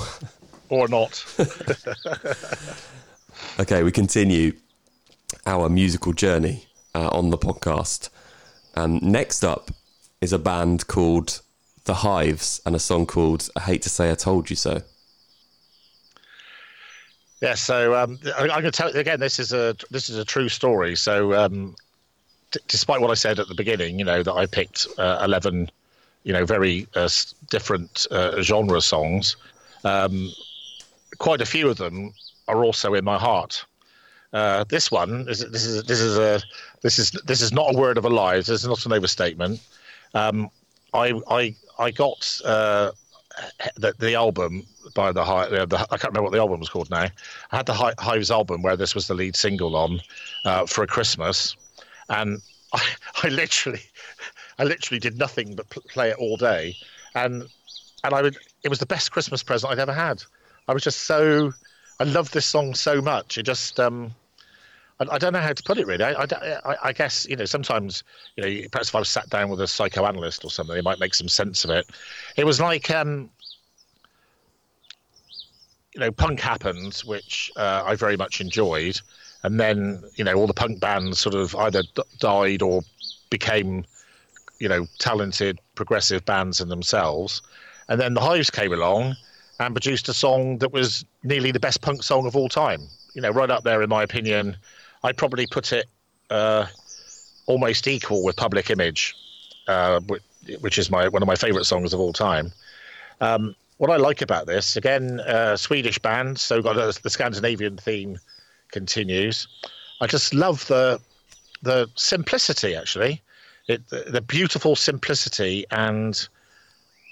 Or 0.70 0.88
not. 0.88 1.24
Okay, 3.60 3.84
we 3.84 3.92
continue 3.92 4.54
our 5.46 5.70
musical 5.70 6.12
journey 6.12 6.66
uh, 6.96 7.10
on 7.10 7.30
the 7.30 7.38
podcast. 7.38 8.10
Um, 8.76 9.00
next 9.02 9.44
up 9.44 9.70
is 10.22 10.34
a 10.34 10.40
band 10.40 10.88
called 10.88 11.42
The 11.86 11.96
Hives 11.96 12.62
and 12.66 12.76
a 12.76 12.80
song 12.80 13.06
called 13.06 13.50
I 13.56 13.62
Hate 13.62 13.84
to 13.84 13.90
Say 13.90 14.10
I 14.12 14.16
Told 14.16 14.50
You 14.50 14.56
So. 14.56 14.82
Yeah, 17.44 17.56
so 17.56 17.94
um, 17.94 18.18
I'm 18.38 18.48
going 18.48 18.64
to 18.64 18.72
tell 18.72 18.90
you 18.90 19.02
again. 19.02 19.20
This 19.20 19.38
is 19.38 19.52
a 19.52 19.76
this 19.92 20.10
is 20.10 20.16
a 20.18 20.24
true 20.24 20.48
story. 20.48 20.96
So, 20.96 21.34
um, 21.34 21.76
d- 22.52 22.62
despite 22.70 23.02
what 23.02 23.12
I 23.12 23.16
said 23.16 23.38
at 23.38 23.50
the 23.50 23.54
beginning, 23.54 24.00
you 24.00 24.06
know 24.06 24.24
that 24.24 24.32
I 24.32 24.46
picked 24.46 24.88
uh, 24.98 25.20
eleven, 25.22 25.70
you 26.24 26.32
know, 26.32 26.46
very 26.46 26.88
uh, 26.96 27.10
different 27.50 28.08
uh, 28.12 28.42
genre 28.42 28.80
songs. 28.80 29.36
Um, 29.84 30.32
quite 31.18 31.42
a 31.42 31.46
few 31.46 31.68
of 31.68 31.76
them 31.76 32.14
are 32.48 32.64
also 32.64 32.94
in 32.94 33.04
my 33.04 33.20
heart. 33.20 33.66
Uh, 34.32 34.64
this 34.70 34.90
one 34.90 35.28
is 35.28 35.40
this 35.52 35.66
is 35.66 35.84
this 35.84 36.00
is 36.00 36.18
a 36.18 36.42
this 36.82 36.98
is 36.98 37.12
this 37.26 37.42
is 37.42 37.52
not 37.52 37.76
a 37.76 37.78
word 37.78 37.98
of 37.98 38.06
a 38.06 38.10
lie. 38.10 38.38
This 38.38 38.48
is 38.48 38.66
not 38.66 38.86
an 38.86 38.94
overstatement. 38.94 39.60
Um, 40.14 40.50
I 40.94 41.12
I 41.30 41.56
I 41.78 41.92
got 41.92 42.40
uh, 42.46 42.92
the, 43.76 43.94
the 44.00 44.16
album 44.16 44.68
by 44.94 45.12
the, 45.12 45.24
Hi- 45.24 45.48
uh, 45.48 45.66
the 45.66 45.80
I 45.80 45.98
can't 45.98 46.14
remember 46.14 46.24
what 46.24 46.32
the 46.32 46.40
album 46.40 46.60
was 46.60 46.70
called 46.70 46.90
now. 46.90 47.08
I 47.52 47.56
had 47.58 47.66
the 47.66 47.74
Hi- 47.74 47.94
Hives 48.00 48.32
album 48.32 48.62
where 48.62 48.76
this 48.76 48.96
was 48.96 49.08
the 49.08 49.14
lead 49.14 49.36
single 49.36 49.76
on 49.76 50.02
uh, 50.46 50.66
for 50.66 50.84
a 50.84 50.88
Christmas, 50.88 51.56
and 52.10 52.42
I, 52.74 52.84
I 53.24 53.28
literally 53.30 53.82
I 54.58 54.64
literally 54.64 55.00
did 55.00 55.18
nothing 55.18 55.56
but 55.56 55.70
pl- 55.70 55.84
play 55.90 56.10
it 56.10 56.18
all 56.18 56.38
day, 56.38 56.76
and 57.16 57.48
and 58.04 58.14
I 58.14 58.22
would 58.22 58.38
it 58.64 58.70
was 58.70 58.80
the 58.80 58.86
best 58.86 59.12
Christmas 59.12 59.44
present 59.44 59.72
I'd 59.72 59.80
ever 59.80 59.94
had. 59.94 60.24
I 60.68 60.74
was 60.74 60.84
just 60.84 61.02
so 61.02 61.54
I 62.00 62.04
loved 62.04 62.34
this 62.34 62.46
song 62.46 62.74
so 62.74 63.02
much. 63.02 63.38
It 63.38 63.44
just 63.44 63.80
um, 63.80 64.14
I, 65.00 65.06
I 65.16 65.18
don't 65.18 65.34
know 65.34 65.40
how 65.40 65.54
to 65.54 65.64
put 65.64 65.78
it 65.78 65.88
really. 65.88 66.04
I, 66.04 66.12
I, 66.66 66.78
I- 66.84 66.94
guess 66.94 67.26
you 67.30 67.36
know 67.36 67.46
sometimes 67.46 68.04
you 68.36 68.44
know 68.44 68.68
perhaps 68.72 68.90
if 68.90 68.96
I 68.96 69.00
was 69.00 69.10
sat 69.10 69.30
down 69.30 69.50
with 69.50 69.62
a 69.62 69.68
psychoanalyst 69.68 70.44
or 70.44 70.52
something, 70.52 70.76
they 70.76 70.82
might 70.82 71.00
make 71.00 71.14
some 71.14 71.28
sense 71.30 71.64
of 71.64 71.70
it. 71.72 71.90
It 72.38 72.46
was 72.46 72.60
like 72.62 72.90
um, 72.92 73.30
you 75.94 76.00
know 76.00 76.12
punk 76.12 76.40
happened, 76.40 76.96
which 77.06 77.52
uh, 77.56 77.84
I 77.86 77.96
very 77.96 78.18
much 78.18 78.42
enjoyed, 78.42 79.00
and 79.44 79.60
then 79.60 80.04
you 80.16 80.24
know 80.24 80.34
all 80.34 80.48
the 80.48 80.54
punk 80.54 80.80
bands 80.80 81.20
sort 81.20 81.36
of 81.36 81.56
either 81.56 81.84
d- 81.84 82.04
died 82.20 82.62
or 82.62 82.84
became 83.30 83.86
you 84.60 84.70
know 84.70 84.88
talented 85.00 85.60
progressive 85.76 86.26
bands 86.26 86.62
in 86.62 86.70
themselves, 86.70 87.42
and 87.90 88.00
then 88.00 88.14
the 88.14 88.22
Hives 88.22 88.50
came 88.50 88.74
along 88.74 89.16
and 89.60 89.74
produced 89.76 90.10
a 90.10 90.14
song 90.14 90.58
that 90.60 90.72
was 90.72 91.06
nearly 91.24 91.52
the 91.52 91.60
best 91.60 91.82
punk 91.82 92.04
song 92.04 92.26
of 92.26 92.36
all 92.36 92.50
time. 92.50 92.90
You 93.14 93.22
know, 93.22 93.30
right 93.30 93.50
up 93.52 93.64
there 93.64 93.82
in 93.82 93.90
my 93.90 94.04
opinion. 94.04 94.58
I'd 95.04 95.18
probably 95.18 95.48
put 95.48 95.74
it 95.74 95.88
uh, 96.30 96.66
almost 97.46 97.88
equal 97.88 98.24
with 98.24 98.36
Public 98.36 98.70
Image, 98.70 99.16
uh, 99.68 100.00
which, 100.62 100.78
is 100.78 100.90
my 100.90 101.08
one 101.08 101.22
of 101.22 101.28
my 101.28 101.36
favourite 101.36 101.66
songs 101.66 101.94
of 101.94 102.00
all 102.00 102.14
time. 102.14 102.52
Um, 103.22 103.56
what 103.78 103.90
I 103.90 103.98
like 103.98 104.22
about 104.22 104.48
this, 104.48 104.78
again, 104.78 105.20
uh, 105.22 105.58
Swedish 105.58 106.00
band, 106.00 106.40
so 106.40 106.62
got 106.62 106.78
a, 106.78 106.98
the 107.02 107.10
Scandinavian 107.10 107.78
theme 107.78 108.18
continues. 108.72 109.48
I 110.00 110.08
just 110.08 110.34
love 110.34 110.66
the 110.68 111.00
the 111.62 111.90
simplicity, 111.96 112.76
actually, 112.76 113.22
it, 113.68 113.88
the, 113.90 114.06
the 114.08 114.22
beautiful 114.22 114.76
simplicity 114.76 115.66
and 115.72 116.28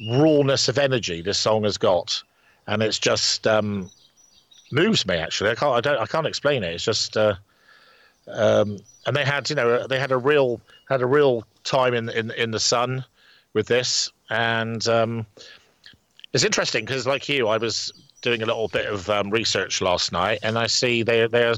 rawness 0.10 0.68
of 0.68 0.78
energy 0.78 1.22
this 1.22 1.39
song 1.39 1.64
has 1.64 1.78
got, 1.78 2.22
and 2.68 2.82
it's 2.82 3.00
just 3.00 3.48
um, 3.48 3.89
moves 4.72 5.06
me. 5.06 5.16
Actually, 5.16 5.52
I 5.52 5.56
can't, 5.56 5.76
I 5.76 5.82
don't, 5.82 6.02
I 6.02 6.06
can't 6.06 6.28
explain 6.28 6.64
it. 6.64 6.74
It's 6.74 6.86
just. 6.86 7.18
Uh, 7.18 7.36
um, 8.34 8.80
and 9.06 9.16
they 9.16 9.26
had 9.26 9.50
you 9.50 9.56
know 9.56 9.88
they 9.88 10.00
had 10.00 10.12
a 10.12 10.18
real 10.18 10.62
had 10.90 11.02
a 11.02 11.06
real 11.06 11.46
time 11.64 11.94
in 11.94 12.10
in 12.10 12.32
in 12.32 12.52
the 12.52 12.60
sun 12.60 13.04
with 13.54 13.68
this 13.68 14.12
and 14.30 14.88
um, 14.88 15.26
it's 16.34 16.44
interesting 16.44 16.86
because 16.86 17.06
like 17.06 17.28
you 17.28 17.48
i 17.48 17.58
was 17.58 17.92
doing 18.22 18.42
a 18.44 18.46
little 18.46 18.68
bit 18.68 18.86
of 18.86 19.10
um, 19.10 19.30
research 19.30 19.82
last 19.82 20.12
night 20.12 20.40
and 20.44 20.58
i 20.58 20.68
see 20.68 21.04
they 21.04 21.28
they're 21.28 21.56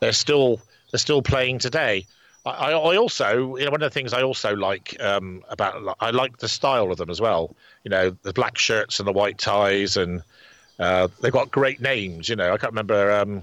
they're 0.00 0.12
still 0.12 0.60
they're 0.90 0.98
still 0.98 1.22
playing 1.22 1.58
today 1.58 2.04
I, 2.48 2.72
I 2.72 2.96
also, 2.96 3.56
you 3.56 3.64
know, 3.64 3.70
one 3.70 3.82
of 3.82 3.90
the 3.92 3.94
things 3.94 4.12
I 4.12 4.22
also 4.22 4.54
like 4.54 4.96
um, 5.00 5.42
about, 5.48 5.96
I 6.00 6.10
like 6.10 6.38
the 6.38 6.48
style 6.48 6.90
of 6.90 6.98
them 6.98 7.10
as 7.10 7.20
well. 7.20 7.54
You 7.84 7.90
know, 7.90 8.10
the 8.22 8.32
black 8.32 8.58
shirts 8.58 8.98
and 8.98 9.06
the 9.06 9.12
white 9.12 9.38
ties, 9.38 9.96
and 9.96 10.22
uh, 10.78 11.08
they've 11.20 11.32
got 11.32 11.50
great 11.50 11.80
names. 11.80 12.28
You 12.28 12.36
know, 12.36 12.52
I 12.52 12.56
can't 12.56 12.72
remember, 12.72 13.10
um, 13.12 13.42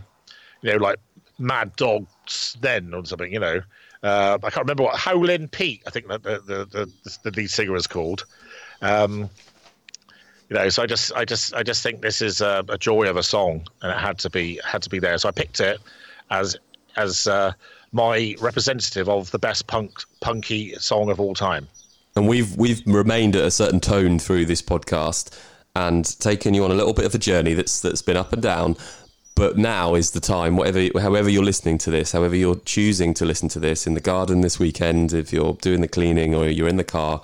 you 0.61 0.71
know, 0.71 0.78
like 0.78 0.99
Mad 1.38 1.75
Dogs 1.75 2.57
Then 2.61 2.93
or 2.93 3.05
something. 3.05 3.31
You 3.31 3.39
know, 3.39 3.61
uh, 4.03 4.38
I 4.43 4.49
can't 4.49 4.65
remember 4.65 4.83
what 4.83 4.95
Howlin' 4.95 5.47
Pete. 5.47 5.83
I 5.88 5.89
think 5.89 6.07
that 6.07 6.23
the 6.23 6.39
the, 6.45 6.65
the, 6.65 7.17
the 7.23 7.31
lead 7.31 7.49
singer 7.49 7.75
is 7.75 7.88
called. 7.88 8.25
Um, 8.81 9.29
you 10.49 10.55
know, 10.55 10.69
so 10.69 10.83
I 10.83 10.86
just, 10.86 11.11
I 11.13 11.25
just, 11.25 11.55
I 11.55 11.63
just 11.63 11.81
think 11.81 12.01
this 12.01 12.21
is 12.21 12.39
a, 12.39 12.63
a 12.69 12.77
joy 12.77 13.09
of 13.09 13.17
a 13.17 13.23
song, 13.23 13.65
and 13.81 13.91
it 13.91 13.97
had 13.97 14.19
to 14.19 14.29
be, 14.29 14.59
had 14.63 14.83
to 14.83 14.89
be 14.89 14.99
there. 14.99 15.17
So 15.17 15.27
I 15.27 15.31
picked 15.31 15.59
it 15.59 15.79
as, 16.29 16.55
as 16.97 17.25
uh, 17.25 17.53
my 17.91 18.36
representative 18.39 19.09
of 19.09 19.31
the 19.31 19.39
best 19.39 19.65
punk, 19.65 20.03
punky 20.21 20.75
song 20.75 21.09
of 21.09 21.19
all 21.19 21.33
time. 21.33 21.67
And 22.15 22.27
we've 22.27 22.55
we've 22.55 22.81
remained 22.86 23.36
at 23.36 23.43
a 23.43 23.51
certain 23.51 23.79
tone 23.79 24.19
through 24.19 24.45
this 24.45 24.61
podcast 24.61 25.38
and 25.75 26.05
taken 26.19 26.53
you 26.53 26.63
on 26.63 26.71
a 26.71 26.75
little 26.75 26.93
bit 26.93 27.05
of 27.05 27.13
a 27.13 27.17
journey 27.17 27.53
that's 27.53 27.81
that's 27.81 28.01
been 28.01 28.15
up 28.15 28.31
and 28.31 28.41
down. 28.41 28.77
But 29.36 29.57
now 29.57 29.95
is 29.95 30.11
the 30.11 30.21
time, 30.21 30.55
whatever, 30.55 30.88
however 30.99 31.29
you're 31.29 31.43
listening 31.43 31.77
to 31.79 31.91
this, 31.91 32.13
however 32.13 32.36
you're 32.36 32.55
choosing 32.55 33.13
to 33.15 33.25
listen 33.25 33.49
to 33.49 33.59
this 33.59 33.86
in 33.86 33.93
the 33.93 33.99
garden 33.99 34.41
this 34.41 34.59
weekend, 34.59 35.11
if 35.11 35.33
you're 35.33 35.53
doing 35.55 35.81
the 35.81 35.89
cleaning 35.89 36.33
or 36.33 36.47
you're 36.47 36.69
in 36.69 36.77
the 36.77 36.86
car, 36.86 37.21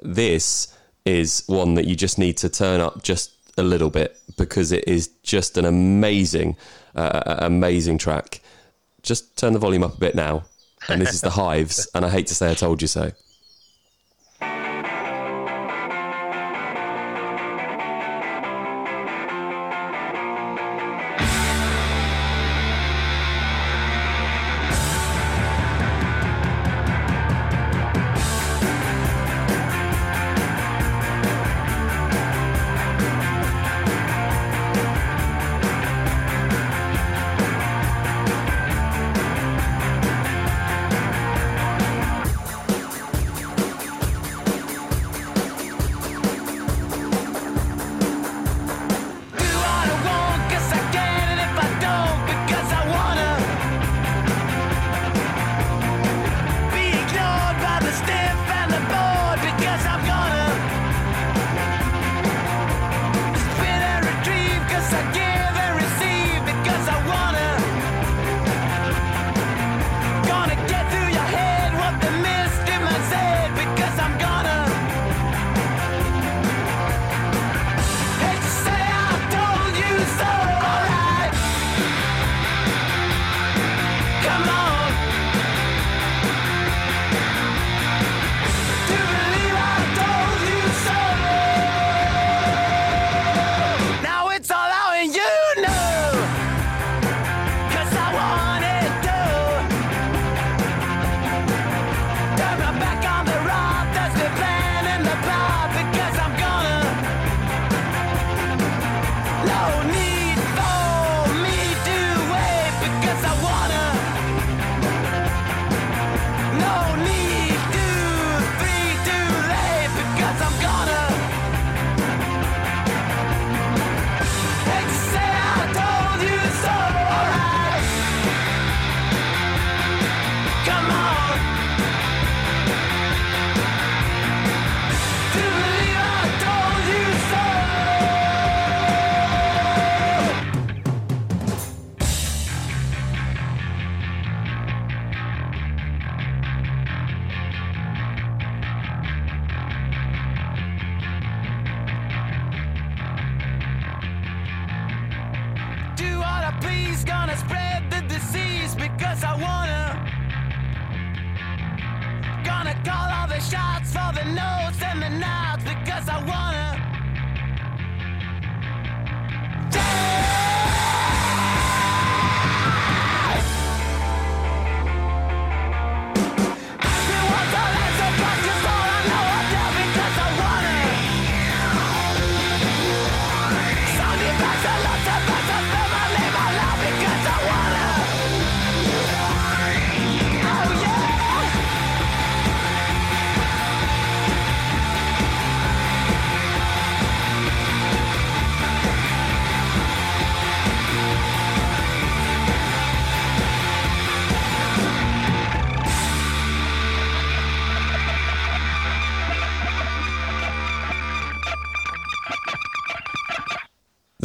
this 0.00 0.72
is 1.04 1.42
one 1.46 1.74
that 1.74 1.86
you 1.86 1.96
just 1.96 2.18
need 2.18 2.36
to 2.36 2.48
turn 2.48 2.80
up 2.80 3.02
just 3.02 3.32
a 3.56 3.62
little 3.62 3.90
bit 3.90 4.16
because 4.36 4.70
it 4.70 4.86
is 4.86 5.08
just 5.24 5.58
an 5.58 5.64
amazing, 5.64 6.56
uh, 6.94 7.36
amazing 7.38 7.98
track. 7.98 8.40
Just 9.02 9.36
turn 9.36 9.52
the 9.52 9.58
volume 9.58 9.82
up 9.82 9.96
a 9.96 10.00
bit 10.00 10.14
now 10.14 10.44
and 10.88 11.00
this 11.00 11.14
is 11.14 11.20
the 11.20 11.30
Hives, 11.30 11.88
and 11.94 12.04
I 12.04 12.10
hate 12.10 12.26
to 12.28 12.34
say 12.34 12.50
I 12.50 12.54
told 12.54 12.82
you 12.82 12.88
so. 12.88 13.10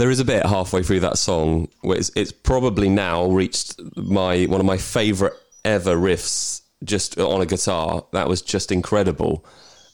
There 0.04 0.12
is 0.12 0.20
a 0.20 0.26
bit 0.26 0.46
halfway 0.46 0.84
through 0.84 1.00
that 1.00 1.18
song 1.18 1.70
where 1.80 1.98
it's, 1.98 2.12
it's 2.14 2.34
probably 2.34 2.90
now 2.90 3.28
reached 3.28 3.80
my 3.96 4.44
one 4.44 4.60
of 4.60 4.66
my 4.66 4.76
favourite 4.76 5.32
ever 5.64 5.96
riffs 5.96 6.62
just 6.84 7.18
on 7.18 7.40
a 7.40 7.46
guitar. 7.46 8.06
That 8.12 8.28
was 8.28 8.42
just 8.42 8.74
incredible. 8.74 9.46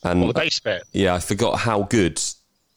And 0.04 0.22
Well, 0.22 0.30
the 0.30 0.40
bass 0.40 0.60
bit. 0.62 0.82
yeah, 0.94 1.14
I 1.14 1.20
forgot 1.20 1.60
how 1.60 1.84
good 1.84 2.20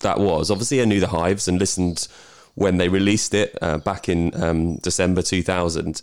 that 0.00 0.20
was. 0.20 0.50
Obviously, 0.50 0.82
I 0.82 0.84
knew 0.84 1.00
the 1.00 1.06
Hives 1.06 1.48
and 1.48 1.58
listened 1.58 2.06
when 2.54 2.76
they 2.76 2.90
released 2.90 3.32
it 3.32 3.56
uh, 3.62 3.78
back 3.78 4.10
in 4.10 4.34
um, 4.34 4.76
December 4.82 5.22
2000. 5.22 6.02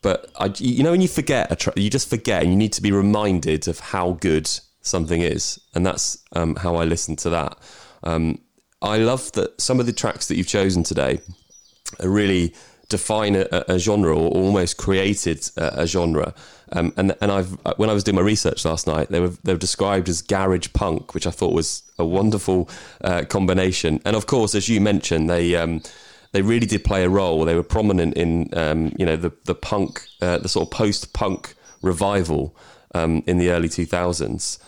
But 0.00 0.30
I, 0.36 0.54
you 0.56 0.82
know, 0.82 0.92
when 0.92 1.02
you 1.02 1.08
forget 1.08 1.52
a 1.52 1.56
track, 1.56 1.76
you 1.76 1.90
just 1.90 2.08
forget, 2.08 2.44
and 2.44 2.50
you 2.50 2.56
need 2.56 2.72
to 2.72 2.80
be 2.80 2.92
reminded 2.92 3.68
of 3.68 3.78
how 3.78 4.12
good 4.12 4.48
something 4.80 5.20
is, 5.20 5.60
and 5.74 5.84
that's 5.84 6.16
um, 6.32 6.56
how 6.56 6.76
I 6.76 6.84
listened 6.84 7.18
to 7.18 7.28
that. 7.28 7.58
Um, 8.04 8.38
I 8.82 8.98
love 8.98 9.32
that 9.32 9.60
some 9.60 9.80
of 9.80 9.86
the 9.86 9.92
tracks 9.92 10.28
that 10.28 10.36
you've 10.36 10.46
chosen 10.46 10.82
today 10.82 11.20
really 12.02 12.54
define 12.88 13.36
a, 13.36 13.46
a 13.68 13.78
genre 13.78 14.14
or 14.16 14.28
almost 14.30 14.76
created 14.76 15.48
a, 15.56 15.82
a 15.82 15.86
genre. 15.86 16.34
Um, 16.72 16.92
and 16.96 17.14
and 17.20 17.32
I've 17.32 17.50
when 17.76 17.90
I 17.90 17.94
was 17.94 18.04
doing 18.04 18.16
my 18.16 18.22
research 18.22 18.64
last 18.64 18.86
night, 18.86 19.08
they 19.08 19.20
were 19.20 19.32
they 19.44 19.52
were 19.52 19.58
described 19.58 20.08
as 20.08 20.22
garage 20.22 20.68
punk, 20.72 21.14
which 21.14 21.26
I 21.26 21.30
thought 21.30 21.52
was 21.52 21.82
a 21.98 22.04
wonderful 22.04 22.68
uh, 23.02 23.24
combination. 23.24 24.00
And 24.04 24.16
of 24.16 24.26
course, 24.26 24.54
as 24.54 24.68
you 24.68 24.80
mentioned, 24.80 25.28
they 25.28 25.56
um, 25.56 25.82
they 26.32 26.42
really 26.42 26.66
did 26.66 26.84
play 26.84 27.04
a 27.04 27.08
role. 27.08 27.44
They 27.44 27.54
were 27.54 27.62
prominent 27.62 28.14
in 28.14 28.56
um, 28.56 28.92
you 28.98 29.06
know 29.06 29.16
the 29.16 29.32
the 29.44 29.54
punk, 29.54 30.06
uh, 30.20 30.38
the 30.38 30.48
sort 30.48 30.68
of 30.68 30.70
post 30.70 31.12
punk 31.12 31.54
revival 31.82 32.54
um, 32.94 33.22
in 33.26 33.38
the 33.38 33.50
early 33.50 33.68
two 33.68 33.86
thousands 33.86 34.58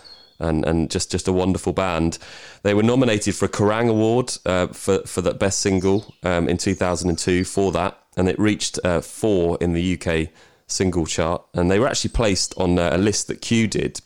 and 0.42 0.64
and 0.64 0.90
just 0.90 1.10
just 1.10 1.28
a 1.28 1.32
wonderful 1.32 1.72
band. 1.72 2.18
They 2.62 2.74
were 2.74 2.82
nominated 2.82 3.34
for 3.34 3.46
a 3.46 3.48
Kerrang 3.48 3.88
Award 3.88 4.32
uh, 4.44 4.68
for 4.68 4.98
for 5.00 5.22
that 5.22 5.38
best 5.38 5.60
single 5.60 6.14
um, 6.22 6.48
in 6.48 6.58
2002 6.58 7.44
for 7.44 7.72
that, 7.72 7.98
and 8.16 8.28
it 8.28 8.38
reached 8.38 8.78
uh, 8.84 9.00
four 9.00 9.56
in 9.60 9.72
the 9.72 9.98
UK 9.98 10.28
single 10.66 11.06
chart. 11.06 11.42
And 11.54 11.70
they 11.70 11.78
were 11.78 11.88
actually 11.88 12.10
placed 12.10 12.54
on 12.58 12.78
uh, 12.78 12.90
a 12.92 12.98
list 12.98 13.28
that 13.28 13.40
Q 13.40 13.66
did 13.66 14.00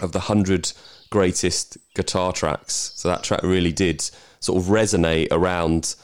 of 0.00 0.12
the 0.12 0.20
hundred 0.20 0.72
greatest 1.10 1.78
guitar 1.94 2.32
tracks. 2.32 2.92
So 2.96 3.08
that 3.08 3.22
track 3.22 3.42
really 3.42 3.72
did 3.72 4.08
sort 4.40 4.62
of 4.62 4.68
resonate 4.68 5.28
around 5.30 5.94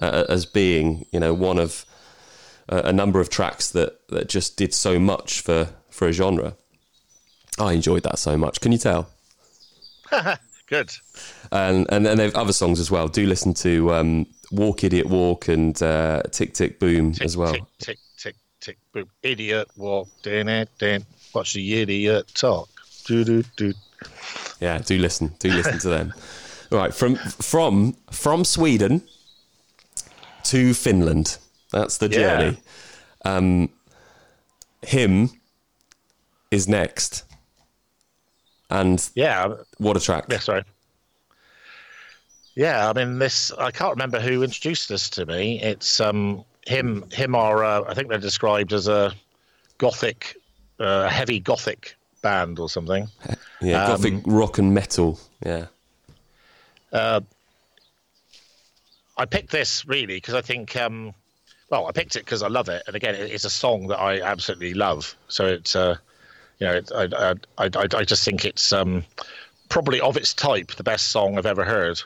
uh, 0.00 0.24
as 0.28 0.46
being 0.46 1.06
you 1.12 1.20
know 1.20 1.34
one 1.34 1.58
of 1.58 1.84
a, 2.68 2.78
a 2.88 2.92
number 2.92 3.20
of 3.20 3.30
tracks 3.30 3.70
that 3.70 4.06
that 4.08 4.28
just 4.28 4.56
did 4.56 4.74
so 4.74 4.98
much 4.98 5.40
for 5.40 5.68
for 5.90 6.08
a 6.08 6.12
genre. 6.12 6.56
I 7.58 7.72
enjoyed 7.72 8.02
that 8.04 8.18
so 8.18 8.36
much. 8.36 8.60
Can 8.60 8.72
you 8.72 8.78
tell? 8.78 9.08
Good. 10.66 10.92
And 11.50 11.86
and 11.90 12.06
then 12.06 12.16
they've 12.16 12.34
other 12.34 12.52
songs 12.52 12.80
as 12.80 12.90
well. 12.90 13.08
Do 13.08 13.26
listen 13.26 13.52
to 13.54 13.92
um, 13.92 14.26
"Walk 14.50 14.84
Idiot 14.84 15.06
Walk" 15.06 15.48
and 15.48 15.80
uh, 15.82 16.22
"Tick 16.30 16.54
Tick 16.54 16.78
Boom" 16.78 17.12
Tick, 17.12 17.24
as 17.24 17.36
well. 17.36 17.52
Tick, 17.52 17.64
tick, 17.78 17.98
tick, 18.16 18.36
tick 18.60 18.78
boop. 18.94 19.08
Idiot 19.22 19.68
walk. 19.76 20.08
Din 20.22 20.48
it 20.48 20.70
din. 20.78 21.04
Watch 21.34 21.52
the 21.52 21.80
idiot 21.80 22.32
talk. 22.34 22.68
Do 23.04 23.24
do 23.24 23.42
do. 23.56 23.74
Yeah, 24.60 24.78
do 24.78 24.98
listen. 24.98 25.34
Do 25.38 25.50
listen 25.50 25.78
to 25.80 25.88
them. 25.88 26.14
Right, 26.72 26.94
from 26.94 27.16
from 27.16 27.92
from 28.10 28.46
Sweden 28.46 29.02
to 30.44 30.72
Finland. 30.72 31.36
That's 31.70 31.98
the 31.98 32.08
journey. 32.08 32.22
Yeah. 32.24 32.38
journey. 32.38 32.58
Um, 33.26 33.68
him 34.80 35.30
is 36.50 36.66
next, 36.66 37.24
and 38.80 39.10
Yeah, 39.14 39.54
what 39.78 39.96
a 39.96 40.00
track! 40.00 40.26
Yeah, 40.28 40.38
sorry. 40.38 40.64
Yeah, 42.54 42.88
I 42.88 42.92
mean 42.92 43.18
this. 43.18 43.52
I 43.52 43.70
can't 43.70 43.92
remember 43.92 44.20
who 44.20 44.42
introduced 44.42 44.88
this 44.88 45.08
to 45.10 45.26
me. 45.26 45.60
It's 45.60 46.00
um 46.00 46.44
him. 46.66 47.04
Him 47.12 47.34
are 47.34 47.64
uh, 47.64 47.84
I 47.88 47.94
think 47.94 48.08
they're 48.08 48.18
described 48.18 48.72
as 48.72 48.88
a 48.88 49.12
gothic, 49.78 50.36
uh, 50.78 51.08
heavy 51.08 51.40
gothic 51.40 51.96
band 52.22 52.58
or 52.58 52.68
something. 52.68 53.08
Yeah, 53.60 53.86
gothic 53.86 54.14
Um, 54.14 54.22
rock 54.26 54.58
and 54.58 54.74
metal. 54.74 55.20
Yeah, 55.46 55.66
I 59.22 59.24
picked 59.24 59.50
this 59.50 59.86
really 59.86 60.16
because 60.16 60.34
I 60.34 60.40
think, 60.40 60.74
um, 60.76 61.14
well, 61.70 61.86
I 61.86 61.92
picked 61.92 62.16
it 62.16 62.24
because 62.24 62.42
I 62.42 62.48
love 62.48 62.68
it, 62.68 62.82
and 62.88 62.96
again, 62.96 63.14
it's 63.14 63.44
a 63.44 63.50
song 63.50 63.86
that 63.88 63.98
I 63.98 64.20
absolutely 64.20 64.74
love. 64.74 65.14
So 65.28 65.46
it's, 65.46 65.76
uh, 65.76 65.96
you 66.62 66.68
know, 66.68 66.80
I, 66.94 67.34
I, 67.58 67.64
I- 67.66 67.98
I 67.98 68.04
just 68.04 68.24
think 68.24 68.44
it's 68.44 68.72
um, 68.72 69.04
probably 69.68 70.00
of 70.00 70.16
its 70.16 70.32
type 70.32 70.70
the 70.76 70.84
best 70.84 71.08
song 71.08 71.36
I've 71.36 71.46
ever 71.46 71.64
heard. 71.64 72.00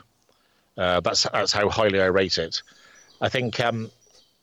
Uh, 0.75 0.99
that's 1.01 1.23
that's 1.31 1.51
how 1.51 1.69
highly 1.69 2.01
I 2.01 2.05
rate 2.05 2.37
it. 2.39 2.63
I 3.21 3.29
think 3.29 3.59
um, 3.59 3.91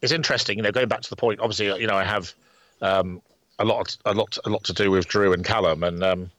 it's 0.03 0.12
interesting. 0.12 0.59
You 0.59 0.62
know, 0.62 0.71
going 0.73 0.89
back 0.89 1.01
to 1.01 1.11
the 1.11 1.17
point. 1.17 1.41
Obviously, 1.41 1.67
you 1.81 1.87
know, 1.89 1.97
I 1.97 2.05
have 2.05 2.33
um, 2.81 3.23
a 3.59 3.65
lot, 3.65 3.97
a 4.05 4.15
lot, 4.15 4.39
a 4.45 4.51
lot 4.51 4.62
to 4.65 4.73
do 4.73 4.91
with 4.91 5.09
Drew 5.09 5.33
and 5.33 5.45
Callum, 5.45 5.83
and 5.83 6.03
um, 6.05 6.31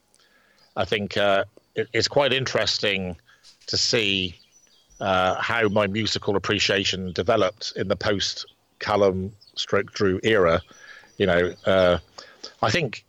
I 0.77 0.85
think 0.85 1.17
uh, 1.17 1.43
it, 1.75 1.89
it's 1.91 2.07
quite 2.07 2.31
interesting 2.33 3.17
to 3.67 3.77
see 3.77 4.35
uh, 5.01 5.35
how 5.35 5.67
my 5.67 5.87
musical 5.87 6.35
appreciation 6.37 7.11
developed 7.11 7.73
in 7.75 7.89
the 7.89 7.95
post 7.97 8.45
Callum 8.79 9.33
stroke 9.55 9.91
Drew 9.93 10.19
era. 10.23 10.61
You 11.17 11.25
know, 11.25 11.53
uh, 11.65 11.97
I 12.61 12.71
think 12.71 13.04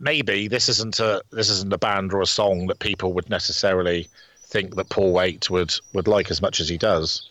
maybe 0.00 0.48
this 0.48 0.68
isn't 0.68 1.00
a 1.00 1.22
this 1.30 1.50
isn't 1.50 1.72
a 1.72 1.78
band 1.78 2.12
or 2.12 2.20
a 2.20 2.26
song 2.26 2.66
that 2.68 2.78
people 2.78 3.12
would 3.12 3.28
necessarily 3.30 4.08
think 4.42 4.76
that 4.76 4.88
Paul 4.88 5.12
Waite 5.12 5.50
would 5.50 5.74
would 5.92 6.08
like 6.08 6.30
as 6.30 6.40
much 6.40 6.60
as 6.60 6.68
he 6.68 6.78
does. 6.78 7.28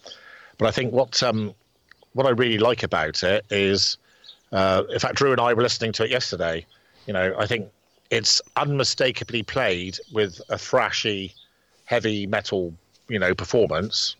But 0.58 0.68
I 0.68 0.72
think 0.72 0.94
what 0.94 1.22
um, 1.24 1.54
what 2.14 2.26
I 2.26 2.32
really 2.32 2.58
like 2.58 2.84
about 2.84 3.24
it 3.24 3.46
is, 3.50 3.98
uh, 4.52 4.84
in 4.92 5.00
fact, 5.00 5.16
Drew 5.16 5.32
and 5.32 5.42
I 5.42 5.54
were 5.54 5.62
listening 5.62 5.92
to 5.94 6.04
it 6.04 6.12
yesterday. 6.12 6.66
You 7.06 7.14
know, 7.14 7.36
I 7.38 7.46
think 7.46 7.70
it's 8.10 8.42
unmistakably 8.56 9.44
played 9.44 10.00
with 10.12 10.42
a 10.50 10.56
thrashy, 10.56 11.34
heavy 11.86 12.28
metal, 12.28 12.74
you 13.08 13.20
know, 13.20 13.34
performance. 13.34 14.16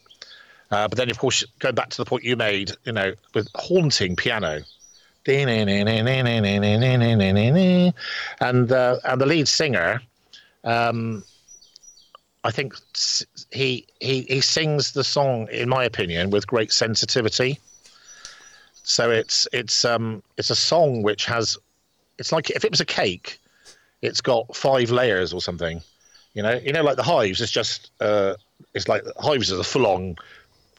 Uh, 0.70 0.88
but 0.88 0.98
then, 0.98 1.10
of 1.10 1.18
course, 1.18 1.46
going 1.60 1.76
back 1.76 1.90
to 1.90 1.98
the 1.98 2.06
point 2.06 2.24
you 2.24 2.36
made, 2.36 2.72
you 2.84 2.92
know, 2.92 3.14
with 3.34 3.48
haunting 3.56 4.16
piano, 4.16 4.62
and 8.40 8.72
uh, 8.72 8.98
and 9.04 9.20
the 9.20 9.26
lead 9.26 9.48
singer, 9.48 10.02
um, 10.64 11.24
I 12.44 12.52
think 12.52 12.76
he 13.52 13.86
he 14.00 14.22
he 14.24 14.42
sings 14.42 14.94
the 14.94 15.04
song, 15.04 15.48
in 15.52 15.70
my 15.70 15.84
opinion, 15.84 16.30
with 16.30 16.48
great 16.48 16.72
sensitivity. 16.72 17.60
So 18.84 19.12
it's 19.12 19.48
it's 19.52 19.84
um 19.84 20.24
it's 20.38 20.50
a 20.50 20.56
song 20.56 21.04
which 21.04 21.26
has, 21.26 21.58
it's 22.18 22.32
like 22.32 22.50
if 22.52 22.64
it 22.64 22.72
was 22.72 22.80
a 22.80 22.86
cake, 22.86 23.38
it's 24.02 24.22
got 24.22 24.56
five 24.56 24.92
layers 24.92 25.34
or 25.34 25.42
something. 25.42 25.82
You 26.34 26.44
know, 26.44 26.54
you 26.54 26.72
know, 26.72 26.84
like 26.84 26.96
the 26.96 27.04
hives 27.04 27.42
is 27.42 27.52
just 27.52 27.92
uh, 28.00 28.36
it's 28.74 28.88
like 28.88 29.04
hives 29.20 29.52
is 29.52 29.60
a 29.60 29.64
full 29.64 29.86
on 29.88 30.16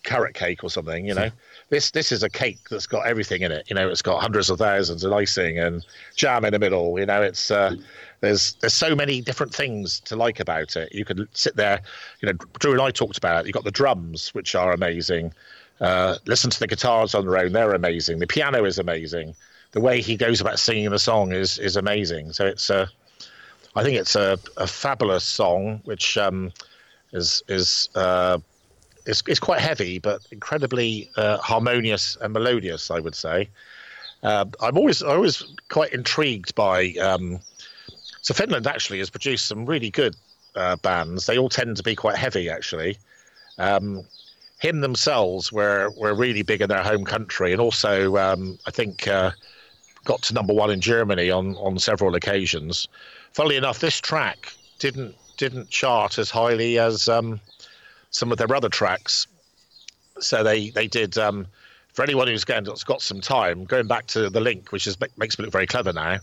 carrot 0.04 0.34
cake 0.34 0.64
or 0.64 0.70
something. 0.70 1.04
You 1.04 1.14
know, 1.14 1.30
this 1.70 1.90
this 1.90 2.12
is 2.12 2.22
a 2.22 2.30
cake 2.30 2.68
that's 2.70 2.86
got 2.86 3.06
everything 3.06 3.42
in 3.42 3.52
it. 3.52 3.68
You 3.68 3.76
know, 3.76 3.88
it's 3.88 4.02
got 4.02 4.20
hundreds 4.20 4.48
of 4.50 4.58
thousands 4.58 5.04
of 5.04 5.12
icing 5.12 5.58
and 5.58 5.84
jam 6.16 6.44
in 6.44 6.52
the 6.52 6.58
middle. 6.58 6.98
You 6.98 7.06
know, 7.06 7.22
it's 7.22 7.50
uh, 7.50 7.74
there's 8.20 8.54
there's 8.54 8.74
so 8.74 8.94
many 8.94 9.20
different 9.20 9.54
things 9.54 10.00
to 10.00 10.16
like 10.16 10.40
about 10.40 10.76
it. 10.76 10.92
You 10.92 11.04
could 11.04 11.28
sit 11.32 11.56
there. 11.56 11.80
You 12.20 12.28
know, 12.28 12.38
Drew 12.58 12.72
and 12.72 12.80
I 12.80 12.90
talked 12.90 13.18
about 13.18 13.40
it. 13.40 13.46
You 13.46 13.52
got 13.52 13.64
the 13.64 13.70
drums, 13.70 14.34
which 14.34 14.54
are 14.54 14.72
amazing. 14.72 15.32
Uh, 15.80 16.16
listen 16.26 16.50
to 16.50 16.58
the 16.58 16.66
guitars 16.66 17.14
on 17.14 17.26
their 17.26 17.38
own; 17.38 17.52
they're 17.52 17.74
amazing. 17.74 18.18
The 18.18 18.26
piano 18.26 18.64
is 18.64 18.78
amazing. 18.78 19.34
The 19.72 19.80
way 19.80 20.00
he 20.00 20.16
goes 20.16 20.40
about 20.40 20.58
singing 20.58 20.90
the 20.90 20.98
song 20.98 21.32
is 21.32 21.58
is 21.58 21.76
amazing. 21.76 22.32
So 22.32 22.46
it's 22.46 22.70
uh, 22.70 22.86
I 23.76 23.82
think 23.82 23.98
it's 23.98 24.16
a, 24.16 24.38
a 24.56 24.66
fabulous 24.66 25.24
song, 25.24 25.82
which 25.84 26.16
um, 26.16 26.50
is 27.12 27.42
is 27.46 27.90
uh, 27.94 28.38
is 29.08 29.22
is 29.26 29.40
quite 29.40 29.60
heavy, 29.60 29.98
but 29.98 30.20
incredibly 30.30 31.10
uh, 31.16 31.38
harmonious 31.38 32.16
and 32.20 32.32
melodious. 32.32 32.90
I 32.90 33.00
would 33.00 33.14
say. 33.14 33.48
Uh, 34.22 34.46
I'm 34.60 34.76
always 34.76 35.02
I 35.02 35.14
always 35.14 35.44
quite 35.68 35.92
intrigued 35.92 36.54
by. 36.54 36.94
Um, 37.00 37.40
so 38.20 38.34
Finland 38.34 38.66
actually 38.66 38.98
has 38.98 39.10
produced 39.10 39.46
some 39.46 39.64
really 39.64 39.90
good 39.90 40.14
uh, 40.54 40.76
bands. 40.76 41.26
They 41.26 41.38
all 41.38 41.48
tend 41.48 41.76
to 41.76 41.82
be 41.82 41.94
quite 41.94 42.16
heavy, 42.16 42.50
actually. 42.50 42.98
Um, 43.58 44.04
him 44.58 44.80
themselves 44.80 45.52
were 45.52 45.90
were 45.96 46.14
really 46.14 46.42
big 46.42 46.60
in 46.60 46.68
their 46.68 46.82
home 46.82 47.04
country, 47.04 47.52
and 47.52 47.60
also 47.60 48.16
um, 48.16 48.58
I 48.66 48.70
think 48.70 49.06
uh, 49.06 49.30
got 50.04 50.22
to 50.22 50.34
number 50.34 50.52
one 50.52 50.70
in 50.70 50.80
Germany 50.80 51.30
on 51.30 51.54
on 51.56 51.78
several 51.78 52.14
occasions. 52.14 52.88
Funnily 53.32 53.56
enough, 53.56 53.78
this 53.78 54.00
track 54.00 54.52
didn't 54.78 55.14
didn't 55.36 55.70
chart 55.70 56.18
as 56.18 56.30
highly 56.30 56.78
as 56.78 57.08
um, 57.08 57.40
some 58.10 58.32
of 58.32 58.38
their 58.38 58.54
other 58.54 58.68
tracks. 58.68 59.26
So 60.20 60.42
they 60.42 60.70
they 60.70 60.86
did. 60.86 61.16
Um, 61.18 61.46
for 61.94 62.04
anyone 62.04 62.28
who's 62.28 62.44
going 62.44 62.64
has 62.66 62.84
got 62.84 63.02
some 63.02 63.20
time, 63.20 63.64
going 63.64 63.88
back 63.88 64.06
to 64.08 64.30
the 64.30 64.40
link, 64.40 64.70
which 64.70 64.86
is 64.86 64.96
makes 65.16 65.38
me 65.38 65.44
look 65.44 65.52
very 65.52 65.66
clever 65.66 65.92
now. 65.92 66.18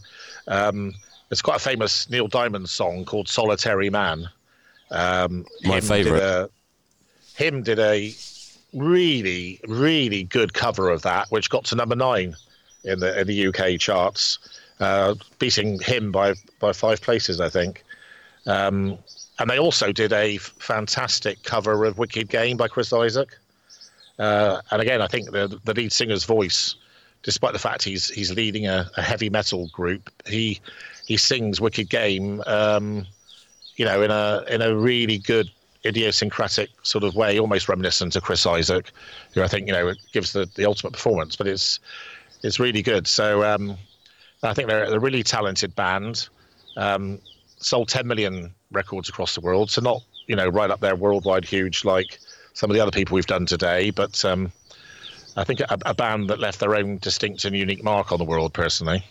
Um, 0.48 0.94
it's 1.32 1.42
quite 1.42 1.58
a 1.58 1.60
famous 1.60 2.10
Neil 2.10 2.28
Diamond 2.28 2.70
song 2.70 3.04
called 3.04 3.28
"Solitary 3.28 3.90
Man." 3.90 4.30
Um, 4.92 5.46
My 5.64 5.76
him 5.76 5.82
did 5.82 5.88
favourite. 5.88 6.22
a- 6.22 6.50
Him 7.36 7.64
did 7.64 7.80
a 7.80 8.14
really, 8.74 9.60
really 9.68 10.24
good 10.24 10.54
cover 10.54 10.90
of 10.90 11.02
that, 11.02 11.28
which 11.32 11.50
got 11.50 11.66
to 11.66 11.76
number 11.76 11.96
nine 11.96 12.36
in 12.84 13.00
the 13.00 13.20
in 13.20 13.28
the 13.28 13.48
UK 13.48 13.78
charts, 13.80 14.40
uh, 14.80 15.16
beating 15.40 15.80
him 15.80 16.12
by 16.12 16.36
by 16.60 16.72
five 16.74 17.02
places, 17.02 17.42
I 17.42 17.50
think. 17.50 17.84
Um, 18.46 18.98
and 19.40 19.50
they 19.50 19.60
also 19.60 19.92
did 19.92 20.14
a 20.14 20.38
fantastic 20.38 21.44
cover 21.44 21.86
of 21.86 21.98
"Wicked 21.98 22.30
Game" 22.30 22.58
by 22.58 22.68
Chris 22.68 22.92
Isaak. 22.94 23.38
Uh, 24.18 24.62
and 24.72 24.82
again, 24.82 25.02
I 25.02 25.08
think 25.08 25.32
the 25.32 25.60
the 25.64 25.74
lead 25.74 25.92
singer's 25.92 26.24
voice, 26.24 26.76
despite 27.24 27.54
the 27.54 27.60
fact 27.60 27.84
he's 27.84 28.10
he's 28.10 28.34
leading 28.34 28.68
a, 28.68 28.90
a 28.98 29.02
heavy 29.02 29.30
metal 29.30 29.68
group, 29.70 30.10
he 30.26 30.62
he 31.06 31.18
sings 31.18 31.60
"Wicked 31.60 31.90
Game," 31.90 32.42
um, 32.46 33.06
you 33.76 33.86
know, 33.86 34.02
in 34.02 34.12
a 34.12 34.44
in 34.50 34.62
a 34.62 34.76
really 34.76 35.18
good 35.18 35.50
idiosyncratic 35.86 36.70
sort 36.82 37.04
of 37.04 37.16
way, 37.16 37.40
almost 37.40 37.70
reminiscent 37.70 38.16
of 38.16 38.24
Chris 38.24 38.46
Isaak, 38.46 38.92
who 39.34 39.44
I 39.44 39.48
think 39.48 39.68
you 39.68 39.74
know 39.74 39.94
gives 40.14 40.34
the, 40.34 40.50
the 40.56 40.66
ultimate 40.66 40.94
performance. 40.94 41.36
But 41.36 41.48
it's 41.48 41.80
it's 42.42 42.60
really 42.60 42.82
good. 42.82 43.06
So 43.08 43.44
um, 43.44 43.78
I 44.44 44.54
think 44.54 44.70
they're 44.70 44.86
a 44.86 45.00
really 45.00 45.24
talented 45.24 45.76
band. 45.76 46.30
Um, 46.78 47.20
sold 47.58 47.88
10 47.90 48.06
million 48.06 48.54
records 48.76 49.10
across 49.10 49.34
the 49.36 49.42
world, 49.42 49.72
so 49.72 49.82
not 49.82 50.04
you 50.28 50.36
know 50.36 50.48
right 50.48 50.70
up 50.70 50.80
there 50.80 50.96
worldwide 50.96 51.46
huge 51.46 51.86
like 51.86 52.20
some 52.54 52.70
of 52.70 52.76
the 52.76 52.82
other 52.82 52.92
people 52.92 53.16
we've 53.16 53.26
done 53.26 53.46
today, 53.46 53.90
but 53.90 54.24
um, 54.24 54.52
I 55.36 55.44
think 55.44 55.60
a, 55.60 55.78
a 55.86 55.94
band 55.94 56.30
that 56.30 56.40
left 56.40 56.60
their 56.60 56.76
own 56.76 56.98
distinct 57.00 57.44
and 57.46 57.56
unique 57.56 57.84
mark 57.84 58.12
on 58.12 58.18
the 58.18 58.26
world 58.26 58.54
personally. 58.54 59.04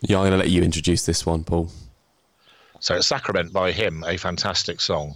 Yeah, 0.00 0.18
I'm 0.18 0.22
going 0.22 0.32
to 0.32 0.38
let 0.38 0.50
you 0.50 0.62
introduce 0.62 1.06
this 1.06 1.24
one, 1.24 1.44
Paul. 1.44 1.70
So 2.80 2.96
it's 2.96 3.06
Sacrament 3.06 3.52
by 3.52 3.72
him, 3.72 4.04
a 4.06 4.16
fantastic 4.16 4.80
song. 4.80 5.14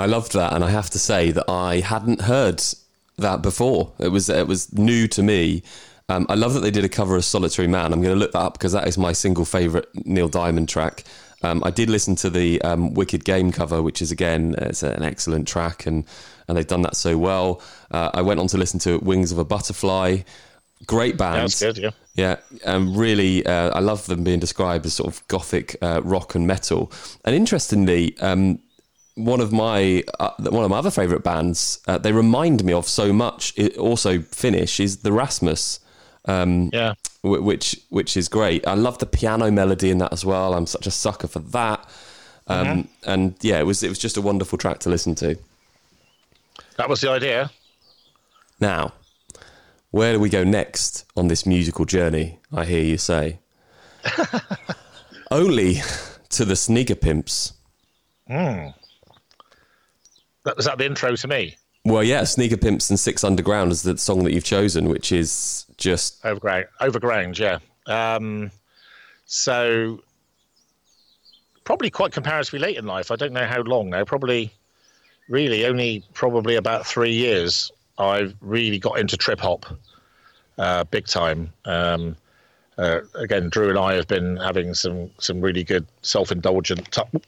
I 0.00 0.06
loved 0.06 0.32
that, 0.32 0.52
and 0.52 0.64
I 0.64 0.70
have 0.70 0.90
to 0.90 0.98
say 0.98 1.30
that 1.30 1.44
I 1.48 1.80
hadn't 1.80 2.22
heard 2.22 2.62
that 3.18 3.42
before. 3.42 3.92
It 3.98 4.08
was 4.08 4.28
it 4.28 4.46
was 4.46 4.72
new 4.72 5.06
to 5.08 5.22
me. 5.22 5.62
Um, 6.08 6.26
I 6.28 6.34
love 6.34 6.54
that 6.54 6.60
they 6.60 6.70
did 6.70 6.84
a 6.84 6.88
cover 6.88 7.16
of 7.16 7.24
"Solitary 7.24 7.68
Man." 7.68 7.92
I'm 7.92 8.02
going 8.02 8.14
to 8.14 8.18
look 8.18 8.32
that 8.32 8.40
up 8.40 8.54
because 8.54 8.72
that 8.72 8.88
is 8.88 8.98
my 8.98 9.12
single 9.12 9.44
favorite 9.44 9.88
Neil 10.06 10.28
Diamond 10.28 10.68
track. 10.68 11.04
Um, 11.42 11.62
I 11.64 11.70
did 11.70 11.88
listen 11.88 12.16
to 12.16 12.30
the 12.30 12.60
um, 12.62 12.94
"Wicked 12.94 13.24
Game" 13.24 13.52
cover, 13.52 13.82
which 13.82 14.02
is 14.02 14.10
again 14.10 14.54
it's 14.58 14.82
an 14.82 15.02
excellent 15.02 15.46
track, 15.46 15.86
and 15.86 16.04
and 16.48 16.56
they've 16.56 16.66
done 16.66 16.82
that 16.82 16.96
so 16.96 17.16
well. 17.18 17.62
Uh, 17.90 18.10
I 18.14 18.22
went 18.22 18.40
on 18.40 18.46
to 18.48 18.58
listen 18.58 18.80
to 18.80 18.98
"Wings 18.98 19.32
of 19.32 19.38
a 19.38 19.44
Butterfly." 19.44 20.22
Great 20.86 21.18
band. 21.18 21.42
That's 21.42 21.60
good, 21.60 21.76
yeah. 21.76 21.90
Yeah, 22.14 22.36
um, 22.64 22.96
really, 22.96 23.44
uh, 23.44 23.70
I 23.70 23.80
love 23.80 24.06
them 24.06 24.24
being 24.24 24.40
described 24.40 24.86
as 24.86 24.94
sort 24.94 25.12
of 25.12 25.28
gothic 25.28 25.76
uh, 25.82 26.00
rock 26.02 26.34
and 26.34 26.46
metal. 26.46 26.90
And 27.24 27.34
interestingly, 27.36 28.18
um, 28.18 28.60
one 29.24 29.40
of 29.40 29.52
my 29.52 30.02
uh, 30.18 30.30
one 30.38 30.64
of 30.64 30.70
my 30.70 30.78
other 30.78 30.90
favourite 30.90 31.22
bands, 31.24 31.80
uh, 31.86 31.98
they 31.98 32.12
remind 32.12 32.64
me 32.64 32.72
of 32.72 32.86
so 32.88 33.12
much. 33.12 33.52
It 33.56 33.76
also 33.78 34.20
Finnish 34.20 34.80
is 34.80 34.98
the 34.98 35.12
Rasmus, 35.12 35.80
Yeah. 36.26 36.94
wh- 37.22 37.42
which 37.44 37.76
which 37.90 38.16
is 38.16 38.28
great. 38.28 38.66
I 38.66 38.74
love 38.74 38.98
the 38.98 39.06
piano 39.06 39.50
melody 39.50 39.90
in 39.90 39.98
that 39.98 40.12
as 40.12 40.24
well. 40.24 40.54
I'm 40.54 40.66
such 40.66 40.86
a 40.86 40.90
sucker 40.90 41.28
for 41.28 41.40
that. 41.40 41.88
Um, 42.46 42.88
And 43.06 43.34
yeah, 43.42 43.60
it 43.60 43.64
was 43.66 43.82
it 43.82 43.88
was 43.88 43.98
just 43.98 44.16
a 44.16 44.20
wonderful 44.22 44.58
track 44.58 44.78
to 44.80 44.90
listen 44.90 45.14
to. 45.16 45.36
That 46.76 46.88
was 46.88 47.00
the 47.00 47.10
idea. 47.10 47.50
Now, 48.60 48.92
where 49.90 50.12
do 50.14 50.20
we 50.20 50.28
go 50.28 50.44
next 50.44 51.04
on 51.16 51.28
this 51.28 51.44
musical 51.46 51.84
journey? 51.84 52.38
I 52.52 52.64
hear 52.64 52.82
you 52.82 52.98
say. 52.98 53.38
Only 55.30 55.82
to 56.30 56.44
the 56.44 56.56
Sneaker 56.56 56.94
Pimps. 56.96 57.52
That 60.50 60.56
was 60.56 60.66
that 60.66 60.78
the 60.78 60.84
intro 60.84 61.14
to 61.14 61.28
me. 61.28 61.56
Well, 61.84 62.02
yeah, 62.02 62.24
Sneaker 62.24 62.56
Pimps 62.56 62.90
and 62.90 62.98
Six 62.98 63.22
Underground 63.22 63.70
is 63.70 63.84
the 63.84 63.96
song 63.96 64.24
that 64.24 64.32
you've 64.32 64.42
chosen, 64.42 64.88
which 64.88 65.12
is 65.12 65.64
just 65.76 66.26
Overground, 66.26 66.66
Overground, 66.80 67.38
yeah. 67.38 67.60
Um, 67.86 68.50
so 69.26 70.00
probably 71.62 71.88
quite 71.88 72.10
comparatively 72.10 72.58
late 72.58 72.76
in 72.76 72.84
life. 72.84 73.12
I 73.12 73.16
don't 73.16 73.32
know 73.32 73.46
how 73.46 73.60
long 73.62 73.90
now. 73.90 74.04
Probably, 74.04 74.52
really, 75.28 75.66
only 75.66 76.02
probably 76.14 76.56
about 76.56 76.84
three 76.84 77.12
years. 77.12 77.70
I've 77.96 78.34
really 78.40 78.80
got 78.80 78.98
into 78.98 79.16
trip 79.16 79.38
hop, 79.38 79.66
uh, 80.58 80.82
big 80.82 81.06
time. 81.06 81.52
Um, 81.64 82.16
uh, 82.80 83.00
again, 83.14 83.50
Drew 83.50 83.68
and 83.68 83.78
I 83.78 83.94
have 83.94 84.08
been 84.08 84.38
having 84.38 84.72
some 84.72 85.10
some 85.18 85.40
really 85.40 85.64
good 85.64 85.86
self 86.00 86.32
indulgent. 86.32 86.90
T- 86.90 87.20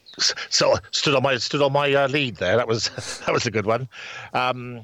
so 0.49 0.77
stood 0.93 1.15
on 1.15 1.23
my 1.23 1.37
stood 1.37 1.61
on 1.61 1.73
my 1.73 1.93
uh, 1.93 2.09
lead 2.09 2.37
there. 2.37 2.57
That 2.57 2.67
was 2.67 2.89
that 3.27 3.33
was 3.33 3.47
a 3.47 3.51
good 3.51 3.67
one. 3.67 3.87
Um, 4.33 4.81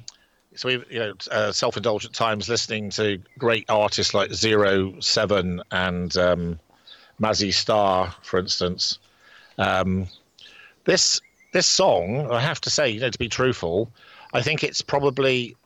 so 0.54 0.68
we 0.68 0.84
you 0.90 0.98
know 0.98 1.14
uh, 1.30 1.52
self-indulgent 1.52 2.14
times 2.14 2.48
listening 2.48 2.90
to 2.90 3.18
great 3.38 3.64
artists 3.70 4.12
like 4.12 4.32
Zero 4.34 5.00
Seven 5.00 5.62
and 5.70 6.14
um, 6.18 6.60
Mazzy 7.20 7.52
Star, 7.52 8.14
for 8.22 8.38
instance. 8.38 8.98
Um, 9.56 10.06
this 10.84 11.20
this 11.52 11.66
song, 11.66 12.30
I 12.30 12.40
have 12.40 12.60
to 12.62 12.70
say, 12.70 12.90
you 12.90 13.00
know, 13.00 13.08
to 13.08 13.18
be 13.18 13.28
truthful, 13.28 13.90
I 14.34 14.42
think 14.42 14.62
it's 14.62 14.82
probably 14.82 15.56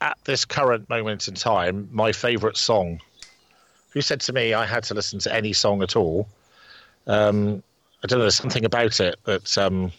at 0.00 0.18
this 0.24 0.44
current 0.44 0.88
moment 0.88 1.26
in 1.26 1.34
time 1.34 1.88
my 1.90 2.12
favourite 2.12 2.56
song. 2.56 3.00
If 3.90 3.96
you 3.96 4.02
said 4.02 4.20
to 4.22 4.32
me 4.32 4.54
I 4.54 4.64
had 4.64 4.84
to 4.84 4.94
listen 4.94 5.18
to 5.20 5.34
any 5.34 5.52
song 5.52 5.82
at 5.82 5.94
all, 5.96 6.26
um, 7.06 7.62
I 8.02 8.06
don't 8.06 8.18
know, 8.18 8.24
there's 8.24 8.36
something 8.36 8.64
about 8.64 8.98
it 9.00 9.16
that 9.24 9.58
um, 9.58 9.92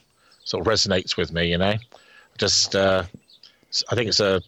sort 0.44 0.66
of 0.66 0.74
resonates 0.74 1.16
with 1.16 1.32
me. 1.32 1.52
You 1.52 1.60
know, 1.60 1.76
just. 2.38 2.76
Uh, 2.76 3.04
I 3.90 3.96
think 3.96 4.10
it's 4.10 4.20
a 4.20 4.42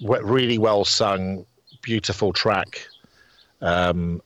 really 0.00 0.58
well 0.58 0.84
sung, 0.84 1.44
beautiful 1.82 2.32
track 2.32 2.86
um, 3.60 4.22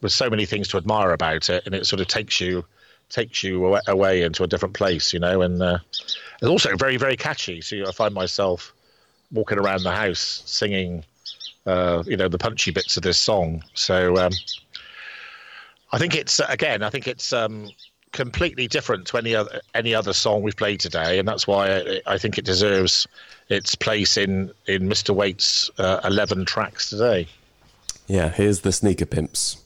with 0.00 0.12
so 0.12 0.28
many 0.28 0.44
things 0.44 0.68
to 0.68 0.76
admire 0.76 1.12
about 1.12 1.48
it, 1.50 1.64
and 1.66 1.74
it 1.74 1.86
sort 1.86 2.00
of 2.00 2.08
takes 2.08 2.40
you 2.40 2.64
takes 3.10 3.44
you 3.44 3.78
away 3.86 4.22
into 4.22 4.42
a 4.42 4.46
different 4.46 4.74
place, 4.74 5.12
you 5.12 5.20
know. 5.20 5.42
And 5.42 5.62
uh, 5.62 5.78
it's 5.90 6.48
also 6.48 6.76
very 6.76 6.96
very 6.96 7.16
catchy. 7.16 7.60
So 7.60 7.86
I 7.86 7.92
find 7.92 8.12
myself 8.14 8.74
walking 9.30 9.58
around 9.58 9.82
the 9.82 9.92
house 9.92 10.42
singing, 10.46 11.04
uh, 11.66 12.02
you 12.06 12.16
know, 12.16 12.28
the 12.28 12.38
punchy 12.38 12.70
bits 12.70 12.96
of 12.96 13.02
this 13.02 13.18
song. 13.18 13.62
So 13.74 14.16
um, 14.16 14.32
I 15.92 15.98
think 15.98 16.14
it's 16.14 16.40
again, 16.48 16.82
I 16.82 16.90
think 16.90 17.08
it's. 17.08 17.32
Um, 17.32 17.70
completely 18.12 18.68
different 18.68 19.08
to 19.08 19.16
any 19.16 19.34
other 19.34 19.60
any 19.74 19.92
other 19.92 20.12
song 20.12 20.42
we've 20.42 20.56
played 20.56 20.78
today, 20.78 21.18
and 21.18 21.26
that's 21.26 21.48
why 21.48 21.78
I, 21.78 22.00
I 22.06 22.16
think 22.16 22.38
it 22.38 22.44
deserves 22.44 23.08
its 23.48 23.74
place 23.74 24.16
in 24.16 24.52
in 24.66 24.88
Mr. 24.88 25.14
Waite's 25.14 25.68
uh, 25.78 26.00
eleven 26.04 26.44
tracks 26.44 26.88
today. 26.88 27.26
yeah. 28.06 28.30
Here's 28.30 28.60
the 28.60 28.70
Sneaker 28.70 29.04
Pimps. 29.04 29.63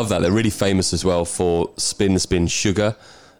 Love 0.00 0.08
that. 0.08 0.22
They're 0.22 0.32
really 0.32 0.50
famous 0.50 0.92
as 0.92 1.04
well 1.04 1.24
for 1.24 1.70
Spin 1.76 2.18
Spin 2.18 2.46
Sugar. 2.46 2.96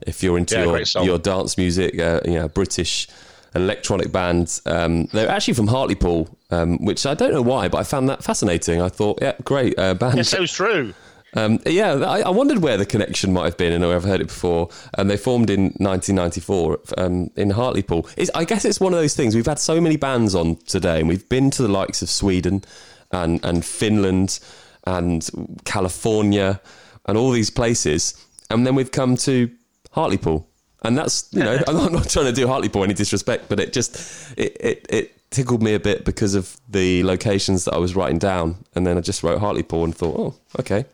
If 0.07 0.23
you're 0.23 0.39
into 0.39 0.55
Yeah, 0.57 0.65
your, 0.65 1.05
your 1.05 1.19
dance 1.19 1.57
music, 1.59 1.99
uh, 1.99 2.21
you 2.25 2.35
know, 2.35 2.49
British 2.49 3.09
electronic 3.55 4.13
band. 4.13 4.61
Um, 4.67 5.07
they're 5.07 5.29
actually 5.29 5.55
from 5.55 5.67
Hartlepool, 5.67 6.29
um, 6.51 6.85
which 6.85 7.05
I 7.07 7.15
don't 7.15 7.33
know 7.33 7.43
why, 7.43 7.69
but 7.69 7.79
I 7.79 7.83
found 7.83 8.09
that 8.09 8.23
fascinating. 8.23 8.81
I 8.81 8.89
thought, 8.89 9.19
yeah, 9.21 9.35
great 9.45 9.79
uh, 9.79 9.95
band. 9.95 10.19
It's 10.19 10.29
so 10.29 10.47
true. 10.47 10.95
Um, 11.35 11.61
yeah, 11.65 11.93
I, 11.95 12.21
I 12.21 12.31
wondered 12.31 12.59
where 12.59 12.77
the 12.77 12.87
connection 12.87 13.33
might 13.33 13.45
have 13.45 13.57
been, 13.57 13.73
and 13.73 13.85
I've 13.85 14.05
heard 14.05 14.21
it 14.21 14.29
before. 14.29 14.69
And 14.95 15.09
they 15.11 15.17
formed 15.17 15.49
in 15.51 15.65
1994 15.79 16.79
um, 16.99 17.31
in 17.37 17.51
Hartlepool. 17.51 18.09
It's, 18.17 18.31
I 18.35 18.45
guess 18.45 18.65
it's 18.65 18.81
one 18.81 18.93
of 18.93 18.99
those 18.99 19.15
things. 19.15 19.35
We've 19.35 19.47
had 19.47 19.59
so 19.59 19.81
many 19.81 19.97
bands 19.97 20.35
on 20.35 20.57
today, 20.67 21.01
and 21.01 21.09
we've 21.09 21.29
been 21.29 21.51
to 21.53 21.63
the 21.63 21.69
likes 21.69 22.03
of 22.03 22.11
Sweden 22.11 22.65
and, 23.13 23.45
and 23.45 23.65
Finland 23.65 24.41
and 24.85 25.29
California 25.65 26.61
and 27.07 27.17
all 27.17 27.31
these 27.31 27.51
places, 27.51 28.15
and 28.51 28.67
then 28.67 28.75
we've 28.75 28.93
come 28.93 29.17
to 29.17 29.51
Hartlepool. 29.93 30.47
And 30.83 30.97
that's 30.97 31.29
you 31.33 31.41
know 31.41 31.59
I'm 31.67 31.75
not, 31.77 31.87
I'm 31.89 31.93
not 31.93 32.09
trying 32.09 32.27
to 32.27 32.33
do 32.33 32.47
Hartlepool 32.47 32.85
any 32.85 32.95
disrespect, 32.95 33.47
but 33.49 33.61
it 33.61 33.73
just 33.73 34.39
it, 34.39 34.57
it 34.61 34.87
it 34.89 35.31
tickled 35.31 35.63
me 35.63 35.75
a 35.75 35.81
bit 35.81 36.05
because 36.05 36.35
of 36.35 36.57
the 36.69 37.05
locations 37.05 37.65
that 37.65 37.75
I 37.75 37.79
was 37.79 37.95
writing 37.95 38.19
down, 38.19 38.57
and 38.75 38.87
then 38.87 38.99
I 38.99 39.01
just 39.01 39.23
wrote 39.23 39.39
Hartlepool 39.39 39.85
and 39.85 39.95
thought, 39.95 40.19
oh, 40.19 40.35
okay. 40.59 40.85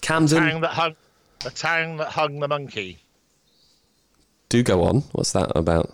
Camden, 0.00 0.38
Town 0.38 0.60
that 0.62 0.70
hung, 0.70 0.96
the 1.44 1.50
town 1.50 1.96
that 1.98 2.08
hung 2.08 2.38
the 2.40 2.48
monkey. 2.48 2.98
do 4.48 4.62
go 4.62 4.82
on. 4.82 5.00
What's 5.12 5.32
that 5.32 5.52
about? 5.54 5.90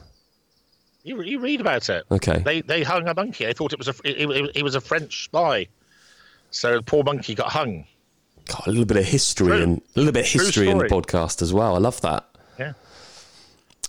You, 1.02 1.22
you 1.22 1.38
read 1.38 1.60
about 1.60 1.88
it. 1.88 2.04
Okay. 2.10 2.38
They 2.38 2.62
they 2.62 2.82
hung 2.82 3.06
a 3.08 3.14
monkey. 3.14 3.44
They 3.44 3.52
thought 3.52 3.72
it 3.72 3.78
was 3.78 3.88
a 3.88 3.94
it, 4.04 4.30
it, 4.30 4.56
it 4.56 4.62
was 4.62 4.74
a 4.74 4.80
French 4.80 5.24
spy. 5.24 5.68
So 6.50 6.74
the 6.74 6.82
poor 6.82 7.04
monkey 7.04 7.34
got 7.34 7.52
hung. 7.52 7.86
God, 8.46 8.62
a 8.66 8.70
little 8.70 8.84
bit 8.84 8.96
of 8.96 9.04
history 9.04 9.48
True. 9.48 9.62
and 9.62 9.78
a 9.78 9.98
little 9.98 10.12
bit 10.12 10.26
of 10.26 10.30
history 10.40 10.68
in 10.68 10.78
the 10.78 10.84
podcast 10.84 11.42
as 11.42 11.52
well. 11.52 11.74
I 11.74 11.78
love 11.78 12.00
that. 12.02 12.24
Yeah. 12.58 12.72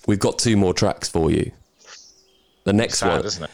We've 0.07 0.19
got 0.19 0.39
two 0.39 0.57
more 0.57 0.73
tracks 0.73 1.07
for 1.07 1.29
you. 1.29 1.51
The 2.63 2.73
next 2.73 2.99
Sad, 2.99 3.17
one, 3.17 3.25
isn't 3.25 3.43
it? 3.43 3.49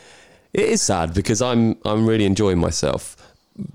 It 0.54 0.70
is 0.70 0.82
sad 0.82 1.14
because 1.14 1.42
I'm 1.42 1.78
I'm 1.86 2.08
really 2.08 2.26
enjoying 2.26 2.60
myself. 2.60 3.18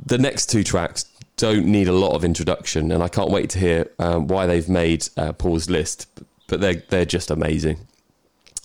The 0.07 0.19
next 0.19 0.47
two 0.47 0.65
tracks 0.65 1.05
don't 1.37 1.67
need 1.67 1.87
a 1.89 1.93
lot 1.93 2.15
of 2.15 2.25
introduction, 2.25 2.91
and 2.91 3.03
I 3.03 3.09
can't 3.09 3.31
wait 3.31 3.51
to 3.51 3.59
hear 3.59 3.91
um, 3.99 4.27
why 4.27 4.47
they've 4.47 4.69
made 4.69 5.09
uh, 5.17 5.33
Paul's 5.33 5.69
list. 5.71 6.07
But 6.49 6.61
they're 6.61 6.83
they're 6.89 7.05
just 7.05 7.31
amazing. 7.31 7.79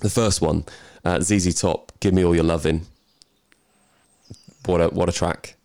The 0.01 0.09
first 0.09 0.41
one, 0.41 0.65
uh, 1.05 1.19
ZZ 1.19 1.59
Top, 1.59 1.91
"Give 1.99 2.13
Me 2.13 2.23
All 2.23 2.33
Your 2.35 2.43
Lovin'." 2.43 2.85
What 4.65 4.81
a 4.81 4.87
what 4.87 5.09
a 5.09 5.11
track! 5.11 5.55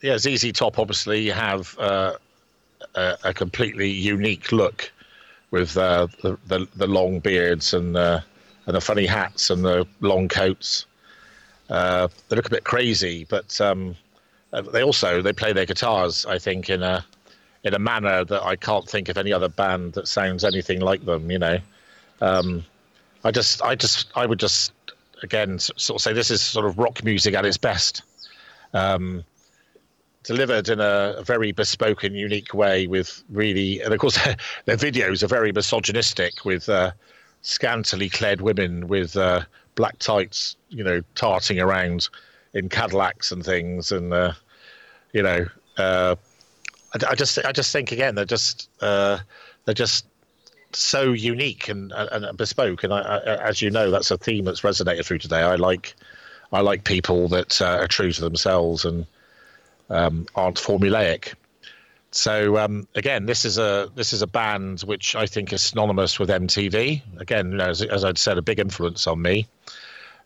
Yeah, 0.00 0.18
ZZ 0.18 0.52
Top 0.52 0.78
obviously 0.78 1.28
have 1.30 1.76
uh, 1.78 2.14
a, 2.94 3.16
a 3.24 3.34
completely 3.34 3.90
unique 3.90 4.52
look 4.52 4.90
with 5.50 5.76
uh, 5.76 6.06
the, 6.22 6.38
the 6.46 6.66
the 6.76 6.86
long 6.86 7.20
beards 7.20 7.74
and 7.74 7.96
uh, 7.96 8.20
and 8.66 8.76
the 8.76 8.80
funny 8.80 9.06
hats 9.06 9.50
and 9.50 9.64
the 9.64 9.86
long 10.00 10.28
coats. 10.28 10.86
Uh, 11.70 12.08
they 12.28 12.36
look 12.36 12.46
a 12.46 12.50
bit 12.50 12.64
crazy, 12.64 13.24
but 13.28 13.60
um, 13.60 13.96
uh, 14.52 14.62
they 14.62 14.82
also 14.82 15.22
they 15.22 15.32
play 15.32 15.52
their 15.52 15.66
guitars. 15.66 16.26
I 16.26 16.38
think 16.38 16.70
in 16.70 16.82
a 16.82 17.04
in 17.62 17.74
a 17.74 17.78
manner 17.78 18.24
that 18.24 18.42
I 18.42 18.56
can't 18.56 18.88
think 18.88 19.08
of 19.08 19.16
any 19.16 19.32
other 19.32 19.48
band 19.48 19.94
that 19.94 20.08
sounds 20.08 20.44
anything 20.44 20.80
like 20.80 21.04
them. 21.04 21.30
You 21.30 21.38
know, 21.38 21.58
um, 22.20 22.64
I 23.24 23.30
just 23.30 23.62
I 23.62 23.74
just 23.74 24.10
I 24.14 24.26
would 24.26 24.40
just 24.40 24.72
again 25.22 25.58
sort 25.58 25.98
of 25.98 26.02
say 26.02 26.12
this 26.12 26.30
is 26.30 26.42
sort 26.42 26.66
of 26.66 26.78
rock 26.78 27.02
music 27.02 27.34
at 27.34 27.46
its 27.46 27.56
best 27.56 28.02
delivered 30.24 30.68
in 30.68 30.80
a, 30.80 31.22
very 31.22 31.52
bespoke 31.52 32.02
and 32.02 32.16
unique 32.16 32.52
way 32.52 32.86
with 32.86 33.22
really 33.30 33.80
and 33.82 33.94
of 33.94 34.00
course 34.00 34.16
their 34.64 34.76
videos 34.76 35.22
are 35.22 35.28
very 35.28 35.52
misogynistic 35.52 36.44
with 36.44 36.68
uh, 36.68 36.90
scantily 37.42 38.08
clad 38.08 38.40
women 38.40 38.88
with 38.88 39.16
uh, 39.16 39.42
black 39.76 39.98
tights 39.98 40.56
you 40.70 40.82
know 40.82 41.00
tarting 41.14 41.60
around 41.60 42.08
in 42.54 42.68
cadillacs 42.68 43.30
and 43.32 43.44
things. 43.44 43.92
And 43.92 44.12
uh, 44.12 44.32
you 45.12 45.22
know 45.22 45.46
uh, 45.76 46.16
I, 46.94 47.10
I 47.10 47.14
just 47.14 47.38
i 47.44 47.52
just 47.52 47.72
think 47.72 47.92
again 47.92 48.14
they're 48.14 48.24
just 48.24 48.70
uh, 48.80 49.18
they're 49.64 49.74
just 49.74 50.06
so 50.72 51.12
unique 51.12 51.68
and, 51.68 51.92
and, 51.92 52.24
and 52.24 52.36
bespoke. 52.38 52.82
And 52.82 52.92
I, 52.92 53.00
I, 53.00 53.48
as 53.48 53.62
you 53.62 53.70
know 53.70 53.90
that's 53.90 54.10
a 54.10 54.18
theme 54.18 54.44
that's 54.44 54.62
resonated 54.62 55.04
through 55.04 55.18
today. 55.18 55.42
I 55.42 55.56
like 55.56 55.94
i 56.52 56.60
like 56.60 56.84
people 56.84 57.28
that 57.28 57.60
uh, 57.60 57.78
are 57.80 57.88
true 57.88 58.12
to 58.12 58.20
themselves 58.20 58.84
and 58.84 59.06
um, 59.90 60.26
aren't 60.34 60.56
formulaic. 60.56 61.34
So 62.10 62.58
um, 62.58 62.86
again, 62.94 63.26
this 63.26 63.44
is 63.44 63.58
a 63.58 63.90
this 63.96 64.12
is 64.12 64.22
a 64.22 64.26
band 64.26 64.82
which 64.82 65.16
I 65.16 65.26
think 65.26 65.52
is 65.52 65.62
synonymous 65.62 66.18
with 66.18 66.28
MTV. 66.28 67.02
Again, 67.18 67.50
you 67.50 67.56
know, 67.56 67.68
as, 67.68 67.82
as 67.82 68.04
I'd 68.04 68.18
said, 68.18 68.38
a 68.38 68.42
big 68.42 68.60
influence 68.60 69.06
on 69.06 69.20
me. 69.20 69.48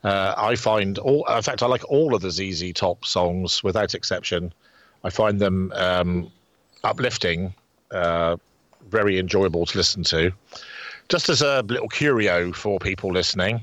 Uh, 0.05 0.35
I 0.37 0.55
find 0.55 0.99
all, 0.99 1.27
in 1.27 1.43
fact, 1.43 1.63
I 1.63 1.67
like 1.67 1.91
all 1.91 2.15
of 2.15 2.21
the 2.21 2.31
ZZ 2.31 2.73
Top 2.75 3.05
songs 3.05 3.65
without 3.65 3.95
exception. 3.95 4.53
I 5.03 5.11
find 5.11 5.41
them 5.41 5.73
um, 5.75 6.31
uplifting, 6.85 7.55
uh, 7.91 8.37
very 8.91 9.19
enjoyable 9.19 9.67
to 9.67 9.79
listen 9.79 10.05
to. 10.05 10.31
Just 11.09 11.29
as 11.29 11.41
a 11.43 11.63
little 11.63 11.89
curio 11.89 12.53
for 12.53 12.79
people 12.79 13.11
listening, 13.11 13.63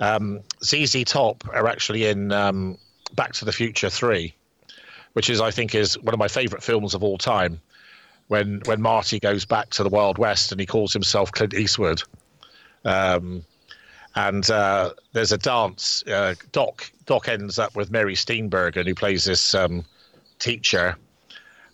um, 0.00 0.40
ZZ 0.62 1.04
Top 1.04 1.42
are 1.48 1.66
actually 1.66 2.06
in 2.06 2.30
um, 2.30 2.78
Back 3.14 3.32
to 3.34 3.44
the 3.44 3.52
Future 3.52 3.90
Three 3.90 4.34
which 5.14 5.30
is 5.30 5.40
I 5.40 5.50
think 5.50 5.74
is 5.74 5.98
one 5.98 6.12
of 6.12 6.18
my 6.20 6.28
favourite 6.28 6.62
films 6.62 6.94
of 6.94 7.02
all 7.02 7.18
time. 7.18 7.60
When 8.28 8.62
when 8.66 8.80
Marty 8.80 9.18
goes 9.18 9.44
back 9.44 9.70
to 9.70 9.82
the 9.82 9.88
Wild 9.88 10.18
West 10.18 10.52
and 10.52 10.60
he 10.60 10.66
calls 10.66 10.92
himself 10.92 11.32
Clint 11.32 11.54
Eastwood, 11.54 12.02
um, 12.84 13.44
and 14.14 14.48
uh, 14.50 14.92
there's 15.12 15.32
a 15.32 15.38
dance. 15.38 16.02
Uh, 16.06 16.34
Doc 16.52 16.90
Doc 17.06 17.28
ends 17.28 17.58
up 17.58 17.76
with 17.76 17.90
Mary 17.90 18.14
Steenburgen, 18.14 18.86
who 18.86 18.94
plays 18.94 19.24
this 19.24 19.54
um, 19.54 19.84
teacher, 20.38 20.96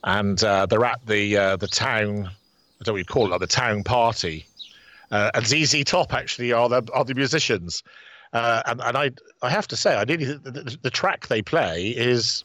and 0.05 0.43
uh, 0.43 0.67
they're 0.67 0.85
at 0.85 1.05
the 1.07 1.37
uh, 1.37 1.57
the 1.57 1.69
town. 1.69 2.27
I 2.81 2.85
don't 2.85 2.89
know 2.89 2.93
what 2.95 2.99
you 2.99 3.05
call 3.05 3.27
it, 3.27 3.31
like 3.31 3.41
the 3.41 3.47
town 3.47 3.85
party, 3.85 4.47
uh, 5.13 5.31
and 5.35 5.47
ZZ 5.47 5.85
Top 5.85 6.13
actually 6.13 6.53
are 6.53 6.69
the 6.69 6.83
are 6.93 7.05
the 7.05 7.15
musicians. 7.15 7.83
Uh, 8.33 8.63
and, 8.67 8.81
and 8.81 8.97
I 8.97 9.11
I 9.43 9.51
have 9.51 9.69
to 9.69 9.77
say 9.77 9.95
I 9.95 10.03
really 10.03 10.25
the, 10.25 10.51
the, 10.51 10.79
the 10.83 10.91
track 10.91 11.29
they 11.29 11.43
play 11.43 11.89
is 11.89 12.45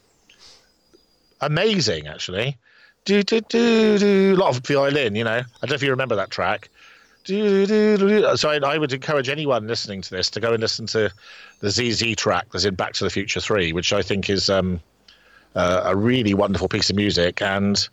amazing 1.42 2.08
actually. 2.08 2.58
Do 3.06 3.22
do 3.24 3.42
do 3.42 3.98
do 4.00 4.34
a 4.36 4.38
lot 4.38 4.56
of 4.56 4.66
violin, 4.66 5.16
you 5.16 5.24
know. 5.24 5.32
I 5.32 5.44
don't 5.62 5.70
know 5.70 5.76
if 5.76 5.84
you 5.84 5.92
remember 5.92 6.16
that 6.16 6.32
track. 6.32 6.70
Do, 7.24 7.66
do, 7.66 7.98
do. 7.98 8.38
So 8.38 8.50
I, 8.50 8.58
I 8.58 8.78
would 8.78 8.94
encourage 8.94 9.30
anyone 9.30 9.68
listening 9.68 10.02
to 10.02 10.10
this 10.12 10.30
to 10.32 10.40
go 10.40 10.54
and 10.54 10.62
listen 10.62 10.86
to 10.88 11.12
the 11.60 11.72
ZZ 11.72 12.16
track 12.16 12.48
that's 12.52 12.66
in 12.66 12.76
Back 12.76 12.94
to 12.94 13.04
the 13.04 13.10
Future 13.10 13.40
Three, 13.40 13.74
which 13.74 13.94
I 13.94 14.04
think 14.04 14.30
is 14.30 14.50
um, 14.50 14.80
uh, 15.56 15.82
a 15.86 15.96
really 15.96 16.36
wonderful 16.36 16.68
piece 16.68 16.92
of 16.92 16.96
music 16.96 17.42
and 17.42 17.88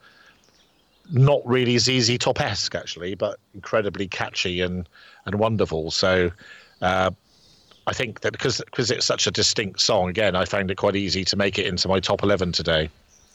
not 1.11 1.41
really 1.47 1.79
ZZ 1.79 2.19
Top 2.19 2.41
esque 2.41 2.75
actually, 2.75 3.15
but 3.15 3.39
incredibly 3.55 4.09
catchy 4.09 4.61
and 4.61 4.89
and 5.27 5.35
wonderful. 5.37 5.91
So. 5.91 6.31
Uh, 6.81 7.11
I 7.85 7.93
think 7.93 8.21
that 8.21 8.31
because 8.31 8.63
because 8.65 8.93
it's 8.93 9.05
such 9.05 9.27
a 9.27 9.33
distinct 9.33 9.81
song, 9.81 10.09
again, 10.09 10.37
I 10.37 10.45
found 10.45 10.71
it 10.71 10.77
quite 10.77 10.95
easy 10.95 11.25
to 11.25 11.37
make 11.37 11.59
it 11.59 11.67
into 11.67 11.89
my 11.89 11.99
top 11.99 12.23
eleven 12.23 12.53
today. 12.53 12.91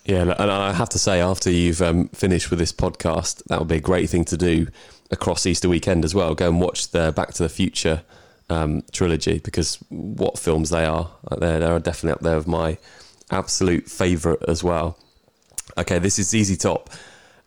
Yeah, 0.07 0.21
and 0.21 0.49
I 0.49 0.71
have 0.71 0.87
to 0.89 0.99
say, 0.99 1.19
after 1.19 1.51
you've 1.51 1.81
um, 1.81 2.07
finished 2.09 2.49
with 2.49 2.59
this 2.59 2.71
podcast, 2.71 3.43
that 3.47 3.59
would 3.59 3.67
be 3.67 3.75
a 3.75 3.81
great 3.81 4.09
thing 4.09 4.23
to 4.25 4.37
do 4.37 4.67
across 5.11 5.45
Easter 5.45 5.67
weekend 5.67 6.05
as 6.05 6.15
well. 6.15 6.33
Go 6.33 6.47
and 6.47 6.61
watch 6.61 6.91
the 6.91 7.11
Back 7.11 7.33
to 7.33 7.43
the 7.43 7.49
Future 7.49 8.03
um, 8.49 8.83
trilogy 8.93 9.39
because 9.39 9.77
what 9.89 10.39
films 10.39 10.69
they 10.69 10.85
are. 10.85 11.09
They're, 11.37 11.59
they're 11.59 11.79
definitely 11.79 12.13
up 12.13 12.21
there 12.21 12.37
with 12.37 12.47
my 12.47 12.77
absolute 13.31 13.89
favourite 13.89 14.39
as 14.47 14.63
well. 14.63 14.97
Okay, 15.77 15.99
this 15.99 16.17
is 16.19 16.29
ZZ 16.29 16.57
Top. 16.57 16.89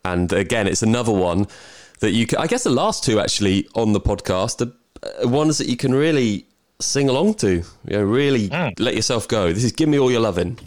And 0.04 0.30
again, 0.30 0.66
it's 0.66 0.82
another 0.82 1.12
one 1.12 1.46
that 2.00 2.10
you 2.10 2.26
can, 2.26 2.40
I 2.40 2.46
guess 2.46 2.64
the 2.64 2.68
last 2.68 3.04
two 3.04 3.20
actually 3.20 3.68
on 3.74 3.94
the 3.94 4.00
podcast 4.00 4.66
are 4.66 5.24
uh, 5.24 5.26
ones 5.26 5.56
that 5.56 5.68
you 5.68 5.78
can 5.78 5.94
really 5.94 6.44
sing 6.78 7.08
along 7.08 7.34
to. 7.36 7.62
You 7.86 7.96
know, 7.96 8.02
really 8.02 8.50
let 8.78 8.94
yourself 8.94 9.28
go. 9.28 9.50
This 9.50 9.64
is 9.64 9.72
Give 9.72 9.88
Me 9.88 9.98
All 9.98 10.10
Your 10.10 10.20
Lovin'. 10.20 10.58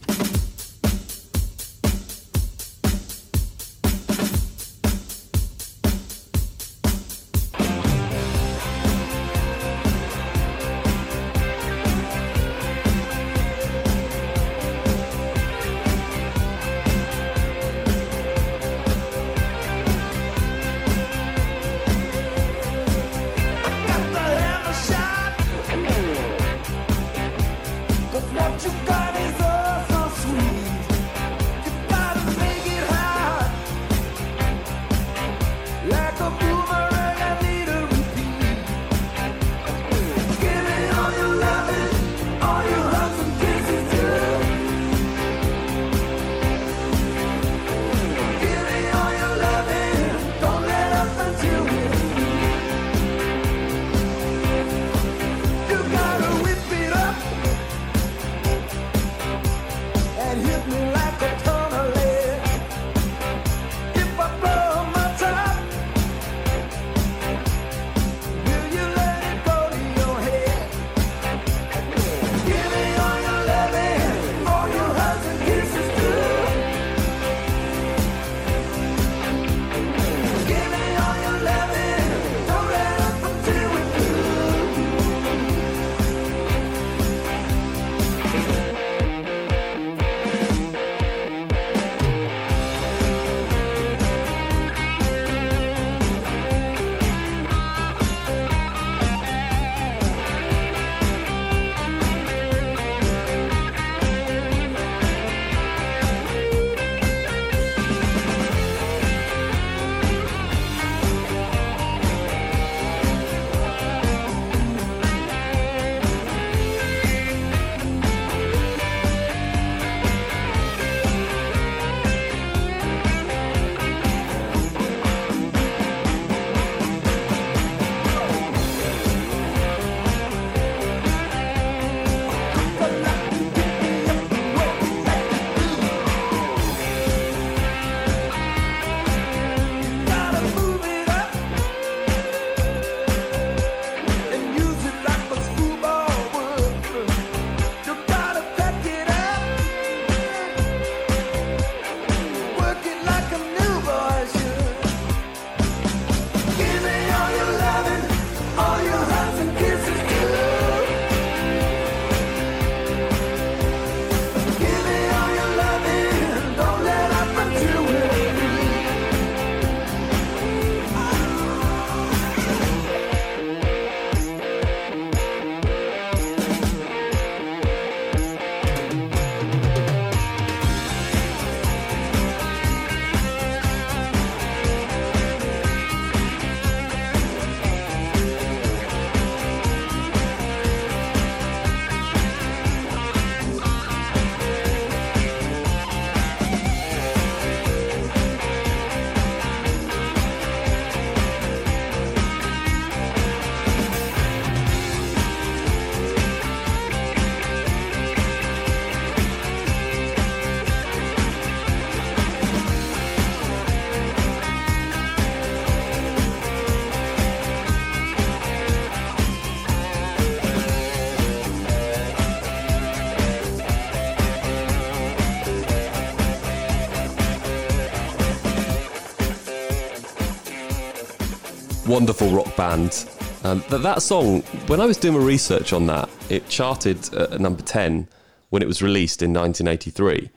Wonderful 231.93 232.27
rock 232.31 232.55
band. 232.55 233.07
Um, 233.43 233.63
that, 233.69 233.83
that 233.83 234.01
song, 234.01 234.41
when 234.65 234.81
I 234.81 234.87
was 234.87 234.97
doing 234.97 235.13
my 235.13 235.23
research 235.23 235.73
on 235.73 235.85
that, 235.85 236.09
it 236.27 236.49
charted 236.49 237.13
at 237.13 237.39
number 237.39 237.61
10 237.61 238.07
when 238.49 238.63
it 238.63 238.65
was 238.67 238.81
released 238.81 239.21
in 239.21 239.31
1983. 239.31 240.31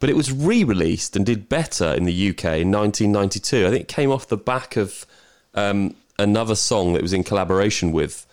But 0.00 0.08
it 0.08 0.16
was 0.16 0.32
re 0.32 0.64
released 0.64 1.14
and 1.14 1.26
did 1.26 1.50
better 1.50 1.92
in 1.92 2.06
the 2.06 2.30
UK 2.30 2.44
in 2.62 2.72
1992. 2.72 3.66
I 3.66 3.70
think 3.70 3.82
it 3.82 3.88
came 3.88 4.10
off 4.10 4.28
the 4.28 4.38
back 4.38 4.78
of 4.78 5.04
um, 5.52 5.94
another 6.18 6.54
song 6.54 6.94
that 6.94 7.02
was 7.02 7.12
in 7.12 7.22
collaboration 7.22 7.92
with. 7.92 8.26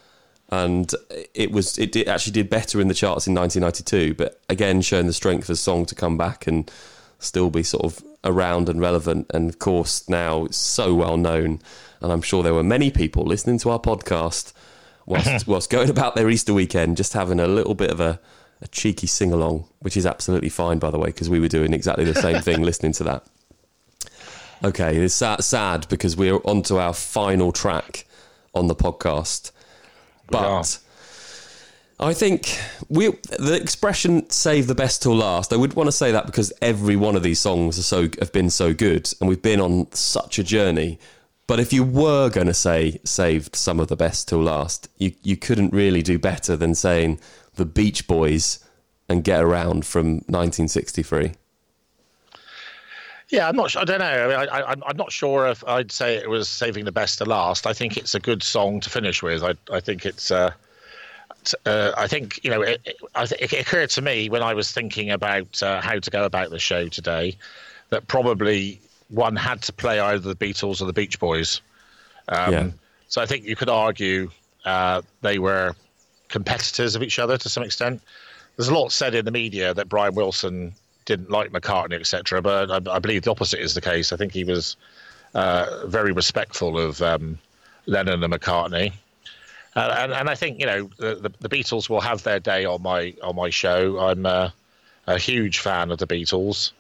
And 0.48 0.90
it 1.34 1.52
was 1.52 1.78
it 1.78 1.92
did, 1.92 2.08
actually 2.08 2.32
did 2.32 2.50
better 2.50 2.80
in 2.80 2.88
the 2.88 2.94
charts 2.94 3.28
in 3.28 3.34
1992, 3.34 4.14
but 4.14 4.40
again 4.48 4.82
showing 4.82 5.08
the 5.08 5.14
strength 5.14 5.44
of 5.44 5.48
the 5.48 5.56
song 5.58 5.86
to 5.88 5.96
come 5.96 6.18
back 6.18 6.48
and 6.48 6.72
still 7.20 7.50
be 7.50 7.64
sort 7.64 7.84
of 7.84 8.02
around 8.24 8.70
and 8.70 8.80
relevant. 8.80 9.28
And 9.34 9.50
of 9.50 9.60
course, 9.60 10.08
now 10.10 10.46
it's 10.46 10.58
so 10.58 10.94
well 10.94 11.18
known. 11.18 11.60
And 12.02 12.12
I'm 12.12 12.22
sure 12.22 12.44
there 12.44 12.54
were 12.54 12.64
many 12.64 12.92
people 12.92 13.24
listening 13.24 13.60
to 13.60 13.70
our 13.70 13.80
podcast 13.80 14.54
whilst, 15.06 15.48
whilst 15.48 15.70
going 15.70 15.90
about 15.90 16.16
their 16.16 16.30
Easter 16.30 16.54
weekend, 16.54 16.98
just 16.98 17.14
having 17.14 17.40
a 17.40 17.48
little 17.48 17.76
bit 17.76 17.92
of 17.92 18.00
a, 18.00 18.20
a 18.62 18.68
cheeky 18.68 19.08
sing 19.08 19.32
along, 19.34 19.66
which 19.80 19.98
is 19.98 20.06
absolutely 20.06 20.50
fine, 20.50 20.80
by 20.80 20.92
the 20.92 21.00
way, 21.00 21.08
because 21.08 21.30
we 21.30 21.40
were 21.40 21.48
doing 21.48 21.74
exactly 21.74 22.06
the 22.06 22.16
same 22.16 22.42
thing 22.42 22.62
listening 22.64 22.94
to 22.94 23.04
that. 23.04 23.26
Okay, 24.64 24.98
it's 24.98 25.16
sad, 25.16 25.44
sad 25.44 25.88
because 25.90 26.16
we're 26.16 26.38
on 26.46 26.62
to 26.64 26.78
our 26.78 26.94
final 26.94 27.52
track 27.52 28.06
on 28.54 28.68
the 28.68 28.76
podcast. 28.76 29.52
But 30.30 30.80
I 32.02 32.16
think 32.16 32.58
we 32.90 33.10
the 33.38 33.54
expression 33.54 34.28
"save 34.32 34.66
the 34.66 34.74
best 34.74 35.04
till 35.04 35.16
last." 35.16 35.54
I 35.54 35.56
would 35.56 35.76
want 35.76 35.88
to 35.88 35.92
say 35.92 36.12
that 36.12 36.26
because 36.26 36.52
every 36.60 36.96
one 36.96 37.16
of 37.16 37.22
these 37.22 37.40
songs 37.40 37.78
are 37.78 37.84
so 37.84 38.10
have 38.20 38.32
been 38.32 38.50
so 38.50 38.74
good, 38.74 39.14
and 39.20 39.30
we've 39.30 39.42
been 39.42 39.62
on 39.62 39.88
such 39.94 40.40
a 40.40 40.44
journey. 40.44 40.98
But 41.46 41.60
if 41.60 41.72
you 41.72 41.84
were 41.84 42.30
going 42.30 42.48
to 42.48 42.56
say 42.56 43.00
saved 43.04 43.56
some 43.56 43.80
of 43.80 43.88
the 43.88 43.96
best 43.96 44.28
till 44.28 44.42
last, 44.42 44.90
you 44.98 45.14
you 45.22 45.38
couldn't 45.38 45.74
really 45.74 46.02
do 46.02 46.18
better 46.18 46.58
than 46.58 46.74
saying 46.74 47.20
the 47.56 47.66
Beach 47.66 48.08
Boys 48.08 48.66
and 49.08 49.24
"Get 49.24 49.44
Around" 49.44 49.86
from 49.86 50.24
1963. 50.28 51.34
Yeah, 53.30 53.48
I'm 53.48 53.56
not. 53.56 53.72
sure 53.72 53.82
I 53.84 53.86
don't 53.86 54.00
know. 54.00 54.06
I 54.06 54.28
mean, 54.28 54.50
I, 54.50 54.76
I'm 54.88 54.98
not 54.98 55.12
sure 55.12 55.48
if 55.48 55.64
I'd 55.68 55.92
say 55.92 56.16
it 56.16 56.30
was 56.30 56.50
saving 56.50 56.86
the 56.86 56.92
best 56.92 57.20
to 57.20 57.26
last. 57.26 57.68
I 57.68 57.74
think 57.74 57.96
it's 57.96 58.16
a 58.16 58.20
good 58.20 58.42
song 58.42 58.80
to 58.80 58.90
finish 58.90 59.22
with. 59.22 59.44
I, 59.44 59.54
I 59.72 59.80
think 59.80 60.04
it's. 60.04 60.32
Uh, 60.32 60.52
uh, 61.66 61.92
I 61.98 62.08
think 62.08 62.44
you 62.44 62.52
know. 62.52 62.62
It, 62.62 62.82
it, 62.86 63.32
it 63.32 63.54
occurred 63.54 63.90
to 63.92 64.02
me 64.02 64.30
when 64.30 64.44
I 64.44 64.54
was 64.54 64.72
thinking 64.72 65.12
about 65.12 65.62
uh, 65.64 65.82
how 65.82 66.00
to 66.00 66.10
go 66.10 66.26
about 66.26 66.50
the 66.50 66.60
show 66.60 66.88
today 66.88 67.36
that 67.90 68.08
probably 68.08 68.80
one 69.10 69.36
had 69.36 69.62
to 69.64 69.74
play 69.74 70.00
either 70.00 70.34
the 70.34 70.36
Beatles 70.36 70.82
or 70.82 70.86
the 70.86 70.94
Beach 70.94 71.20
Boys. 71.20 71.62
Um, 72.28 72.54
Yeah. 72.54 72.70
So 73.08 73.22
I 73.22 73.26
think 73.26 73.44
you 73.44 73.58
could 73.58 73.70
argue 73.70 74.32
uh, 74.64 75.02
they 75.22 75.38
were 75.38 75.76
competitors 76.30 76.96
of 76.96 77.04
each 77.04 77.20
other 77.20 77.38
to 77.38 77.50
some 77.50 77.64
extent. 77.64 78.02
There's 78.56 78.70
a 78.70 78.74
lot 78.74 78.92
said 78.92 79.16
in 79.16 79.26
the 79.26 79.32
media 79.32 79.74
that 79.74 79.90
Brian 79.90 80.16
Wilson 80.16 80.74
didn't 81.06 81.30
like 81.30 81.52
McCartney, 81.52 82.00
etc. 82.00 82.42
But 82.42 82.72
I, 82.72 82.96
I 82.96 83.00
believe 83.00 83.24
the 83.24 83.32
opposite 83.32 83.60
is 83.60 83.74
the 83.74 83.82
case. 83.82 84.14
I 84.14 84.18
think 84.18 84.32
he 84.32 84.46
was 84.46 84.78
uh, 85.34 85.86
very 85.88 86.14
respectful 86.14 86.80
of 86.80 87.02
um, 87.02 87.38
Lennon 87.86 88.24
and 88.24 88.34
McCartney. 88.34 88.94
Uh, 89.76 89.96
and, 90.00 90.12
and 90.12 90.30
I 90.30 90.36
think 90.36 90.60
you 90.60 90.66
know 90.66 90.90
the, 90.98 91.32
the, 91.40 91.50
Beatles 91.50 91.90
will 91.90 92.02
have 92.02 92.24
their 92.24 92.40
day 92.40 92.66
on 92.66 92.82
my 92.82 93.14
on 93.24 93.36
my 93.36 93.50
show. 93.50 94.00
I'm 94.00 94.26
uh, 94.26 94.50
a 95.08 95.18
huge 95.18 95.60
fan 95.60 95.92
of 95.92 95.98
the 95.98 96.08
Beatles. 96.08 96.72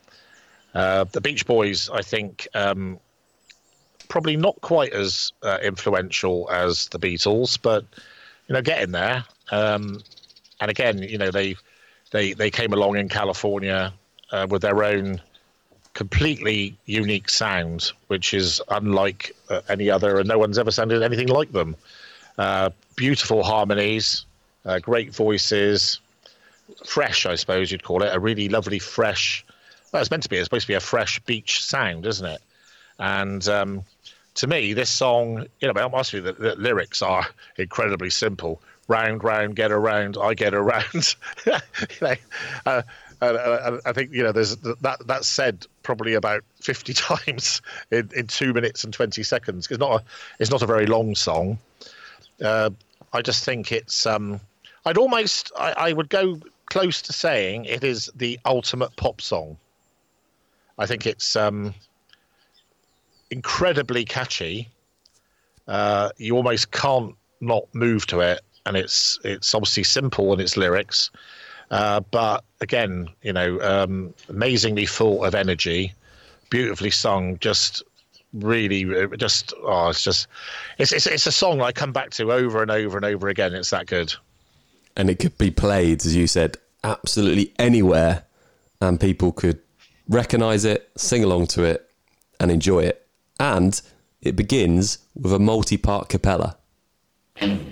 Uh, 0.73 1.05
the 1.05 1.21
Beach 1.21 1.45
Boys, 1.45 1.89
I 1.89 2.01
think, 2.01 2.47
um, 2.53 2.99
probably 4.07 4.37
not 4.37 4.59
quite 4.61 4.93
as 4.93 5.31
uh, 5.43 5.57
influential 5.61 6.49
as 6.51 6.87
the 6.89 6.99
Beatles, 6.99 7.57
but 7.61 7.85
you 8.47 8.53
know, 8.53 8.61
getting 8.61 8.91
there. 8.91 9.23
Um, 9.51 10.01
and 10.59 10.69
again, 10.69 11.01
you 11.01 11.17
know, 11.17 11.31
they 11.31 11.55
they 12.11 12.33
they 12.33 12.51
came 12.51 12.73
along 12.73 12.97
in 12.97 13.07
California 13.07 13.93
uh, 14.31 14.47
with 14.49 14.61
their 14.61 14.83
own 14.83 15.21
completely 15.93 16.77
unique 16.85 17.29
sound, 17.29 17.91
which 18.07 18.33
is 18.33 18.61
unlike 18.69 19.31
uh, 19.49 19.61
any 19.69 19.89
other, 19.89 20.19
and 20.19 20.27
no 20.27 20.37
one's 20.37 20.57
ever 20.57 20.71
sounded 20.71 21.03
anything 21.03 21.27
like 21.27 21.51
them. 21.51 21.75
Uh, 22.37 22.69
beautiful 22.95 23.43
harmonies, 23.43 24.25
uh, 24.65 24.79
great 24.79 25.13
voices, 25.13 25.99
fresh, 26.85 27.25
I 27.25 27.35
suppose 27.35 27.71
you'd 27.71 27.83
call 27.83 28.03
it, 28.03 28.13
a 28.13 28.19
really 28.19 28.49
lovely 28.49 28.79
fresh. 28.79 29.45
Well, 29.91 30.01
it's 30.01 30.11
meant 30.11 30.23
to 30.23 30.29
be. 30.29 30.37
It's 30.37 30.45
supposed 30.45 30.63
to 30.63 30.67
be 30.67 30.75
a 30.75 30.79
fresh 30.79 31.19
beach 31.19 31.63
sound, 31.63 32.05
isn't 32.05 32.25
it? 32.25 32.41
And 32.99 33.45
um, 33.47 33.83
to 34.35 34.47
me, 34.47 34.73
this 34.73 34.89
song, 34.89 35.45
you 35.59 35.71
know, 35.71 35.79
i 35.79 35.83
honestly, 35.83 36.19
the, 36.19 36.33
the 36.33 36.55
lyrics 36.55 37.01
are 37.01 37.27
incredibly 37.57 38.09
simple. 38.09 38.61
Round, 38.87 39.23
round, 39.23 39.55
get 39.55 39.71
around, 39.71 40.17
I 40.21 40.33
get 40.33 40.53
around. 40.53 41.15
you 41.45 41.53
know, 42.01 42.15
uh, 42.65 42.81
uh, 43.21 43.79
I 43.85 43.93
think 43.93 44.11
you 44.11 44.23
know 44.23 44.31
there's 44.31 44.55
that 44.57 44.97
that's 45.05 45.27
said 45.27 45.65
probably 45.83 46.15
about 46.15 46.43
50 46.61 46.93
times 47.25 47.61
in, 47.91 48.09
in 48.15 48.27
two 48.27 48.53
minutes 48.53 48.83
and 48.83 48.93
20 48.93 49.21
seconds. 49.23 49.67
It's 49.69 49.79
not 49.79 50.01
a 50.01 50.03
it's 50.39 50.51
not 50.51 50.61
a 50.61 50.65
very 50.65 50.87
long 50.87 51.15
song. 51.15 51.59
Uh, 52.41 52.71
I 53.13 53.21
just 53.21 53.43
think 53.43 53.71
it's 53.71 54.05
um, 54.05 54.39
I'd 54.85 54.97
almost 54.97 55.51
I, 55.57 55.71
I 55.73 55.93
would 55.93 56.09
go 56.09 56.39
close 56.65 57.01
to 57.03 57.13
saying 57.13 57.65
it 57.65 57.83
is 57.83 58.09
the 58.15 58.39
ultimate 58.45 58.95
pop 58.95 59.21
song. 59.21 59.57
I 60.77 60.85
think 60.85 61.05
it's 61.05 61.35
um, 61.35 61.73
incredibly 63.29 64.05
catchy. 64.05 64.69
Uh, 65.67 66.09
you 66.17 66.35
almost 66.35 66.71
can't 66.71 67.15
not 67.39 67.63
move 67.73 68.07
to 68.07 68.21
it, 68.21 68.41
and 68.65 68.77
it's 68.77 69.19
it's 69.23 69.53
obviously 69.53 69.83
simple 69.83 70.33
in 70.33 70.39
its 70.39 70.57
lyrics, 70.57 71.11
uh, 71.71 72.01
but 72.11 72.43
again, 72.59 73.07
you 73.21 73.33
know, 73.33 73.59
um, 73.61 74.13
amazingly 74.29 74.85
full 74.85 75.23
of 75.23 75.33
energy, 75.33 75.93
beautifully 76.49 76.91
sung, 76.91 77.37
just 77.39 77.83
really, 78.33 79.07
just 79.17 79.53
oh, 79.63 79.89
it's 79.89 80.03
just 80.03 80.27
it's 80.77 80.91
it's 80.91 81.07
it's 81.07 81.27
a 81.27 81.31
song 81.31 81.61
I 81.61 81.71
come 81.71 81.91
back 81.91 82.11
to 82.11 82.31
over 82.31 82.61
and 82.61 82.71
over 82.71 82.97
and 82.97 83.05
over 83.05 83.27
again. 83.29 83.53
It's 83.53 83.69
that 83.71 83.87
good. 83.87 84.13
and 84.95 85.09
it 85.09 85.19
could 85.19 85.37
be 85.37 85.51
played, 85.51 86.05
as 86.05 86.15
you 86.15 86.27
said, 86.27 86.57
absolutely 86.83 87.53
anywhere, 87.57 88.23
and 88.81 88.99
people 88.99 89.31
could 89.31 89.59
recognize 90.09 90.65
it, 90.65 90.89
sing 90.97 91.23
along 91.23 91.47
to 91.47 91.63
it, 91.63 91.89
and 92.39 92.51
enjoy 92.51 92.79
it. 92.83 93.07
And 93.39 93.81
it 94.21 94.35
begins 94.35 94.99
with 95.15 95.33
a 95.33 95.39
multi 95.39 95.77
part 95.77 96.09
capella. 96.09 96.57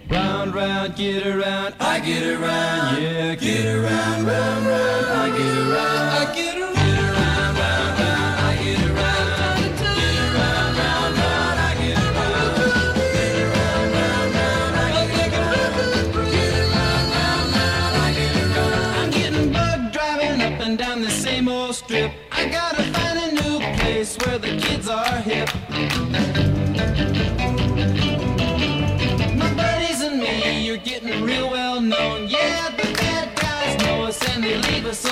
Round, 0.09 0.55
round, 0.55 0.95
get 0.95 1.27
around, 1.27 1.75
I 1.79 1.99
get 1.99 2.23
around, 2.25 3.01
yeah, 3.03 3.35
get 3.35 3.65
around, 3.65 4.25
round, 4.25 4.65
round, 4.65 4.98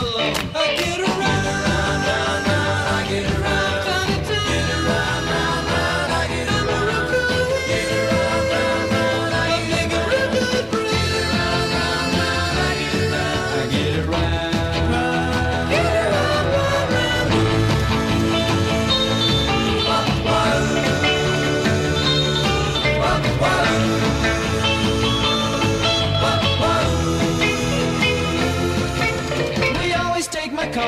alone. 0.02 0.36
I 0.56 0.97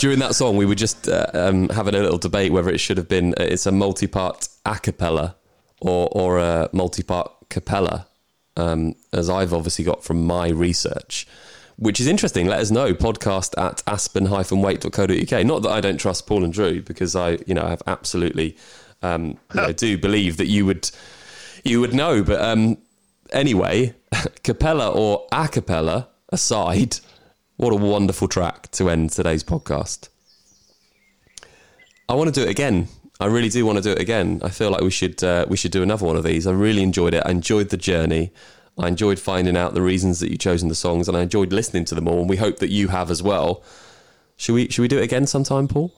during 0.00 0.18
that 0.20 0.34
song, 0.34 0.56
we 0.56 0.64
were 0.64 0.74
just 0.74 1.08
uh, 1.08 1.26
um, 1.34 1.68
having 1.68 1.94
a 1.94 1.98
little 2.00 2.16
debate 2.16 2.52
whether 2.52 2.70
it 2.70 2.78
should 2.78 2.96
have 2.96 3.06
been 3.06 3.34
uh, 3.34 3.44
it's 3.44 3.66
a 3.66 3.70
multi-part 3.70 4.48
a 4.64 4.78
cappella 4.78 5.36
or 5.80 6.08
or 6.12 6.38
a 6.38 6.70
multi-part 6.72 7.30
capella, 7.50 8.06
um, 8.56 8.94
as 9.12 9.28
I've 9.28 9.52
obviously 9.52 9.84
got 9.84 10.02
from 10.02 10.26
my 10.26 10.48
research, 10.48 11.26
which 11.76 12.00
is 12.00 12.06
interesting. 12.06 12.46
Let 12.46 12.60
us 12.60 12.70
know 12.70 12.94
podcast 12.94 13.52
at 13.62 13.82
aspen-weight.co.uk. 13.86 15.46
Not 15.46 15.62
that 15.62 15.70
I 15.70 15.82
don't 15.82 15.98
trust 15.98 16.26
Paul 16.26 16.44
and 16.44 16.52
Drew 16.52 16.80
because 16.80 17.14
I 17.14 17.38
you 17.46 17.52
know 17.52 17.62
I 17.62 17.68
have 17.70 17.82
absolutely 17.86 18.56
um, 19.02 19.38
you 19.54 19.60
know, 19.60 19.72
do 19.72 19.98
believe 20.08 20.38
that 20.38 20.46
you 20.46 20.64
would 20.64 20.90
you 21.62 21.78
would 21.78 21.92
know, 21.92 22.22
but 22.22 22.40
um, 22.40 22.78
anyway, 23.34 23.94
capella 24.44 24.90
or 24.90 25.26
a 25.30 25.46
cappella 25.46 26.08
aside. 26.30 26.96
What 27.60 27.74
a 27.74 27.76
wonderful 27.76 28.26
track 28.26 28.70
to 28.70 28.88
end 28.88 29.10
today's 29.10 29.44
podcast. 29.44 30.08
I 32.08 32.14
want 32.14 32.32
to 32.32 32.40
do 32.40 32.48
it 32.48 32.50
again. 32.50 32.88
I 33.20 33.26
really 33.26 33.50
do 33.50 33.66
want 33.66 33.76
to 33.76 33.82
do 33.82 33.90
it 33.90 34.00
again. 34.00 34.40
I 34.42 34.48
feel 34.48 34.70
like 34.70 34.80
we 34.80 34.90
should 34.90 35.22
uh, 35.22 35.44
we 35.46 35.58
should 35.58 35.70
do 35.70 35.82
another 35.82 36.06
one 36.06 36.16
of 36.16 36.24
these. 36.24 36.46
I 36.46 36.52
really 36.52 36.82
enjoyed 36.82 37.12
it. 37.12 37.22
I 37.26 37.30
enjoyed 37.30 37.68
the 37.68 37.76
journey. 37.76 38.32
I 38.78 38.88
enjoyed 38.88 39.18
finding 39.18 39.58
out 39.58 39.74
the 39.74 39.82
reasons 39.82 40.20
that 40.20 40.30
you've 40.30 40.40
chosen 40.40 40.70
the 40.70 40.74
songs, 40.74 41.06
and 41.06 41.14
I 41.14 41.20
enjoyed 41.20 41.52
listening 41.52 41.84
to 41.84 41.94
them 41.94 42.08
all. 42.08 42.20
And 42.20 42.30
we 42.30 42.38
hope 42.38 42.60
that 42.60 42.70
you 42.70 42.88
have 42.88 43.10
as 43.10 43.22
well. 43.22 43.62
Should 44.38 44.54
we 44.54 44.68
should 44.68 44.80
we 44.80 44.88
do 44.88 44.96
it 44.96 45.04
again 45.04 45.26
sometime, 45.26 45.68
Paul? 45.68 45.92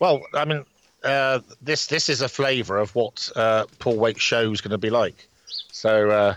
Well, 0.00 0.22
I 0.34 0.44
mean, 0.44 0.64
uh, 1.04 1.42
this 1.60 1.86
this 1.86 2.08
is 2.08 2.22
a 2.22 2.28
flavour 2.28 2.78
of 2.78 2.92
what 2.96 3.30
uh, 3.36 3.66
Paul 3.78 3.98
Waite's 3.98 4.20
show 4.20 4.50
is 4.50 4.60
going 4.60 4.72
to 4.72 4.78
be 4.78 4.90
like. 4.90 5.28
So 5.70 6.10
uh, 6.10 6.34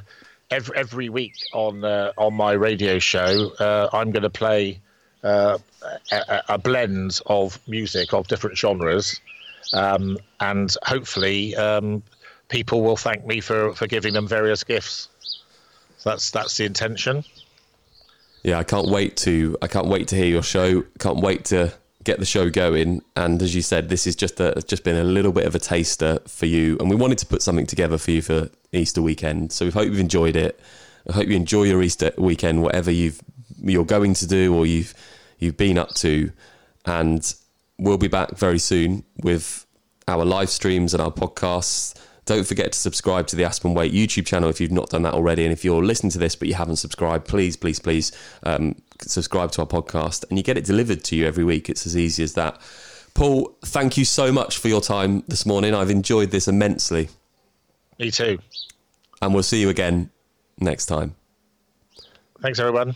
every 0.51 0.77
every 0.77 1.09
week 1.09 1.35
on 1.53 1.84
uh, 1.84 2.11
on 2.17 2.34
my 2.34 2.53
radio 2.53 2.99
show, 2.99 3.51
uh, 3.59 3.89
I'm 3.93 4.11
going 4.11 4.23
to 4.23 4.30
play 4.30 4.80
uh, 5.23 5.57
a, 6.11 6.41
a- 6.49 6.57
blend 6.57 7.19
of 7.26 7.59
music 7.67 8.13
of 8.13 8.27
different 8.27 8.57
genres, 8.57 9.19
um, 9.73 10.17
and 10.39 10.76
hopefully 10.84 11.55
um, 11.55 12.03
people 12.49 12.81
will 12.81 12.97
thank 12.97 13.26
me 13.26 13.41
for, 13.41 13.73
for 13.73 13.88
giving 13.88 14.13
them 14.13 14.27
various 14.27 14.63
gifts. 14.63 15.09
That's 16.03 16.31
that's 16.31 16.57
the 16.57 16.65
intention. 16.65 17.23
Yeah, 18.43 18.59
I 18.59 18.63
can't 18.63 18.89
wait 18.89 19.17
to 19.17 19.57
I 19.61 19.67
can't 19.67 19.88
wait 19.88 20.07
to 20.09 20.15
hear 20.15 20.27
your 20.27 20.43
show. 20.43 20.84
Can't 20.99 21.19
wait 21.19 21.45
to 21.45 21.73
get 22.06 22.19
the 22.19 22.26
show 22.26 22.49
going. 22.49 23.02
And 23.18 23.41
as 23.41 23.53
you 23.53 23.61
said, 23.61 23.90
this 23.90 24.07
is 24.07 24.15
just 24.15 24.40
a 24.40 24.64
just 24.65 24.84
been 24.86 24.95
a 24.95 25.03
little 25.03 25.34
bit 25.34 25.45
of 25.45 25.56
a 25.56 25.60
taster 25.60 26.19
for 26.27 26.45
you. 26.45 26.77
And 26.80 26.90
we 26.90 26.95
wanted 26.95 27.18
to 27.18 27.26
put 27.26 27.41
something 27.41 27.65
together 27.65 27.98
for 27.98 28.11
you 28.11 28.22
for 28.22 28.49
Easter 28.72 29.02
weekend. 29.02 29.52
So 29.52 29.65
we 29.65 29.72
hope 29.72 29.88
you've 29.88 29.99
enjoyed 29.99 30.38
it. 30.38 30.60
I 31.10 31.14
hope 31.14 31.27
you 31.27 31.36
enjoy 31.36 31.64
your 31.64 31.84
Easter 31.84 32.11
weekend, 32.18 32.64
whatever 32.64 32.91
you've 32.91 33.19
you're 33.61 33.86
going 33.86 34.14
to 34.14 34.27
do 34.27 34.56
or 34.56 34.65
you've 34.65 34.94
you've 35.40 35.57
been 35.57 35.77
up 35.77 35.94
to. 35.95 36.32
And 36.86 37.34
we'll 37.77 37.98
be 37.98 38.07
back 38.07 38.38
very 38.38 38.60
soon 38.60 39.03
with 39.18 39.65
our 40.07 40.23
live 40.23 40.49
streams 40.49 40.94
and 40.94 41.02
our 41.02 41.11
podcasts. 41.11 41.99
Don't 42.26 42.45
forget 42.45 42.72
to 42.72 42.80
subscribe 42.80 43.27
to 43.27 43.35
the 43.35 43.43
Aspen 43.43 43.73
Weight 43.73 43.93
YouTube 43.93 44.26
channel 44.26 44.49
if 44.49 44.60
you've 44.60 44.72
not 44.72 44.89
done 44.89 45.03
that 45.03 45.14
already. 45.14 45.43
And 45.43 45.53
if 45.53 45.64
you're 45.64 45.84
listening 45.84 46.11
to 46.11 46.18
this 46.18 46.35
but 46.35 46.47
you 46.47 46.56
haven't 46.56 46.77
subscribed, 46.77 47.27
please, 47.27 47.56
please, 47.56 47.80
please 47.80 48.11
um, 48.43 48.76
subscribe 49.02 49.52
to 49.52 49.61
our 49.61 49.68
podcast 49.68 50.26
and 50.30 50.38
you 50.39 50.43
get 50.43 50.57
it 50.57 50.65
delivered 50.65 51.03
to 51.06 51.15
you 51.15 51.27
every 51.27 51.43
week. 51.43 51.69
It's 51.69 51.85
as 51.85 51.95
easy 51.95 52.23
as 52.23 52.34
that. 52.34 52.60
Paul, 53.14 53.56
thank 53.64 53.95
you 53.95 54.06
so 54.06 54.31
much 54.31 54.57
for 54.57 54.68
your 54.68 54.81
time 54.81 55.23
this 55.27 55.45
morning. 55.45 55.73
I've 55.73 55.91
enjoyed 55.91 56.31
this 56.31 56.47
immensely. 56.47 57.10
Me 57.99 58.11
too. 58.11 58.39
And 59.22 59.34
we'll 59.34 59.43
see 59.43 59.61
you 59.61 59.69
again 59.69 60.10
next 60.60 60.88
time. 60.88 61.15
Thanks, 62.41 62.60
everyone. 62.60 62.95